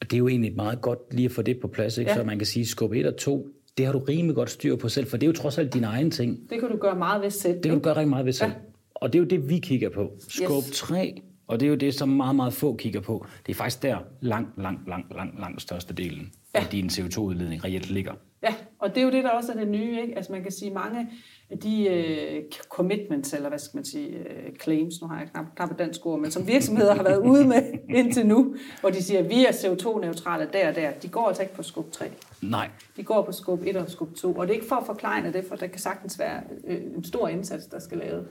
Og 0.00 0.10
det 0.10 0.12
er 0.12 0.18
jo 0.18 0.28
egentlig 0.28 0.56
meget 0.56 0.80
godt 0.80 1.14
lige 1.14 1.26
at 1.26 1.32
få 1.32 1.42
det 1.42 1.60
på 1.60 1.68
plads, 1.68 1.98
ikke? 1.98 2.10
Ja. 2.10 2.16
så 2.16 2.24
man 2.24 2.38
kan 2.38 2.46
sige, 2.46 2.66
skub 2.66 2.92
1 2.92 3.06
og 3.06 3.16
2, 3.16 3.48
det 3.78 3.86
har 3.86 3.92
du 3.92 3.98
rimelig 3.98 4.36
godt 4.36 4.50
styr 4.50 4.76
på 4.76 4.88
selv, 4.88 5.06
for 5.06 5.16
det 5.16 5.26
er 5.26 5.28
jo 5.28 5.32
trods 5.32 5.58
alt 5.58 5.74
din 5.74 5.84
egen 5.84 6.10
ting. 6.10 6.50
Det 6.50 6.60
kan 6.60 6.70
du 6.70 6.76
gøre 6.76 6.96
meget 6.96 7.22
ved 7.22 7.30
selv. 7.30 7.54
Det 7.54 7.64
kan 7.64 7.74
du 7.74 7.80
gøre 7.80 7.96
rigtig 7.96 8.08
meget 8.08 8.26
ved 8.26 8.32
selv. 8.32 8.50
Ja. 8.50 8.56
Og 8.94 9.12
det 9.12 9.18
er 9.18 9.22
jo 9.22 9.28
det, 9.28 9.48
vi 9.48 9.58
kigger 9.58 9.88
på. 9.88 10.10
Skub 10.28 10.64
yes. 10.68 10.70
3, 10.70 11.22
og 11.46 11.60
det 11.60 11.66
er 11.66 11.70
jo 11.70 11.76
det, 11.76 11.94
som 11.94 12.08
meget, 12.08 12.36
meget 12.36 12.52
få 12.52 12.76
kigger 12.76 13.00
på. 13.00 13.26
Det 13.46 13.52
er 13.52 13.56
faktisk 13.56 13.82
der 13.82 13.98
langt, 14.20 14.62
langt, 14.62 14.88
langt, 14.88 15.14
langt, 15.14 15.40
langt 15.40 15.62
største 15.62 15.94
delen 15.94 16.32
ja. 16.54 16.60
af 16.60 16.66
din 16.72 16.86
CO2-udledning 16.86 17.64
reelt 17.64 17.90
ligger. 17.90 18.12
Ja, 18.42 18.54
og 18.78 18.88
det 18.88 19.00
er 19.00 19.04
jo 19.04 19.10
det, 19.10 19.24
der 19.24 19.30
også 19.30 19.52
er 19.52 19.56
det 19.56 19.68
nye. 19.68 20.00
Ikke? 20.00 20.16
Altså 20.16 20.32
man 20.32 20.42
kan 20.42 20.52
sige, 20.52 20.70
mange 20.70 21.10
af 21.50 21.58
de 21.58 21.88
uh, 21.90 22.58
commitments, 22.68 23.32
eller 23.32 23.48
hvad 23.48 23.58
skal 23.58 23.76
man 23.76 23.84
sige, 23.84 24.18
uh, 24.18 24.56
claims, 24.62 24.94
nu 25.02 25.08
har 25.08 25.18
jeg 25.18 25.28
knap, 25.30 25.44
knap 25.56 25.70
et 25.70 25.78
dansk 25.78 26.06
ord, 26.06 26.20
men 26.20 26.30
som 26.30 26.46
virksomheder 26.46 26.94
har 26.94 27.02
været 27.02 27.18
ude 27.18 27.46
med 27.46 27.62
indtil 27.98 28.26
nu, 28.26 28.54
hvor 28.80 28.90
de 28.90 29.02
siger, 29.02 29.20
at 29.20 29.30
vi 29.30 29.44
er 29.44 29.50
CO2-neutrale 29.50 30.48
der 30.52 30.68
og 30.68 30.74
der, 30.74 30.90
de 30.90 31.08
går 31.08 31.28
altså 31.28 31.42
ikke 31.42 31.54
på 31.54 31.62
skub 31.62 31.90
3. 31.90 32.06
Nej. 32.42 32.70
De 32.96 33.04
går 33.04 33.22
på 33.22 33.32
skub 33.32 33.62
1 33.66 33.76
og 33.76 33.90
skub 33.90 34.14
2, 34.14 34.32
og 34.32 34.46
det 34.46 34.52
er 34.52 34.54
ikke 34.54 34.68
for 34.68 34.76
at 34.76 34.86
forklare 34.86 35.32
det, 35.32 35.44
for 35.44 35.56
der 35.56 35.66
kan 35.66 35.80
sagtens 35.80 36.18
være 36.18 36.42
uh, 36.68 36.74
en 36.96 37.04
stor 37.04 37.28
indsats, 37.28 37.66
der 37.66 37.78
skal 37.78 37.98
laves. 37.98 38.26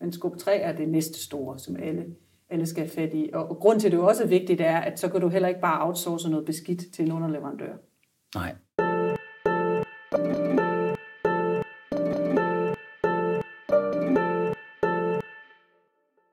Men 0.00 0.12
skub 0.12 0.36
3 0.36 0.56
er 0.56 0.76
det 0.76 0.88
næste 0.88 1.24
store, 1.24 1.58
som 1.58 1.76
alle, 1.76 2.04
alle 2.50 2.66
skal 2.66 2.82
have 2.82 2.90
fat 2.90 3.14
i. 3.14 3.30
Og, 3.32 3.50
og 3.50 3.56
grund 3.56 3.80
til, 3.80 3.88
at 3.88 3.92
det 3.92 4.00
også 4.00 4.22
er 4.22 4.28
vigtigt, 4.28 4.60
er, 4.60 4.76
at 4.76 5.00
så 5.00 5.08
kan 5.08 5.20
du 5.20 5.28
heller 5.28 5.48
ikke 5.48 5.60
bare 5.60 5.86
outsource 5.86 6.30
noget 6.30 6.46
beskidt 6.46 6.92
til 6.92 7.04
en 7.04 7.12
underleverandør. 7.12 7.72
Nej. 8.34 8.54
Og 10.12 10.16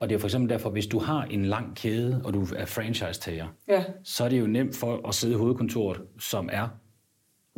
det 0.10 0.16
er 0.16 0.20
for 0.20 0.28
eksempel 0.28 0.50
derfor, 0.50 0.70
hvis 0.70 0.88
du 0.88 1.00
har 1.00 1.24
en 1.24 1.46
lang 1.46 1.76
kæde, 1.76 2.22
og 2.26 2.34
du 2.34 2.48
er 2.56 2.66
franchise-tager, 2.66 3.48
ja. 3.68 3.84
så 4.04 4.24
er 4.24 4.30
det 4.30 4.40
jo 4.40 4.48
nemt 4.48 4.76
for 4.76 5.08
at 5.08 5.16
sidde 5.16 5.34
i 5.34 5.38
hovedkontoret, 5.38 6.02
som 6.20 6.50
er 6.52 6.68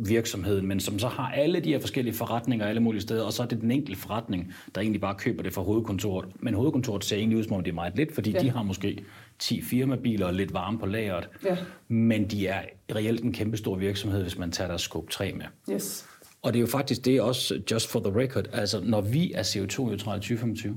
virksomheden, 0.08 0.66
men 0.66 0.80
som 0.80 0.98
så 0.98 1.08
har 1.08 1.30
alle 1.30 1.60
de 1.60 1.68
her 1.68 1.80
forskellige 1.80 2.14
forretninger 2.14 2.66
alle 2.66 2.80
mulige 2.80 3.02
steder, 3.02 3.24
og 3.24 3.32
så 3.32 3.42
er 3.42 3.46
det 3.46 3.60
den 3.60 3.70
enkelte 3.70 4.00
forretning, 4.00 4.52
der 4.74 4.80
egentlig 4.80 5.00
bare 5.00 5.14
køber 5.14 5.42
det 5.42 5.52
fra 5.52 5.62
hovedkontoret. 5.62 6.28
Men 6.40 6.54
hovedkontoret 6.54 7.04
ser 7.04 7.16
egentlig 7.16 7.38
ud, 7.38 7.44
som 7.44 7.52
om 7.52 7.64
det 7.64 7.70
er 7.70 7.74
meget 7.74 7.96
lidt, 7.96 8.14
fordi 8.14 8.30
ja. 8.30 8.38
de 8.38 8.50
har 8.50 8.62
måske 8.62 9.04
10 9.38 9.62
firmabiler 9.62 10.26
og 10.26 10.34
lidt 10.34 10.54
varme 10.54 10.78
på 10.78 10.86
lageret, 10.86 11.28
ja. 11.44 11.56
men 11.88 12.30
de 12.30 12.46
er 12.46 12.62
reelt 12.94 13.24
en 13.24 13.32
kæmpe 13.32 13.56
stor 13.56 13.76
virksomhed, 13.76 14.22
hvis 14.22 14.38
man 14.38 14.52
tager 14.52 14.68
deres 14.68 14.82
skub 14.82 15.10
3 15.10 15.32
med. 15.32 15.74
Yes. 15.74 16.09
Og 16.42 16.52
det 16.52 16.58
er 16.58 16.60
jo 16.60 16.66
faktisk 16.66 17.04
det 17.04 17.20
også, 17.20 17.60
just 17.70 17.88
for 17.88 18.00
the 18.00 18.20
record, 18.20 18.44
altså 18.52 18.80
når 18.84 19.00
vi 19.00 19.32
er 19.32 19.42
CO2-neutrale 19.42 20.20
2025, 20.20 20.76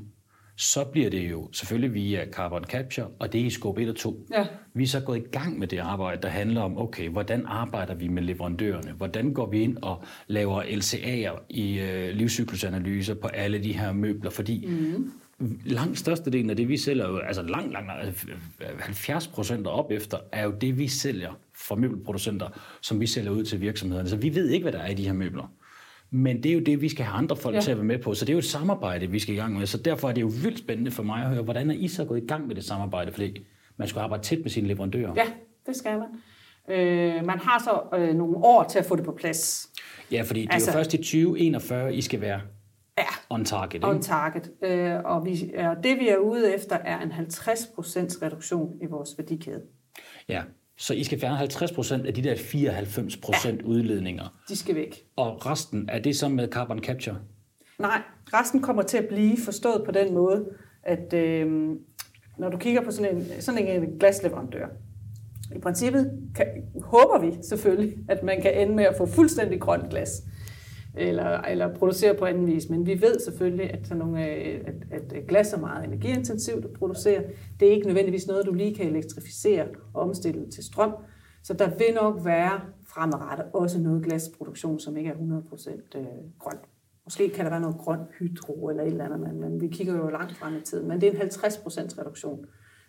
så 0.56 0.84
bliver 0.84 1.10
det 1.10 1.32
jo 1.32 1.50
selvfølgelig 1.52 1.94
via 1.94 2.26
carbon 2.32 2.64
capture, 2.64 3.08
og 3.20 3.34
det 3.34 3.42
er 3.42 3.46
i 3.46 3.50
skub 3.50 3.78
1 3.78 3.90
og 3.90 3.96
2. 3.96 4.28
Ja. 4.32 4.46
Vi 4.74 4.84
er 4.84 4.88
så 4.88 5.00
gået 5.00 5.18
i 5.18 5.30
gang 5.32 5.60
med 5.60 5.68
det 5.68 5.78
arbejde, 5.78 6.22
der 6.22 6.28
handler 6.28 6.62
om, 6.62 6.78
okay, 6.78 7.10
hvordan 7.10 7.46
arbejder 7.46 7.96
vi 7.96 8.08
med 8.08 8.24
leverandørerne? 8.24 8.92
Hvordan 8.92 9.34
går 9.34 9.50
vi 9.50 9.62
ind 9.62 9.78
og 9.82 10.04
laver 10.28 10.64
LCA'er 10.64 11.40
i 11.50 11.80
øh, 11.80 12.16
livscyklusanalyser 12.16 13.14
på 13.14 13.28
alle 13.28 13.64
de 13.64 13.74
her 13.74 13.94
møbler? 13.94 14.30
Fordi 14.30 14.66
mm. 14.68 15.12
langt 15.66 16.00
størstedelen 16.00 16.50
af 16.50 16.56
det, 16.56 16.70
vi 16.70 16.78
sælger, 16.78 17.20
altså 17.20 17.42
langt, 17.42 17.74
langt, 17.74 17.92
70 18.80 19.28
procent 19.28 19.68
op 19.68 19.92
efter, 19.92 20.18
er 20.32 20.44
jo 20.44 20.52
det, 20.62 20.78
vi 20.78 20.88
sælger 20.88 21.40
fra 21.56 21.76
møbelproducenter, 21.76 22.50
som 22.82 23.00
vi 23.00 23.08
sælger 23.08 23.32
ud 23.32 23.44
til 23.44 23.62
virksomhederne. 23.62 24.10
Så 24.10 24.16
vi 24.16 24.36
ved 24.36 24.50
ikke, 24.50 24.64
hvad 24.64 24.74
der 24.74 24.80
er 24.80 24.90
i 24.90 24.94
de 24.94 25.06
her 25.06 25.14
møbler. 25.14 25.52
Men 26.16 26.44
det 26.44 26.50
er 26.50 26.54
jo 26.54 26.60
det, 26.60 26.82
vi 26.82 26.90
skal 26.90 27.06
have 27.06 27.18
andre 27.18 27.36
folk 27.36 27.56
ja. 27.56 27.62
til 27.62 27.72
at 27.72 27.78
være 27.78 27.86
med 27.86 28.00
på. 28.00 28.14
Så 28.14 28.26
det 28.26 28.30
er 28.30 28.34
jo 28.34 28.40
et 28.40 28.46
samarbejde, 28.46 29.08
vi 29.08 29.20
skal 29.20 29.34
i 29.34 29.38
gang 29.38 29.58
med. 29.58 29.66
Så 29.66 29.78
derfor 29.78 30.10
er 30.10 30.14
det 30.14 30.22
jo 30.22 30.32
vildt 30.44 30.60
spændende 30.60 30.92
for 30.92 31.04
mig 31.04 31.24
at 31.24 31.30
høre, 31.30 31.42
hvordan 31.42 31.72
er 31.72 31.76
I 31.76 31.88
så 31.88 32.06
gået 32.06 32.24
i 32.24 32.28
gang 32.28 32.48
med 32.48 32.56
det 32.56 32.64
samarbejde? 32.64 33.12
Fordi 33.12 33.46
man 33.78 33.88
skal 33.88 34.00
arbejde 34.00 34.24
tæt 34.24 34.40
med 34.42 34.50
sine 34.50 34.68
leverandører. 34.68 35.14
Ja, 35.16 35.26
det 35.66 35.76
skal 35.76 36.00
man. 36.00 36.08
Øh, 36.78 37.26
man 37.26 37.40
har 37.40 37.60
så 37.64 37.98
øh, 37.98 38.16
nogle 38.16 38.38
år 38.38 38.64
til 38.64 38.80
at 38.80 38.86
få 38.86 38.96
det 38.96 39.06
på 39.06 39.12
plads. 39.12 39.70
Ja, 40.12 40.22
fordi 40.22 40.42
det 40.42 40.54
altså, 40.54 40.72
er 40.72 40.74
jo 40.74 40.80
altså- 40.80 40.92
først 40.92 40.94
i 40.94 40.98
2041, 40.98 41.96
I 41.96 42.02
skal 42.02 42.22
være 42.22 42.42
ja, 42.98 43.04
on 43.30 43.46
target. 43.46 43.74
Ikke? 43.74 43.88
On 43.88 44.02
target. 44.02 44.52
Øh, 44.64 45.00
og 45.06 45.26
vi, 45.26 45.52
er, 45.54 45.74
det 45.74 46.00
vi 46.00 46.10
er 46.10 46.18
ude 46.18 46.54
efter 46.54 46.76
er 46.76 47.00
en 47.00 47.12
50% 47.12 47.18
reduktion 48.22 48.78
i 48.82 48.86
vores 48.86 49.10
værdikæde. 49.18 49.62
Ja, 50.30 50.44
så 50.84 50.94
I 50.94 51.04
skal 51.04 51.20
fjerne 51.20 51.38
50 51.38 51.72
procent 51.72 52.06
af 52.06 52.14
de 52.14 52.24
der 52.24 52.36
94 52.36 53.18
procent 53.18 53.62
ja, 53.62 53.66
udledninger. 53.66 54.42
De 54.50 54.56
skal 54.56 54.76
væk. 54.76 55.06
Og 55.16 55.46
resten, 55.46 55.90
er 55.90 56.00
det 56.00 56.16
så 56.16 56.28
med 56.28 56.48
carbon 56.48 56.80
capture? 56.80 57.18
Nej, 57.80 58.02
resten 58.34 58.62
kommer 58.62 58.84
til 58.84 58.98
at 58.98 59.06
blive 59.08 59.38
forstået 59.46 59.82
på 59.86 59.92
den 59.92 60.14
måde, 60.14 60.46
at 60.84 61.14
øh, 61.14 61.70
når 62.38 62.50
du 62.50 62.58
kigger 62.58 62.82
på 62.82 62.92
sådan 62.92 63.16
en, 63.16 63.42
sådan 63.42 63.68
en 63.68 64.00
glasleverandør, 64.00 64.68
i 65.56 65.60
princippet 65.60 66.12
kan, 66.36 66.46
håber 66.84 67.20
vi 67.20 67.38
selvfølgelig, 67.44 67.98
at 68.10 68.24
man 68.24 68.42
kan 68.42 68.62
ende 68.62 68.76
med 68.76 68.84
at 68.84 68.96
få 68.98 69.06
fuldstændig 69.06 69.62
grønt 69.62 69.90
glas 69.90 70.24
eller, 70.96 71.42
eller 71.42 71.76
producere 71.76 72.16
på 72.16 72.26
anden 72.26 72.48
vis. 72.48 72.70
Men 72.70 72.86
vi 72.86 73.02
ved 73.02 73.20
selvfølgelig, 73.20 73.74
at, 73.74 73.88
sådan 73.88 73.98
nogle, 73.98 74.28
øh, 74.28 74.62
at, 74.92 75.14
at 75.14 75.28
glas 75.28 75.54
er 75.54 75.60
meget 75.60 75.88
energiintensivt 75.88 76.66
at 76.66 76.74
producere. 76.74 77.24
Det 77.60 77.68
er 77.68 77.72
ikke 77.72 77.88
nødvendigvis 77.88 78.28
noget, 78.28 78.46
du 78.46 78.54
lige 78.54 78.76
kan 78.76 78.88
elektrificere 78.88 79.68
og 79.94 80.02
omstille 80.02 80.52
til 80.52 80.64
strøm. 80.64 80.94
Så 81.44 81.54
der 81.54 81.70
vil 81.70 81.96
nok 82.02 82.26
være 82.26 82.62
fremadrettet 82.88 83.46
også 83.54 83.80
noget 83.80 84.04
glasproduktion, 84.04 84.80
som 84.80 84.98
ikke 84.98 85.10
er 85.10 85.14
100% 85.14 85.98
øh, 85.98 86.06
grøn. 86.40 86.58
Måske 87.06 87.30
kan 87.30 87.46
der 87.46 87.52
være 87.52 87.62
noget 87.62 87.78
grøn 87.78 88.00
hydro 88.20 88.70
eller 88.70 88.84
et 88.84 88.88
eller 88.88 89.06
andet, 89.06 89.20
men, 89.20 89.42
men 89.42 89.62
vi 89.62 89.68
kigger 89.68 89.96
jo 89.96 90.10
langt 90.10 90.38
frem 90.38 90.58
i 90.58 90.62
tiden. 90.62 90.88
Men 90.88 91.02
det 91.02 91.08
er 91.08 91.22
en 91.22 91.30
50% 91.30 92.00
reduktion 92.00 92.46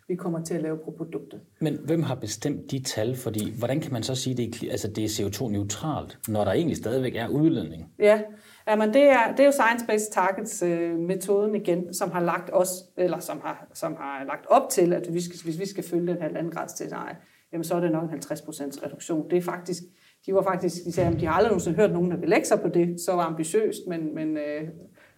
vi 0.09 0.15
kommer 0.15 0.45
til 0.45 0.55
at 0.55 0.63
lave 0.63 0.79
på 0.85 0.95
produktet. 0.97 1.41
Men 1.61 1.79
hvem 1.85 2.03
har 2.03 2.15
bestemt 2.15 2.71
de 2.71 2.83
tal? 2.83 3.17
Fordi 3.17 3.59
hvordan 3.59 3.81
kan 3.81 3.93
man 3.93 4.03
så 4.03 4.15
sige, 4.15 4.33
at 4.33 4.39
det 4.39 4.71
altså 4.71 4.89
det 4.89 5.05
er 5.05 5.09
CO2-neutralt, 5.09 6.19
når 6.29 6.45
der 6.45 6.53
egentlig 6.53 6.77
stadigvæk 6.77 7.17
er 7.17 7.29
udledning? 7.29 7.93
Ja, 7.99 8.21
Jamen, 8.69 8.95
det, 8.95 9.03
er, 9.03 9.31
det 9.31 9.41
er 9.41 9.45
jo 9.45 9.51
Science-Based 9.51 10.13
Targets-metoden 10.13 11.55
øh, 11.55 11.61
igen, 11.61 11.95
som 11.95 12.11
har 12.11 12.21
lagt 12.21 12.51
os, 12.53 12.69
eller 12.97 13.19
som 13.19 13.41
har, 13.45 13.67
som 13.75 13.97
har 13.99 14.25
lagt 14.25 14.47
op 14.47 14.69
til, 14.71 14.93
at 14.93 15.15
vi 15.15 15.21
skal, 15.21 15.37
hvis 15.45 15.61
vi 15.61 15.67
skal 15.67 15.85
følge 15.85 16.07
den 16.07 16.23
her 16.23 16.29
landgrads 16.29 16.73
scenarie, 16.73 17.17
jamen 17.53 17.65
så 17.65 17.75
er 17.75 17.81
det 17.81 17.93
nok 17.93 18.13
en 18.13 18.19
50% 18.19 18.87
reduktion. 18.87 19.31
Det 19.31 19.39
er 19.39 19.43
faktisk, 19.43 19.83
de 20.27 20.35
var 20.35 20.43
faktisk, 20.43 20.85
de 20.85 20.93
sagde, 20.93 21.15
at 21.15 21.21
de 21.21 21.27
har 21.27 21.33
aldrig 21.33 21.51
nogensinde 21.51 21.77
hørt 21.77 21.93
nogen, 21.93 22.11
der 22.11 22.17
vil 22.17 22.29
lægge 22.29 22.47
sig 22.47 22.61
på 22.61 22.69
det, 22.69 23.01
så 23.01 23.13
var 23.13 23.23
ambitiøst, 23.23 23.81
men, 23.89 24.15
men 24.15 24.37
øh, 24.37 24.69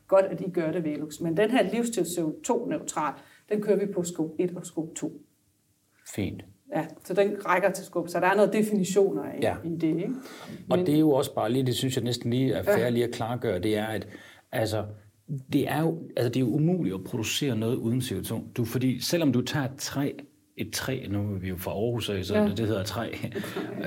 godt, 0.08 0.24
at 0.24 0.38
de 0.38 0.50
gør 0.50 0.72
det, 0.72 0.84
Velux. 0.84 1.20
Men 1.20 1.36
den 1.36 1.50
her 1.50 1.62
livsstil 1.62 2.02
CO2-neutral, 2.02 3.14
den 3.48 3.62
kører 3.62 3.86
vi 3.86 3.92
på 3.92 4.02
skub 4.02 4.30
1 4.38 4.52
og 4.56 4.66
skub 4.66 4.94
2. 4.96 5.12
Fint. 6.14 6.44
Ja, 6.74 6.86
så 7.04 7.14
den 7.14 7.46
rækker 7.46 7.70
til 7.70 7.84
skub, 7.84 8.08
så 8.08 8.20
der 8.20 8.26
er 8.26 8.34
noget 8.34 8.52
definitioner 8.52 9.24
i, 9.24 9.38
ja. 9.42 9.56
i 9.64 9.68
det. 9.68 9.88
Ikke? 9.88 10.08
Men, 10.08 10.18
og 10.70 10.78
det 10.78 10.94
er 10.94 10.98
jo 10.98 11.10
også 11.10 11.34
bare 11.34 11.52
lige, 11.52 11.66
det 11.66 11.74
synes 11.74 11.96
jeg 11.96 12.04
næsten 12.04 12.30
lige 12.30 12.52
er 12.52 12.78
ja. 12.78 12.88
lige 12.88 13.04
at 13.04 13.14
klargøre, 13.14 13.58
det 13.58 13.76
er, 13.76 13.86
at 13.86 14.08
altså, 14.52 14.84
det 15.52 15.68
er 15.68 15.80
jo, 15.80 15.98
altså 16.16 16.28
det 16.28 16.36
er 16.36 16.40
jo 16.40 16.54
umuligt 16.54 16.94
at 16.94 17.04
producere 17.04 17.56
noget 17.56 17.76
uden 17.76 18.00
CO2. 18.00 18.52
Du, 18.56 18.64
fordi 18.64 19.00
selvom 19.00 19.32
du 19.32 19.42
tager 19.42 19.64
et 19.64 19.78
træ, 19.78 20.12
et 20.56 20.72
træ, 20.72 21.06
nu 21.10 21.34
er 21.34 21.38
vi 21.38 21.48
jo 21.48 21.56
fra 21.56 21.70
Aarhus, 21.70 22.06
så 22.06 22.34
ja. 22.34 22.48
det 22.48 22.66
hedder 22.66 22.82
træ. 22.82 23.12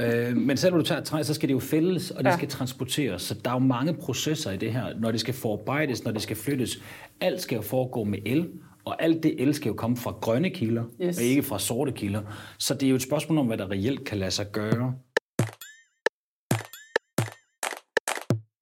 øh, 0.04 0.38
men 0.38 0.58
selvom 0.58 0.80
du 0.80 0.86
tager 0.86 1.02
et 1.02 1.08
træ, 1.08 1.24
så 1.24 1.34
skal 1.34 1.50
det 1.50 1.54
jo 1.54 1.60
fældes, 1.60 2.12
og 2.12 2.24
det 2.24 2.30
ja. 2.30 2.36
skal 2.36 2.50
transporteres. 2.50 3.22
Så 3.22 3.34
der 3.46 3.50
er 3.50 3.56
jo 3.56 3.60
mange 3.60 3.94
processer 3.94 4.52
i 4.52 4.58
det 4.58 4.74
her, 4.74 5.00
når 5.00 5.12
det 5.12 5.20
skal 5.20 5.34
forarbejdes, 5.34 6.04
når 6.04 6.12
det 6.12 6.22
skal 6.22 6.36
flyttes. 6.36 6.84
Alt 7.22 7.42
skal 7.42 7.56
jo 7.56 7.62
foregå 7.62 8.04
med 8.04 8.20
el, 8.26 8.50
og 8.90 9.04
alt 9.04 9.24
det 9.24 9.42
el 9.42 9.54
skal 9.54 9.70
jo 9.70 9.76
komme 9.76 9.98
fra 9.98 10.12
grønne 10.12 10.50
kilder, 10.50 10.84
yes. 11.02 11.18
og 11.18 11.24
ikke 11.24 11.44
fra 11.44 11.60
sorte 11.60 11.92
kilder. 11.92 12.22
Så 12.60 12.74
det 12.74 12.84
er 12.84 12.90
jo 12.90 12.96
et 12.96 13.02
spørgsmål 13.02 13.38
om, 13.38 13.48
hvad 13.48 13.58
der 13.58 13.72
reelt 13.72 14.06
kan 14.06 14.18
lade 14.18 14.32
sig 14.32 14.52
gøre. 14.52 14.94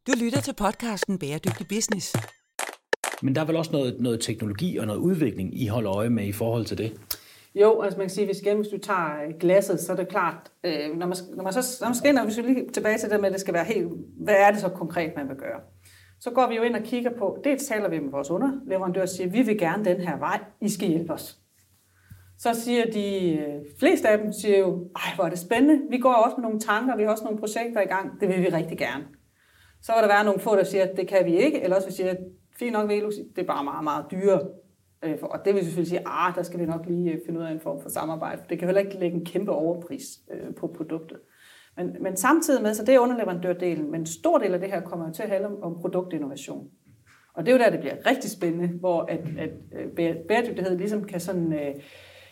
Du 0.07 0.11
lytter 0.23 0.41
til 0.41 0.53
podcasten 0.53 1.19
Bæredygtig 1.19 1.67
Business. 1.67 2.15
Men 3.21 3.35
der 3.35 3.41
er 3.41 3.45
vel 3.45 3.55
også 3.55 3.71
noget, 3.71 3.95
noget 3.99 4.19
teknologi 4.19 4.77
og 4.77 4.87
noget 4.87 4.99
udvikling, 4.99 5.61
I 5.61 5.67
holder 5.67 5.95
øje 5.95 6.09
med 6.09 6.25
i 6.25 6.31
forhold 6.31 6.65
til 6.65 6.77
det? 6.77 6.93
Jo, 7.55 7.81
altså 7.81 7.97
man 7.97 8.07
kan 8.07 8.15
sige, 8.15 8.25
hvis, 8.25 8.41
igen, 8.41 8.57
hvis 8.57 8.67
du 8.67 8.77
tager 8.77 9.39
glasset, 9.39 9.79
så 9.79 9.91
er 9.91 9.95
det 9.95 10.07
klart, 10.07 10.51
øh, 10.63 10.97
når, 10.97 11.07
man, 11.07 11.17
når 11.35 11.43
man 11.43 11.53
så 11.53 11.77
når 11.81 11.87
man 11.87 11.95
skal 11.95 12.09
ind, 12.09 12.17
og 12.17 12.25
hvis 12.25 12.37
vi 12.37 12.41
lige 12.41 12.69
tilbage 12.73 12.97
til 12.97 13.09
det 13.09 13.19
med, 13.19 13.27
at 13.27 13.33
det 13.33 13.41
skal 13.41 13.53
være 13.53 13.65
helt, 13.65 13.87
hvad 14.23 14.35
er 14.35 14.51
det 14.51 14.61
så 14.61 14.69
konkret, 14.69 15.11
man 15.15 15.29
vil 15.29 15.35
gøre? 15.35 15.59
Så 16.19 16.31
går 16.31 16.47
vi 16.47 16.55
jo 16.55 16.63
ind 16.63 16.75
og 16.75 16.83
kigger 16.83 17.11
på, 17.17 17.37
det 17.43 17.59
taler 17.59 17.89
vi 17.89 17.99
med 17.99 18.11
vores 18.11 18.29
underleverandør 18.29 19.01
og 19.01 19.09
siger, 19.09 19.29
vi 19.29 19.41
vil 19.41 19.57
gerne 19.57 19.85
den 19.85 20.01
her 20.01 20.17
vej, 20.17 20.43
I 20.61 20.69
skal 20.69 20.87
hjælpe 20.87 21.13
os. 21.13 21.37
Så 22.37 22.53
siger 22.53 22.85
de 22.85 23.37
øh, 23.37 23.61
fleste 23.79 24.09
af 24.09 24.17
dem, 24.17 24.31
siger 24.31 24.57
jo, 24.57 24.89
ej 24.95 25.15
hvor 25.15 25.25
er 25.25 25.29
det 25.29 25.39
spændende, 25.39 25.81
vi 25.89 25.97
går 25.97 26.13
også 26.13 26.35
med 26.37 26.43
nogle 26.43 26.59
tanker, 26.59 26.95
vi 26.95 27.03
har 27.03 27.09
også 27.09 27.23
nogle 27.23 27.39
projekter 27.39 27.81
i 27.81 27.85
gang, 27.85 28.21
det 28.21 28.29
vil 28.29 28.41
vi 28.41 28.49
rigtig 28.49 28.77
gerne. 28.77 29.07
Så 29.81 29.91
vil 29.93 30.01
der 30.01 30.07
være 30.07 30.23
nogle 30.23 30.39
få, 30.39 30.55
der 30.55 30.63
siger, 30.63 30.83
at 30.83 30.97
det 30.97 31.07
kan 31.07 31.25
vi 31.25 31.37
ikke, 31.37 31.61
eller 31.61 31.75
også 31.75 31.87
vil 31.87 31.95
sige, 31.95 32.09
at 32.09 32.17
fint 32.59 32.73
nok 32.73 32.89
Velux, 32.89 33.13
det 33.35 33.41
er 33.41 33.47
bare 33.47 33.63
meget, 33.63 33.83
meget 33.83 34.05
dyre. 34.11 34.41
Øh, 35.03 35.17
og 35.21 35.45
det 35.45 35.53
vil 35.53 35.63
selvfølgelig 35.63 35.89
sige, 35.89 35.99
at 35.99 36.07
ah, 36.07 36.35
der 36.35 36.43
skal 36.43 36.59
vi 36.59 36.65
nok 36.65 36.85
lige 36.85 37.11
øh, 37.11 37.19
finde 37.25 37.39
ud 37.39 37.45
af 37.45 37.51
en 37.51 37.59
form 37.59 37.81
for 37.81 37.89
samarbejde. 37.89 38.41
For 38.41 38.47
det 38.47 38.59
kan 38.59 38.67
heller 38.67 38.81
ikke 38.81 38.99
lægge 38.99 39.17
en 39.17 39.25
kæmpe 39.25 39.51
overpris 39.51 40.19
på 40.59 40.67
produktet. 40.67 41.17
Men, 41.77 41.95
men 42.01 42.17
samtidig 42.17 42.63
med, 42.63 42.73
så 42.73 42.85
det 42.85 42.95
er 42.95 42.99
underleverandørdelen, 42.99 43.91
men 43.91 44.01
en 44.01 44.05
stor 44.05 44.37
del 44.37 44.53
af 44.53 44.59
det 44.59 44.69
her 44.71 44.81
kommer 44.81 45.07
jo 45.07 45.13
til 45.13 45.23
at 45.23 45.29
handle 45.29 45.63
om 45.63 45.77
produktinnovation. 45.81 46.67
Og 47.33 47.45
det 47.45 47.51
er 47.51 47.55
jo 47.57 47.63
der, 47.63 47.69
det 47.69 47.79
bliver 47.79 47.95
rigtig 48.05 48.31
spændende, 48.31 48.67
hvor 48.67 49.01
at, 49.01 49.19
at 49.37 49.49
øh, 49.75 50.15
bæredygtighed 50.27 50.77
ligesom 50.77 51.03
kan 51.03 51.19
sådan, 51.19 51.47
uh, 51.47 51.81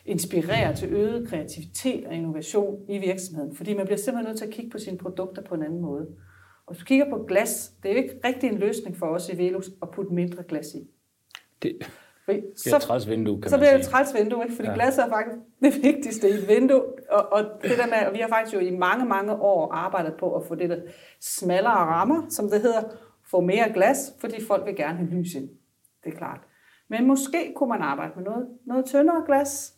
inspirere 0.05 0.75
til 0.75 0.93
øget 0.93 1.27
kreativitet 1.27 2.05
og 2.05 2.13
innovation 2.13 2.85
i 2.89 2.97
virksomheden. 2.97 3.55
Fordi 3.55 3.73
man 3.73 3.85
bliver 3.85 3.97
simpelthen 3.97 4.29
nødt 4.29 4.37
til 4.37 4.45
at 4.45 4.53
kigge 4.53 4.71
på 4.71 4.77
sine 4.77 4.97
produkter 4.97 5.41
på 5.41 5.55
en 5.55 5.63
anden 5.63 5.81
måde. 5.81 6.07
Og 6.65 6.73
hvis 6.73 6.79
du 6.79 6.85
kigger 6.85 7.09
på 7.09 7.25
glas, 7.27 7.73
det 7.83 7.91
er 7.91 7.95
jo 7.95 8.01
ikke 8.01 8.19
rigtig 8.25 8.49
en 8.49 8.57
løsning 8.57 8.97
for 8.97 9.05
os 9.05 9.29
i 9.29 9.37
Velux 9.37 9.67
at 9.81 9.91
putte 9.91 10.13
mindre 10.13 10.43
glas 10.43 10.75
i. 10.75 10.87
Det, 11.61 11.77
fordi 12.25 12.41
det 12.63 12.73
er 12.73 12.75
et 12.75 12.81
træls 12.81 13.09
vindue, 13.09 13.41
kan 13.41 13.51
så 13.51 13.57
bliver 13.57 13.71
det 13.71 13.79
et 13.79 13.85
træls 13.85 14.13
vindue, 14.13 14.43
ikke? 14.43 14.55
fordi 14.55 14.67
ja. 14.67 14.73
glas 14.73 14.97
er 14.97 15.09
faktisk 15.09 15.37
det 15.61 15.83
vigtigste 15.83 16.29
i 16.29 16.33
et 16.33 16.47
vindue. 16.47 16.83
Og, 17.09 17.33
og, 17.33 17.43
det 17.61 17.77
der 17.77 17.87
med, 17.87 18.07
og 18.07 18.13
vi 18.13 18.19
har 18.19 18.27
faktisk 18.27 18.55
jo 18.55 18.59
i 18.59 18.69
mange, 18.69 19.05
mange 19.05 19.33
år 19.33 19.71
arbejdet 19.71 20.13
på 20.19 20.35
at 20.35 20.45
få 20.47 20.55
det 20.55 20.69
der 20.69 20.77
smallere 21.21 21.73
rammer, 21.73 22.25
som 22.29 22.49
det 22.49 22.61
hedder, 22.61 22.81
få 23.31 23.41
mere 23.41 23.73
glas, 23.73 24.13
fordi 24.19 24.45
folk 24.45 24.65
vil 24.65 24.75
gerne 24.75 24.97
have 24.97 25.09
lys 25.09 25.33
ind. 25.33 25.49
Det 26.03 26.13
er 26.13 26.17
klart. 26.17 26.39
Men 26.89 27.07
måske 27.07 27.53
kunne 27.55 27.69
man 27.69 27.81
arbejde 27.81 28.11
med 28.15 28.23
noget, 28.23 28.47
noget 28.65 28.85
tyndere 28.85 29.23
glas, 29.25 29.74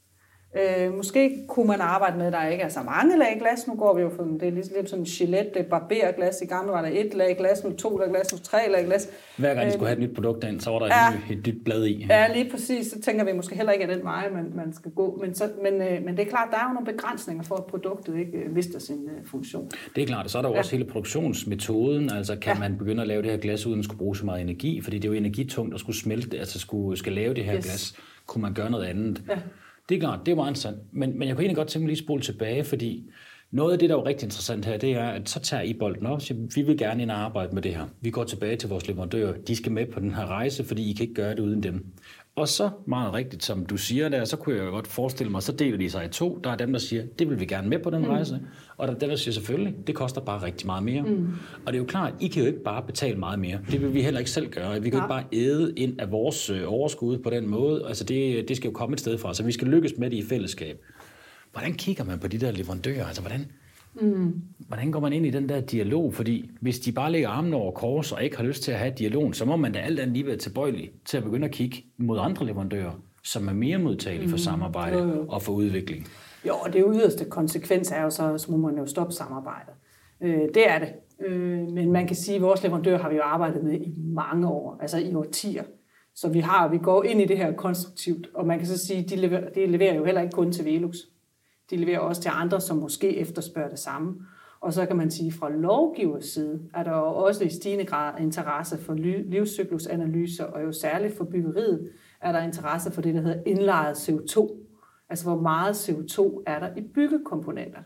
Øh, 0.55 0.93
måske 0.93 1.45
kunne 1.47 1.67
man 1.67 1.81
arbejde 1.81 2.17
med, 2.17 2.25
at 2.25 2.33
der 2.33 2.47
ikke 2.47 2.63
er 2.63 2.69
så 2.69 2.79
mange 2.85 3.17
lag 3.17 3.37
glas. 3.39 3.67
Nu 3.67 3.75
går 3.75 3.95
vi 3.95 4.01
jo 4.01 4.09
for, 4.15 4.23
det 4.23 4.47
er 4.47 4.51
lidt 4.51 4.89
sådan 4.89 4.99
en 4.99 5.05
gilet, 5.05 5.49
det 5.53 5.65
barberglas. 5.65 6.41
I 6.41 6.45
gamle 6.45 6.71
var 6.71 6.81
der 6.81 6.89
et 6.93 7.13
lag 7.13 7.37
glas, 7.37 7.63
nu 7.63 7.71
to 7.71 7.97
lag 7.97 8.09
glas, 8.09 8.33
nu 8.33 8.39
tre 8.39 8.57
lag 8.71 8.85
glas. 8.85 9.09
Hver 9.37 9.53
gang 9.53 9.67
de 9.67 9.71
skulle 9.71 9.87
have 9.87 10.01
et 10.01 10.09
nyt 10.09 10.15
produkt 10.15 10.43
ind, 10.43 10.59
så 10.59 10.69
var 10.69 10.79
der 10.79 10.85
ja, 10.85 11.33
et, 11.33 11.37
et 11.37 11.47
nyt 11.47 11.63
blad 11.65 11.85
i. 11.85 12.05
Ja, 12.09 12.33
lige 12.33 12.51
præcis. 12.51 12.87
Så 12.87 13.01
tænker 13.01 13.25
vi 13.25 13.31
måske 13.31 13.55
heller 13.55 13.71
ikke, 13.71 13.85
at 13.85 13.95
den 13.95 14.03
vej, 14.03 14.29
man, 14.29 14.51
man 14.55 14.73
skal 14.73 14.91
gå. 14.91 15.17
Men, 15.21 15.35
så, 15.35 15.49
men, 15.63 15.81
øh, 15.81 16.05
men 16.05 16.17
det 16.17 16.25
er 16.25 16.29
klart, 16.29 16.47
der 16.51 16.57
er 16.57 16.63
jo 16.69 16.73
nogle 16.73 16.85
begrænsninger 16.85 17.43
for, 17.43 17.55
at 17.55 17.65
produktet 17.65 18.19
ikke 18.19 18.37
øh, 18.37 18.55
mister 18.55 18.79
sin 18.79 19.09
øh, 19.09 19.25
funktion. 19.25 19.71
Det 19.95 20.03
er 20.03 20.07
klart, 20.07 20.25
og 20.25 20.29
så 20.29 20.37
er 20.37 20.41
der 20.41 20.49
jo 20.49 20.53
ja. 20.53 20.59
også 20.59 20.71
hele 20.71 20.85
produktionsmetoden. 20.89 22.11
Altså 22.11 22.35
kan 22.35 22.53
ja. 22.53 22.59
man 22.59 22.77
begynde 22.77 23.01
at 23.01 23.07
lave 23.07 23.21
det 23.21 23.31
her 23.31 23.37
glas, 23.37 23.65
uden 23.65 23.79
at 23.79 23.85
skulle 23.85 23.99
bruge 23.99 24.17
så 24.17 24.25
meget 24.25 24.41
energi? 24.41 24.81
Fordi 24.81 24.99
det 24.99 25.07
er 25.07 25.13
jo 25.13 25.17
energitungt 25.17 25.73
at 25.73 25.79
skulle 25.79 25.97
smelte, 25.97 26.39
altså 26.39 26.59
skulle, 26.59 26.97
skal 26.97 27.13
lave 27.13 27.33
det 27.33 27.45
her 27.45 27.55
yes. 27.57 27.65
glas. 27.65 27.93
Kunne 28.25 28.41
man 28.41 28.53
gøre 28.53 28.71
noget 28.71 28.85
andet? 28.85 29.23
Ja. 29.29 29.37
Det 29.89 29.95
er 29.95 29.99
klart, 29.99 30.25
det 30.25 30.37
var 30.37 30.43
en 30.43 30.49
interessant. 30.49 30.77
Men, 30.91 31.19
men 31.19 31.27
jeg 31.27 31.35
kunne 31.35 31.43
egentlig 31.43 31.57
godt 31.57 31.67
tænke 31.67 31.83
mig 31.83 31.87
lige 31.87 32.01
at 32.01 32.05
spole 32.05 32.21
tilbage, 32.21 32.63
fordi 32.63 33.09
noget 33.51 33.73
af 33.73 33.79
det, 33.79 33.89
der 33.89 33.95
er 33.95 33.99
jo 33.99 34.05
rigtig 34.05 34.25
interessant 34.25 34.65
her, 34.65 34.77
det 34.77 34.91
er, 34.91 35.09
at 35.09 35.29
så 35.29 35.39
tager 35.39 35.63
I 35.63 35.73
bolden 35.73 36.05
op 36.05 36.13
og 36.13 36.21
siger, 36.21 36.47
vi 36.55 36.61
vil 36.61 36.77
gerne 36.77 37.01
ind 37.01 37.11
og 37.11 37.17
arbejde 37.17 37.55
med 37.55 37.61
det 37.61 37.75
her. 37.75 37.85
Vi 38.01 38.09
går 38.09 38.23
tilbage 38.23 38.55
til 38.55 38.69
vores 38.69 38.87
leverandører. 38.87 39.37
De 39.37 39.55
skal 39.55 39.71
med 39.71 39.85
på 39.85 39.99
den 39.99 40.13
her 40.13 40.25
rejse, 40.25 40.63
fordi 40.63 40.89
I 40.89 40.93
kan 40.93 41.03
ikke 41.03 41.13
gøre 41.13 41.31
det 41.31 41.39
uden 41.39 41.63
dem. 41.63 41.85
Og 42.37 42.47
så 42.47 42.69
meget 42.85 43.13
rigtigt, 43.13 43.43
som 43.43 43.65
du 43.65 43.77
siger 43.77 44.09
der, 44.09 44.25
så 44.25 44.37
kunne 44.37 44.55
jeg 44.55 44.65
jo 44.65 44.69
godt 44.69 44.87
forestille 44.87 45.31
mig, 45.31 45.43
så 45.43 45.51
deler 45.51 45.77
de 45.77 45.89
sig 45.89 46.05
i 46.05 46.09
to. 46.09 46.39
Der 46.43 46.49
er 46.49 46.55
dem, 46.55 46.71
der 46.71 46.79
siger, 46.79 47.03
det 47.19 47.29
vil 47.29 47.39
vi 47.39 47.45
gerne 47.45 47.69
med 47.69 47.79
på 47.79 47.89
den 47.89 48.01
mm. 48.01 48.09
rejse. 48.09 48.39
Og 48.77 48.87
der 48.87 48.93
er 48.93 48.99
dem, 48.99 49.09
der 49.09 49.15
siger 49.15 49.33
selvfølgelig, 49.33 49.75
det 49.87 49.95
koster 49.95 50.21
bare 50.21 50.43
rigtig 50.43 50.65
meget 50.65 50.83
mere. 50.83 51.01
Mm. 51.01 51.27
Og 51.65 51.73
det 51.73 51.73
er 51.73 51.77
jo 51.77 51.85
klart, 51.85 52.13
I 52.19 52.27
kan 52.27 52.41
jo 52.41 52.47
ikke 52.47 52.63
bare 52.63 52.83
betale 52.83 53.19
meget 53.19 53.39
mere. 53.39 53.59
Det 53.71 53.81
vil 53.81 53.93
vi 53.93 54.01
heller 54.01 54.19
ikke 54.19 54.31
selv 54.31 54.49
gøre. 54.49 54.81
Vi 54.81 54.89
kan 54.89 54.99
jo 54.99 55.05
ikke 55.05 55.09
bare 55.09 55.23
æde 55.33 55.73
ind 55.77 56.01
af 56.01 56.11
vores 56.11 56.49
øh, 56.49 56.63
overskud 56.67 57.17
på 57.17 57.29
den 57.29 57.47
måde. 57.47 57.85
Altså 57.87 58.03
det, 58.03 58.47
det 58.47 58.57
skal 58.57 58.67
jo 58.67 58.73
komme 58.73 58.93
et 58.93 58.99
sted 58.99 59.17
fra, 59.17 59.33
så 59.33 59.43
vi 59.43 59.51
skal 59.51 59.67
lykkes 59.67 59.93
med 59.97 60.09
det 60.09 60.17
i 60.17 60.23
fællesskab. 60.29 60.81
Hvordan 61.51 61.73
kigger 61.73 62.03
man 62.03 62.19
på 62.19 62.27
de 62.27 62.37
der 62.37 62.51
leverandører? 62.51 63.05
Altså 63.05 63.21
hvordan, 63.21 63.51
Mm. 64.01 64.41
Hvordan 64.67 64.91
går 64.91 64.99
man 64.99 65.13
ind 65.13 65.25
i 65.25 65.29
den 65.29 65.49
der 65.49 65.61
dialog? 65.61 66.13
Fordi 66.13 66.51
hvis 66.61 66.79
de 66.79 66.91
bare 66.91 67.11
lægger 67.11 67.29
armen 67.29 67.53
over 67.53 67.71
kors 67.71 68.11
og 68.11 68.23
ikke 68.23 68.37
har 68.37 68.43
lyst 68.43 68.63
til 68.63 68.71
at 68.71 68.77
have 68.77 68.93
dialogen, 68.97 69.33
så 69.33 69.45
må 69.45 69.55
man 69.55 69.71
da 69.71 69.79
alt 69.79 69.99
andet 69.99 70.13
lige 70.13 70.25
være 70.27 70.37
tilbøjelig 70.37 70.91
til 71.05 71.17
at 71.17 71.23
begynde 71.23 71.45
at 71.45 71.51
kigge 71.51 71.83
mod 71.97 72.19
andre 72.19 72.45
leverandører, 72.45 73.01
som 73.23 73.47
er 73.47 73.53
mere 73.53 73.77
modtagelige 73.77 74.29
for 74.29 74.35
mm. 74.35 74.41
samarbejde 74.41 75.05
mm. 75.05 75.29
og 75.29 75.41
for 75.41 75.53
udvikling. 75.53 76.07
Jo, 76.47 76.53
og 76.55 76.73
det 76.73 76.83
yderste 76.95 77.25
konsekvens 77.25 77.91
er 77.91 78.01
jo 78.01 78.09
så, 78.09 78.37
så 78.37 78.51
må 78.51 78.57
man 78.57 78.77
jo 78.77 78.85
stoppe 78.85 79.13
samarbejdet. 79.13 79.73
Øh, 80.21 80.41
det 80.53 80.69
er 80.69 80.79
det. 80.79 80.89
Øh, 81.25 81.67
men 81.67 81.91
man 81.91 82.07
kan 82.07 82.15
sige, 82.15 82.35
at 82.35 82.41
vores 82.41 82.63
leverandør 82.63 82.97
har 82.97 83.09
vi 83.09 83.15
jo 83.15 83.21
arbejdet 83.21 83.63
med 83.63 83.73
i 83.73 83.93
mange 83.97 84.47
år, 84.47 84.77
altså 84.81 84.97
i 84.97 85.15
årtier. 85.15 85.63
Så 86.15 86.29
vi 86.29 86.39
har, 86.39 86.67
vi 86.67 86.77
går 86.77 87.03
ind 87.03 87.21
i 87.21 87.25
det 87.25 87.37
her 87.37 87.53
konstruktivt, 87.53 88.29
og 88.33 88.47
man 88.47 88.57
kan 88.57 88.67
så 88.67 88.77
sige, 88.77 89.03
at 89.03 89.09
de 89.09 89.15
leverer, 89.15 89.49
de 89.49 89.65
leverer 89.65 89.95
jo 89.95 90.05
heller 90.05 90.21
ikke 90.21 90.33
kun 90.33 90.51
til 90.51 90.65
Velux. 90.65 90.97
De 91.69 91.77
leverer 91.77 91.99
også 91.99 92.21
til 92.21 92.31
andre, 92.33 92.61
som 92.61 92.77
måske 92.77 93.17
efterspørger 93.17 93.69
det 93.69 93.79
samme. 93.79 94.15
Og 94.59 94.73
så 94.73 94.85
kan 94.85 94.97
man 94.97 95.11
sige, 95.11 95.27
at 95.27 95.33
fra 95.33 95.49
lovgivers 95.49 96.25
side 96.25 96.61
er 96.73 96.83
der 96.83 96.91
også 96.91 97.43
i 97.43 97.49
stigende 97.49 97.85
grad 97.85 98.21
interesse 98.21 98.77
for 98.77 98.93
livscyklusanalyser, 99.29 100.43
og 100.43 100.63
jo 100.63 100.71
særligt 100.71 101.17
for 101.17 101.23
byggeriet 101.23 101.89
er 102.21 102.31
der 102.31 102.41
interesse 102.41 102.91
for 102.91 103.01
det, 103.01 103.13
der 103.13 103.21
hedder 103.21 103.43
indlejet 103.45 104.09
CO2. 104.09 104.55
Altså 105.09 105.25
hvor 105.25 105.41
meget 105.41 105.89
CO2 105.89 106.43
er 106.45 106.59
der 106.59 106.75
i 106.75 106.81
byggekomponenter. 106.81 107.79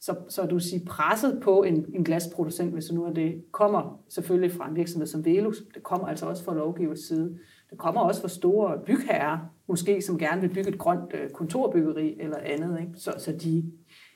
Så, 0.00 0.16
så 0.28 0.46
du 0.46 0.58
siger 0.58 0.84
presset 0.86 1.40
på 1.42 1.62
en, 1.62 1.86
en 1.94 2.04
glasproducent, 2.04 2.72
hvis 2.72 2.92
nu 2.92 3.04
er 3.04 3.12
det, 3.12 3.44
kommer 3.52 4.00
selvfølgelig 4.08 4.52
fra 4.52 4.68
en 4.68 4.76
virksomhed 4.76 5.06
som 5.06 5.24
Velux, 5.24 5.56
det 5.74 5.82
kommer 5.82 6.06
altså 6.06 6.26
også 6.26 6.44
fra 6.44 6.54
lovgivers 6.54 6.98
side. 6.98 7.38
Det 7.70 7.78
kommer 7.78 8.00
også 8.00 8.20
fra 8.20 8.28
store 8.28 8.78
bygherrer, 8.86 9.38
måske 9.68 10.02
som 10.02 10.18
gerne 10.18 10.40
vil 10.40 10.48
bygge 10.48 10.68
et 10.68 10.78
grønt 10.78 11.14
øh, 11.14 11.30
kontorbyggeri 11.30 12.16
eller 12.20 12.36
andet. 12.44 12.80
Ikke? 12.80 12.92
Så, 12.96 13.14
så 13.18 13.32
de, 13.32 13.64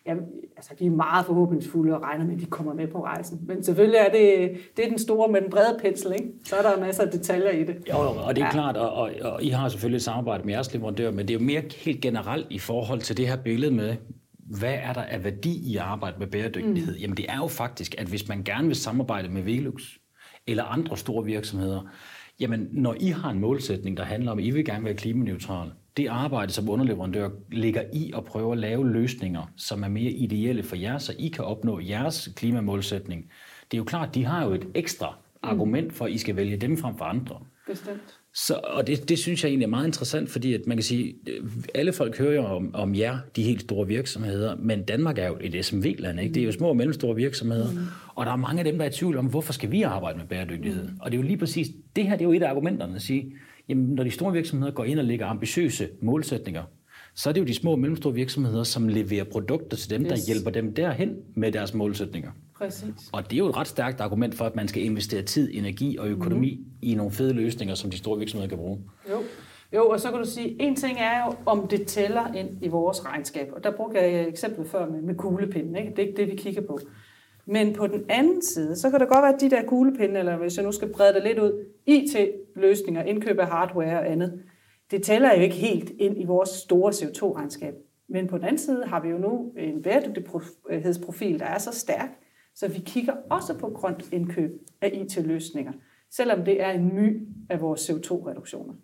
ja, 0.07 0.15
altså 0.57 0.75
de 0.79 0.87
er 0.87 0.91
meget 0.91 1.27
forhåbningsfulde 1.27 1.95
og 1.97 2.03
regner 2.03 2.25
med, 2.25 2.35
at 2.35 2.41
de 2.41 2.47
kommer 2.47 2.75
med 2.75 2.89
på 2.89 3.05
rejsen. 3.05 3.41
Men 3.47 3.65
selvfølgelig 3.65 3.99
er 3.99 4.11
det, 4.13 4.57
det 4.77 4.85
er 4.85 4.89
den 4.89 4.99
store 4.99 5.33
med 5.33 5.41
den 5.41 5.51
brede 5.51 5.79
pensel. 5.83 6.13
Ikke? 6.13 6.33
Så 6.45 6.57
er 6.57 6.63
der 6.63 6.81
masser 6.81 7.03
af 7.03 7.11
detaljer 7.11 7.51
i 7.51 7.65
det. 7.65 7.77
Jo, 7.89 7.97
og 7.99 8.37
det 8.37 8.43
er 8.43 8.47
ja. 8.47 8.53
klart, 8.53 8.77
og, 8.77 8.93
og, 8.93 9.11
og 9.23 9.43
I 9.43 9.49
har 9.49 9.69
selvfølgelig 9.69 9.97
et 9.97 10.03
samarbejde 10.03 10.45
med 10.45 10.55
jeres 10.55 10.75
leverandør, 10.75 11.11
men 11.11 11.29
det 11.29 11.35
er 11.35 11.39
jo 11.39 11.45
mere 11.45 11.63
helt 11.77 12.01
generelt 12.01 12.47
i 12.51 12.59
forhold 12.59 13.01
til 13.01 13.17
det 13.17 13.29
her 13.29 13.37
billede 13.37 13.75
med, 13.75 13.97
hvad 14.59 14.75
er 14.75 14.93
der 14.93 15.03
af 15.03 15.25
værdi 15.25 15.73
i 15.73 15.77
at 15.77 15.83
arbejde 15.83 16.17
med 16.19 16.27
bæredygtighed? 16.27 16.95
Mm. 16.95 17.01
Jamen 17.01 17.17
det 17.17 17.27
er 17.29 17.37
jo 17.37 17.47
faktisk, 17.47 17.95
at 17.99 18.07
hvis 18.07 18.29
man 18.29 18.43
gerne 18.43 18.67
vil 18.67 18.77
samarbejde 18.77 19.29
med 19.29 19.43
Velux 19.43 19.83
eller 20.47 20.65
andre 20.65 20.97
store 20.97 21.25
virksomheder, 21.25 21.81
Jamen, 22.43 22.69
når 22.73 22.97
I 23.01 23.07
har 23.07 23.31
en 23.31 23.39
målsætning, 23.39 23.97
der 23.97 24.05
handler 24.05 24.33
om, 24.33 24.39
at 24.39 24.45
I 24.45 24.51
vil 24.51 24.65
gerne 24.65 24.85
være 24.85 24.95
klimaneutral, 24.95 25.73
det 25.97 26.07
arbejde, 26.07 26.53
som 26.53 26.69
underleverandør 26.69 27.31
ligger 27.53 27.83
i 27.93 28.13
at 28.17 28.25
prøve 28.25 28.53
at 28.53 28.59
lave 28.59 28.93
løsninger, 28.93 29.53
som 29.57 29.85
er 29.85 29.89
mere 29.89 30.11
ideelle 30.11 30.63
for 30.63 30.77
jer, 30.77 30.99
så 30.99 31.15
I 31.19 31.29
kan 31.29 31.45
opnå 31.45 31.81
jeres 31.81 32.29
klimamålsætning. 32.37 33.31
Det 33.71 33.77
er 33.77 33.79
jo 33.79 33.85
klart, 33.85 34.15
de 34.15 34.25
har 34.25 34.45
jo 34.45 34.53
et 34.53 34.67
ekstra 34.75 35.19
argument 35.43 35.93
for, 35.93 36.05
at 36.05 36.13
I 36.13 36.19
skal 36.19 36.37
vælge 36.37 36.57
dem 36.57 36.77
frem 36.77 36.97
for 36.99 37.05
andre. 37.05 37.41
Bestemt. 37.67 38.21
Så, 38.35 38.61
og 38.65 38.87
det, 38.87 39.09
det 39.09 39.19
synes 39.19 39.45
jeg 39.45 39.49
egentlig 39.49 39.67
er 39.67 39.71
meget 39.71 39.87
interessant, 39.87 40.31
fordi 40.31 40.55
at 40.55 40.61
man 40.67 40.77
kan 40.77 40.85
sige, 40.85 41.15
alle 41.75 41.93
folk 41.93 42.19
hører 42.19 42.35
jo 42.35 42.45
om, 42.45 42.75
om 42.75 42.95
jer, 42.95 43.19
de 43.37 43.43
helt 43.43 43.61
store 43.61 43.87
virksomheder, 43.87 44.57
men 44.57 44.83
Danmark 44.83 45.19
er 45.19 45.27
jo 45.27 45.37
et 45.41 45.65
SMV-land, 45.65 46.21
ikke? 46.21 46.35
det 46.35 46.41
er 46.41 46.45
jo 46.45 46.53
små 46.53 46.69
og 46.69 46.77
mellemstore 46.77 47.17
virksomheder, 47.17 47.71
mm. 47.71 47.79
og 48.15 48.27
der 48.27 48.33
er 48.33 48.37
mange 48.37 48.59
af 48.59 48.65
dem, 48.65 48.79
der 48.79 48.85
er 48.85 48.89
i 48.91 48.93
tvivl 48.93 49.19
om, 49.19 49.27
hvorfor 49.27 49.53
skal 49.53 49.71
vi 49.71 49.83
arbejde 49.83 50.19
med 50.19 50.27
bæredygtighed? 50.27 50.89
Mm. 50.89 50.97
Og 51.01 51.11
det 51.11 51.17
er 51.19 51.23
jo 51.23 51.27
lige 51.27 51.37
præcis, 51.37 51.69
det 51.97 52.05
her 52.05 52.13
det 52.13 52.21
er 52.21 52.29
jo 52.29 52.33
et 52.33 52.43
af 52.43 52.51
argumenterne 52.51 52.95
at 52.95 53.03
sige, 53.03 53.33
jamen 53.69 53.85
når 53.85 54.05
de 54.05 54.11
store 54.11 54.33
virksomheder 54.33 54.73
går 54.73 54.85
ind 54.85 54.99
og 54.99 55.05
lægger 55.05 55.27
ambitiøse 55.27 55.89
målsætninger, 56.03 56.63
så 57.15 57.29
er 57.29 57.33
det 57.33 57.41
jo 57.41 57.47
de 57.47 57.55
små 57.55 57.71
og 57.71 57.79
mellemstore 57.79 58.15
virksomheder, 58.15 58.65
som 58.65 58.89
leverer 58.89 59.25
produkter 59.25 59.77
til 59.77 59.91
dem, 59.91 60.03
yes. 60.03 60.09
der 60.09 60.17
hjælper 60.27 60.51
dem 60.51 60.75
derhen 60.75 61.17
med 61.35 61.53
deres 61.53 61.75
målsætninger. 61.75 62.31
Præcis. 62.63 63.11
Og 63.13 63.25
det 63.25 63.33
er 63.33 63.39
jo 63.39 63.47
et 63.47 63.57
ret 63.57 63.67
stærkt 63.67 64.01
argument 64.01 64.35
for, 64.35 64.45
at 64.45 64.57
man 64.57 64.69
skal 64.69 64.83
investere 64.83 65.23
tid, 65.23 65.51
energi 65.53 65.97
og 65.99 66.09
økonomi 66.09 66.55
mm. 66.55 66.73
i 66.83 66.95
nogle 66.95 67.13
fede 67.13 67.33
løsninger, 67.33 67.75
som 67.75 67.91
de 67.91 67.99
store 67.99 68.19
virksomheder 68.19 68.49
kan 68.49 68.59
bruge. 68.59 68.79
Jo. 69.11 69.19
Jo, 69.75 69.89
og 69.89 70.01
så 70.01 70.11
kan 70.11 70.19
du 70.19 70.25
sige, 70.25 70.63
en 70.63 70.77
ting 70.77 70.99
er 70.99 71.27
jo, 71.27 71.35
om 71.47 71.69
det 71.69 71.87
tæller 71.87 72.35
ind 72.35 72.49
i 72.63 72.69
vores 72.69 73.07
regnskab. 73.07 73.49
Og 73.53 73.65
der 73.65 73.71
brugte 73.71 73.99
jeg 73.99 74.21
et 74.21 74.29
eksempel 74.29 74.69
før 74.69 74.89
med, 74.89 75.03
med 75.03 75.15
kuglepinden. 75.15 75.77
Ikke? 75.77 75.91
Det 75.91 75.99
er 75.99 76.07
ikke 76.07 76.17
det, 76.17 76.31
vi 76.31 76.37
kigger 76.37 76.63
på. 76.63 76.79
Men 77.47 77.73
på 77.73 77.87
den 77.87 78.05
anden 78.09 78.43
side, 78.43 78.77
så 78.77 78.91
kan 78.91 79.01
det 79.01 79.09
godt 79.09 79.23
være, 79.23 79.35
at 79.35 79.41
de 79.41 79.51
der 79.51 79.63
kuglepinde, 79.67 80.19
eller 80.19 80.37
hvis 80.37 80.57
jeg 80.57 80.65
nu 80.65 80.73
skal 80.73 80.93
brede 80.93 81.15
det 81.15 81.23
lidt 81.25 81.39
ud, 81.39 81.65
IT-løsninger, 81.87 83.03
indkøb 83.03 83.39
af 83.39 83.47
hardware 83.47 83.99
og 83.99 84.11
andet, 84.11 84.43
det 84.91 85.03
tæller 85.03 85.35
jo 85.35 85.41
ikke 85.41 85.55
helt 85.55 85.93
ind 85.99 86.21
i 86.21 86.25
vores 86.25 86.49
store 86.49 86.93
CO2-regnskab. 86.93 87.75
Men 88.09 88.27
på 88.27 88.37
den 88.37 88.45
anden 88.45 88.59
side 88.59 88.85
har 88.87 89.01
vi 89.01 89.09
jo 89.09 89.19
nu 89.19 89.53
en 89.59 89.83
bæredygtighedsprofil, 89.83 91.39
der 91.39 91.47
er 91.47 91.59
så 91.59 91.73
stærk, 91.73 92.09
så 92.55 92.69
vi 92.69 92.81
kigger 92.87 93.13
også 93.31 93.59
på 93.59 93.71
grønt 93.71 94.13
indkøb 94.13 94.51
af 94.81 94.91
IT-løsninger, 94.95 95.73
selvom 96.11 96.45
det 96.45 96.63
er 96.63 96.71
en 96.71 96.95
my 96.95 97.29
af 97.51 97.61
vores 97.61 97.91
CO2-reduktioner. 97.91 98.75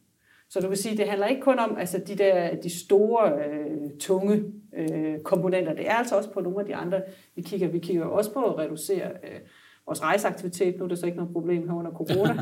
Så 0.50 0.60
du 0.60 0.68
vil 0.68 0.76
sige, 0.76 0.96
det 0.96 1.08
handler 1.08 1.26
ikke 1.26 1.42
kun 1.42 1.58
om 1.58 1.76
altså 1.78 1.98
de 2.06 2.14
der 2.14 2.56
de 2.56 2.80
store, 2.86 3.32
øh, 3.32 3.90
tunge 4.00 4.44
øh, 4.76 5.20
komponenter. 5.20 5.74
Det 5.74 5.88
er 5.88 5.94
altså 5.94 6.16
også 6.16 6.30
på 6.30 6.40
nogle 6.40 6.60
af 6.60 6.66
de 6.66 6.74
andre, 6.74 7.02
vi 7.36 7.42
kigger. 7.42 7.68
Vi 7.68 7.78
kigger 7.78 8.04
også 8.04 8.32
på 8.32 8.44
at 8.44 8.58
reducere 8.58 9.08
øh, 9.08 9.40
vores 9.86 10.02
rejseaktivitet. 10.02 10.78
Nu 10.78 10.84
er 10.84 10.88
det 10.88 10.98
så 10.98 11.06
ikke 11.06 11.18
noget 11.18 11.32
problem 11.32 11.68
her 11.68 11.74
under 11.74 11.90
corona. 11.90 12.34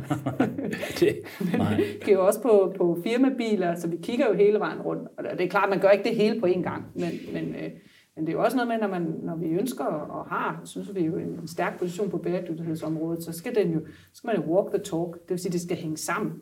det, 1.00 1.16
nej. 1.58 1.76
vi 1.76 1.82
kigger 2.00 2.20
også 2.20 2.42
på, 2.42 2.74
på 2.76 2.98
firmabiler, 3.04 3.74
så 3.74 3.88
vi 3.88 3.96
kigger 4.02 4.26
jo 4.26 4.34
hele 4.34 4.58
vejen 4.58 4.80
rundt. 4.80 5.08
Og 5.18 5.24
det 5.38 5.40
er 5.40 5.48
klart, 5.48 5.70
man 5.70 5.80
gør 5.80 5.90
ikke 5.90 6.08
det 6.08 6.16
hele 6.16 6.40
på 6.40 6.46
én 6.46 6.62
gang, 6.62 6.84
men, 6.94 7.10
men, 7.32 7.54
øh, 7.54 7.70
men 8.16 8.26
det 8.26 8.32
er 8.32 8.36
jo 8.36 8.44
også 8.44 8.56
noget 8.56 8.68
med, 8.68 8.78
når, 8.78 8.88
man, 8.88 9.14
når 9.22 9.36
vi 9.36 9.46
ønsker 9.46 9.84
og 9.84 10.26
har, 10.26 10.60
synes 10.64 10.94
vi 10.94 11.00
jo 11.00 11.16
en 11.16 11.48
stærk 11.48 11.78
position 11.78 12.10
på 12.10 12.18
bæredygtighedsområdet, 12.18 13.24
så 13.24 13.32
skal, 13.32 13.54
den 13.54 13.72
jo, 13.72 13.80
så 13.86 14.14
skal 14.14 14.28
man 14.28 14.36
jo 14.36 14.42
walk 14.42 14.74
the 14.74 14.78
talk. 14.78 15.12
Det 15.14 15.30
vil 15.30 15.38
sige, 15.38 15.48
at 15.48 15.52
det 15.52 15.60
skal 15.60 15.76
hænge 15.76 15.96
sammen 15.96 16.32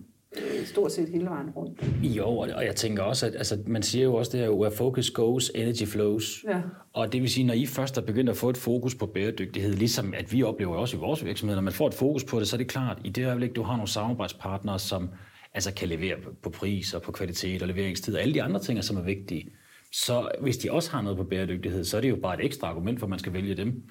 stort 0.64 0.92
set 0.92 1.08
hele 1.08 1.24
vejen 1.24 1.50
rundt. 1.50 1.84
Jo, 2.02 2.28
og 2.38 2.64
jeg 2.64 2.76
tænker 2.76 3.02
også, 3.02 3.26
at 3.26 3.34
altså, 3.34 3.58
man 3.66 3.82
siger 3.82 4.04
jo 4.04 4.14
også 4.14 4.32
det 4.32 4.40
her, 4.40 4.50
where 4.50 4.74
focus 4.76 5.10
goes, 5.10 5.50
energy 5.54 5.86
flows. 5.86 6.44
Ja. 6.48 6.60
Og 6.92 7.12
det 7.12 7.22
vil 7.22 7.30
sige, 7.30 7.46
når 7.46 7.54
I 7.54 7.66
først 7.66 7.98
er 7.98 8.02
begyndt 8.02 8.30
at 8.30 8.36
få 8.36 8.48
et 8.50 8.56
fokus 8.56 8.94
på 8.94 9.06
bæredygtighed, 9.06 9.72
ligesom 9.72 10.14
at 10.16 10.32
vi 10.32 10.42
oplever 10.42 10.76
også 10.76 10.96
i 10.96 11.00
vores 11.00 11.24
virksomhed, 11.24 11.56
når 11.56 11.62
man 11.62 11.72
får 11.72 11.86
et 11.86 11.94
fokus 11.94 12.24
på 12.24 12.38
det, 12.38 12.48
så 12.48 12.56
er 12.56 12.58
det 12.58 12.68
klart, 12.68 12.98
i 13.04 13.08
det 13.08 13.26
øjeblik, 13.26 13.56
du 13.56 13.62
har 13.62 13.76
nogle 13.76 13.88
samarbejdspartnere, 13.88 14.78
som 14.78 15.10
altså 15.54 15.74
kan 15.74 15.88
levere 15.88 16.16
på 16.42 16.50
pris 16.50 16.94
og 16.94 17.02
på 17.02 17.12
kvalitet 17.12 17.62
og 17.62 17.68
leveringstid 17.68 18.14
og 18.14 18.20
alle 18.20 18.34
de 18.34 18.42
andre 18.42 18.60
ting, 18.60 18.84
som 18.84 18.96
er 18.96 19.02
vigtige, 19.02 19.50
så 20.02 20.28
hvis 20.40 20.56
de 20.56 20.72
også 20.72 20.90
har 20.90 21.02
noget 21.02 21.18
på 21.18 21.24
bæredygtighed, 21.24 21.84
så 21.84 21.96
er 21.96 22.00
det 22.00 22.10
jo 22.10 22.16
bare 22.16 22.40
et 22.40 22.44
ekstra 22.44 22.68
argument 22.68 22.98
for, 22.98 23.06
at 23.06 23.10
man 23.10 23.18
skal 23.18 23.32
vælge 23.32 23.54
dem. 23.54 23.82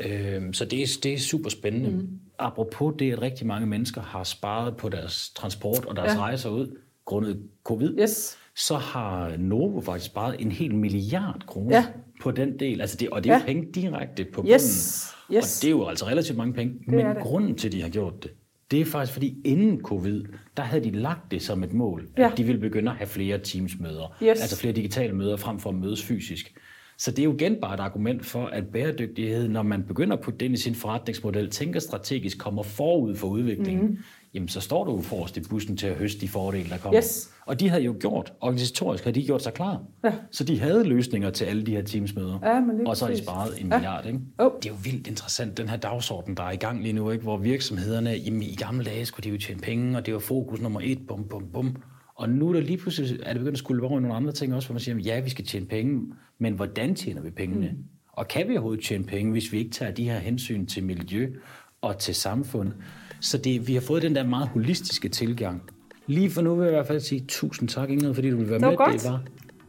Øh, 0.00 0.54
så 0.54 0.64
det 0.64 0.82
er, 0.82 0.98
det 1.02 1.14
er 1.14 1.18
super 1.18 1.50
spændende. 1.50 1.90
Mm. 1.90 2.08
Apropos 2.38 2.94
det, 2.98 3.12
at 3.12 3.22
rigtig 3.22 3.46
mange 3.46 3.66
mennesker 3.66 4.00
har 4.00 4.24
sparet 4.24 4.76
på 4.76 4.88
deres 4.88 5.30
transport 5.30 5.84
og 5.84 5.96
deres 5.96 6.14
ja. 6.14 6.18
rejser 6.18 6.50
ud 6.50 6.76
grundet 7.04 7.42
covid, 7.64 7.98
yes. 8.00 8.38
så 8.56 8.76
har 8.76 9.36
Novo 9.36 9.80
faktisk 9.80 10.06
sparet 10.06 10.36
en 10.38 10.52
hel 10.52 10.74
milliard 10.74 11.44
kroner 11.46 11.76
ja. 11.76 11.86
på 12.22 12.30
den 12.30 12.58
del. 12.58 12.80
Altså 12.80 12.96
det, 12.96 13.10
og 13.10 13.24
det 13.24 13.30
er 13.30 13.36
ja. 13.36 13.42
penge 13.46 13.72
direkte 13.74 14.24
på 14.24 14.42
bunden. 14.42 14.54
Yes. 14.54 15.14
Yes. 15.32 15.58
Og 15.58 15.62
det 15.62 15.68
er 15.68 15.70
jo 15.70 15.86
altså 15.86 16.06
relativt 16.06 16.38
mange 16.38 16.54
penge. 16.54 16.74
Det 16.74 16.88
Men 16.88 17.16
grunden 17.20 17.54
til, 17.54 17.68
at 17.68 17.72
de 17.72 17.82
har 17.82 17.88
gjort 17.88 18.22
det, 18.22 18.30
det 18.70 18.80
er 18.80 18.84
faktisk 18.84 19.12
fordi 19.12 19.36
inden 19.44 19.80
covid, 19.82 20.24
der 20.56 20.62
havde 20.62 20.84
de 20.84 20.90
lagt 20.90 21.30
det 21.30 21.42
som 21.42 21.64
et 21.64 21.72
mål, 21.72 22.08
ja. 22.18 22.30
at 22.30 22.38
de 22.38 22.44
ville 22.44 22.60
begynde 22.60 22.90
at 22.90 22.96
have 22.96 23.06
flere 23.08 23.38
teamsmøder, 23.38 24.16
yes. 24.22 24.40
altså 24.40 24.56
flere 24.56 24.72
digitale 24.72 25.12
møder 25.12 25.36
frem 25.36 25.58
for 25.58 25.70
at 25.70 25.76
mødes 25.76 26.04
fysisk. 26.04 26.54
Så 26.98 27.10
det 27.10 27.18
er 27.18 27.24
jo 27.24 27.34
igen 27.34 27.56
bare 27.60 27.74
et 27.74 27.80
argument 27.80 28.26
for, 28.26 28.46
at 28.46 28.66
bæredygtighed, 28.66 29.48
når 29.48 29.62
man 29.62 29.82
begynder 29.82 30.16
at 30.16 30.22
putte 30.22 30.38
det 30.38 30.46
ind 30.46 30.54
i 30.54 30.60
sin 30.60 30.74
forretningsmodel, 30.74 31.50
tænker 31.50 31.80
strategisk, 31.80 32.38
kommer 32.38 32.62
forud 32.62 33.16
for 33.16 33.28
udviklingen, 33.28 33.86
mm. 33.86 33.98
Jamen 34.34 34.48
så 34.48 34.60
står 34.60 34.84
du 34.84 35.02
forrest 35.02 35.36
i 35.36 35.40
bussen 35.40 35.76
til 35.76 35.86
at 35.86 35.96
høste 35.96 36.20
de 36.20 36.28
fordele, 36.28 36.68
der 36.68 36.78
kommer. 36.78 36.98
Yes. 36.98 37.30
Og 37.46 37.60
de 37.60 37.68
havde 37.68 37.82
jo 37.82 37.96
gjort, 38.00 38.32
organisatorisk 38.40 39.04
havde 39.04 39.20
de 39.20 39.26
gjort 39.26 39.42
sig 39.42 39.54
klar. 39.54 39.82
Ja. 40.04 40.12
Så 40.30 40.44
de 40.44 40.60
havde 40.60 40.84
løsninger 40.84 41.30
til 41.30 41.44
alle 41.44 41.62
de 41.66 41.70
her 41.70 41.82
teamsmøder. 41.82 42.38
Ja, 42.42 42.62
og 42.86 42.96
så 42.96 43.06
har 43.06 43.12
de 43.12 43.18
sparet 43.18 43.60
en 43.60 43.68
milliard. 43.68 44.06
Ikke? 44.06 44.20
Oh. 44.38 44.50
Det 44.62 44.68
er 44.68 44.72
jo 44.72 44.78
vildt 44.84 45.06
interessant, 45.06 45.56
den 45.56 45.68
her 45.68 45.76
dagsorden, 45.76 46.36
der 46.36 46.42
er 46.42 46.50
i 46.50 46.56
gang 46.56 46.82
lige 46.82 46.92
nu, 46.92 47.10
ikke? 47.10 47.22
hvor 47.22 47.36
virksomhederne, 47.36 48.10
jamen, 48.10 48.42
i 48.42 48.54
gamle 48.54 48.84
dage 48.84 49.06
skulle 49.06 49.24
de 49.24 49.30
jo 49.30 49.38
tjene 49.38 49.60
penge, 49.60 49.96
og 49.96 50.06
det 50.06 50.14
var 50.14 50.20
fokus 50.20 50.60
nummer 50.60 50.80
et, 50.82 51.06
bum, 51.08 51.28
bum, 51.28 51.44
bum. 51.52 51.76
Og 52.14 52.28
nu 52.28 52.48
er 52.48 52.52
der 52.52 52.60
lige 52.60 52.78
pludselig, 52.78 53.20
er 53.22 53.32
det 53.32 53.40
begyndt 53.40 53.54
at 53.54 53.58
skulle 53.58 53.86
over 53.86 54.00
nogle 54.00 54.16
andre 54.16 54.32
ting 54.32 54.54
også, 54.54 54.68
hvor 54.68 54.72
man 54.72 54.80
siger, 54.80 54.98
ja, 54.98 55.20
vi 55.20 55.30
skal 55.30 55.44
tjene 55.44 55.66
penge, 55.66 56.00
men 56.38 56.54
hvordan 56.54 56.94
tjener 56.94 57.22
vi 57.22 57.30
pengene? 57.30 57.68
Mm. 57.68 57.84
Og 58.12 58.28
kan 58.28 58.48
vi 58.48 58.52
overhovedet 58.52 58.84
tjene 58.84 59.04
penge, 59.04 59.32
hvis 59.32 59.52
vi 59.52 59.58
ikke 59.58 59.70
tager 59.70 59.92
de 59.92 60.04
her 60.04 60.18
hensyn 60.18 60.66
til 60.66 60.84
miljø 60.84 61.32
og 61.80 61.98
til 61.98 62.14
samfund? 62.14 62.72
Så 63.20 63.38
det, 63.38 63.68
vi 63.68 63.74
har 63.74 63.80
fået 63.80 64.02
den 64.02 64.14
der 64.14 64.24
meget 64.24 64.48
holistiske 64.48 65.08
tilgang. 65.08 65.62
Lige 66.06 66.30
for 66.30 66.42
nu 66.42 66.54
vil 66.54 66.64
jeg 66.64 66.72
i 66.72 66.74
hvert 66.74 66.86
fald 66.86 67.00
sige 67.00 67.24
tusind 67.28 67.68
tak, 67.68 67.90
Ingrid, 67.90 68.14
fordi 68.14 68.30
du 68.30 68.36
vil 68.36 68.50
være 68.50 68.58
det 68.58 68.68
med. 68.68 68.76
Godt. 68.76 68.92
Det 68.92 69.04
var 69.04 69.20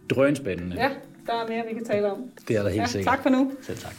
drønspændende. 0.09 0.75
Ja, 0.75 0.89
der 1.25 1.33
er 1.33 1.47
mere, 1.47 1.63
vi 1.67 1.73
kan 1.73 1.85
tale 1.85 2.11
om. 2.11 2.17
Det 2.47 2.55
er 2.55 2.63
der 2.63 2.69
helt 2.69 2.81
ja, 2.81 2.87
sikkert. 2.87 3.13
Tak 3.13 3.23
for 3.23 3.29
nu. 3.29 3.51
Selv 3.61 3.77
tak. 3.77 3.95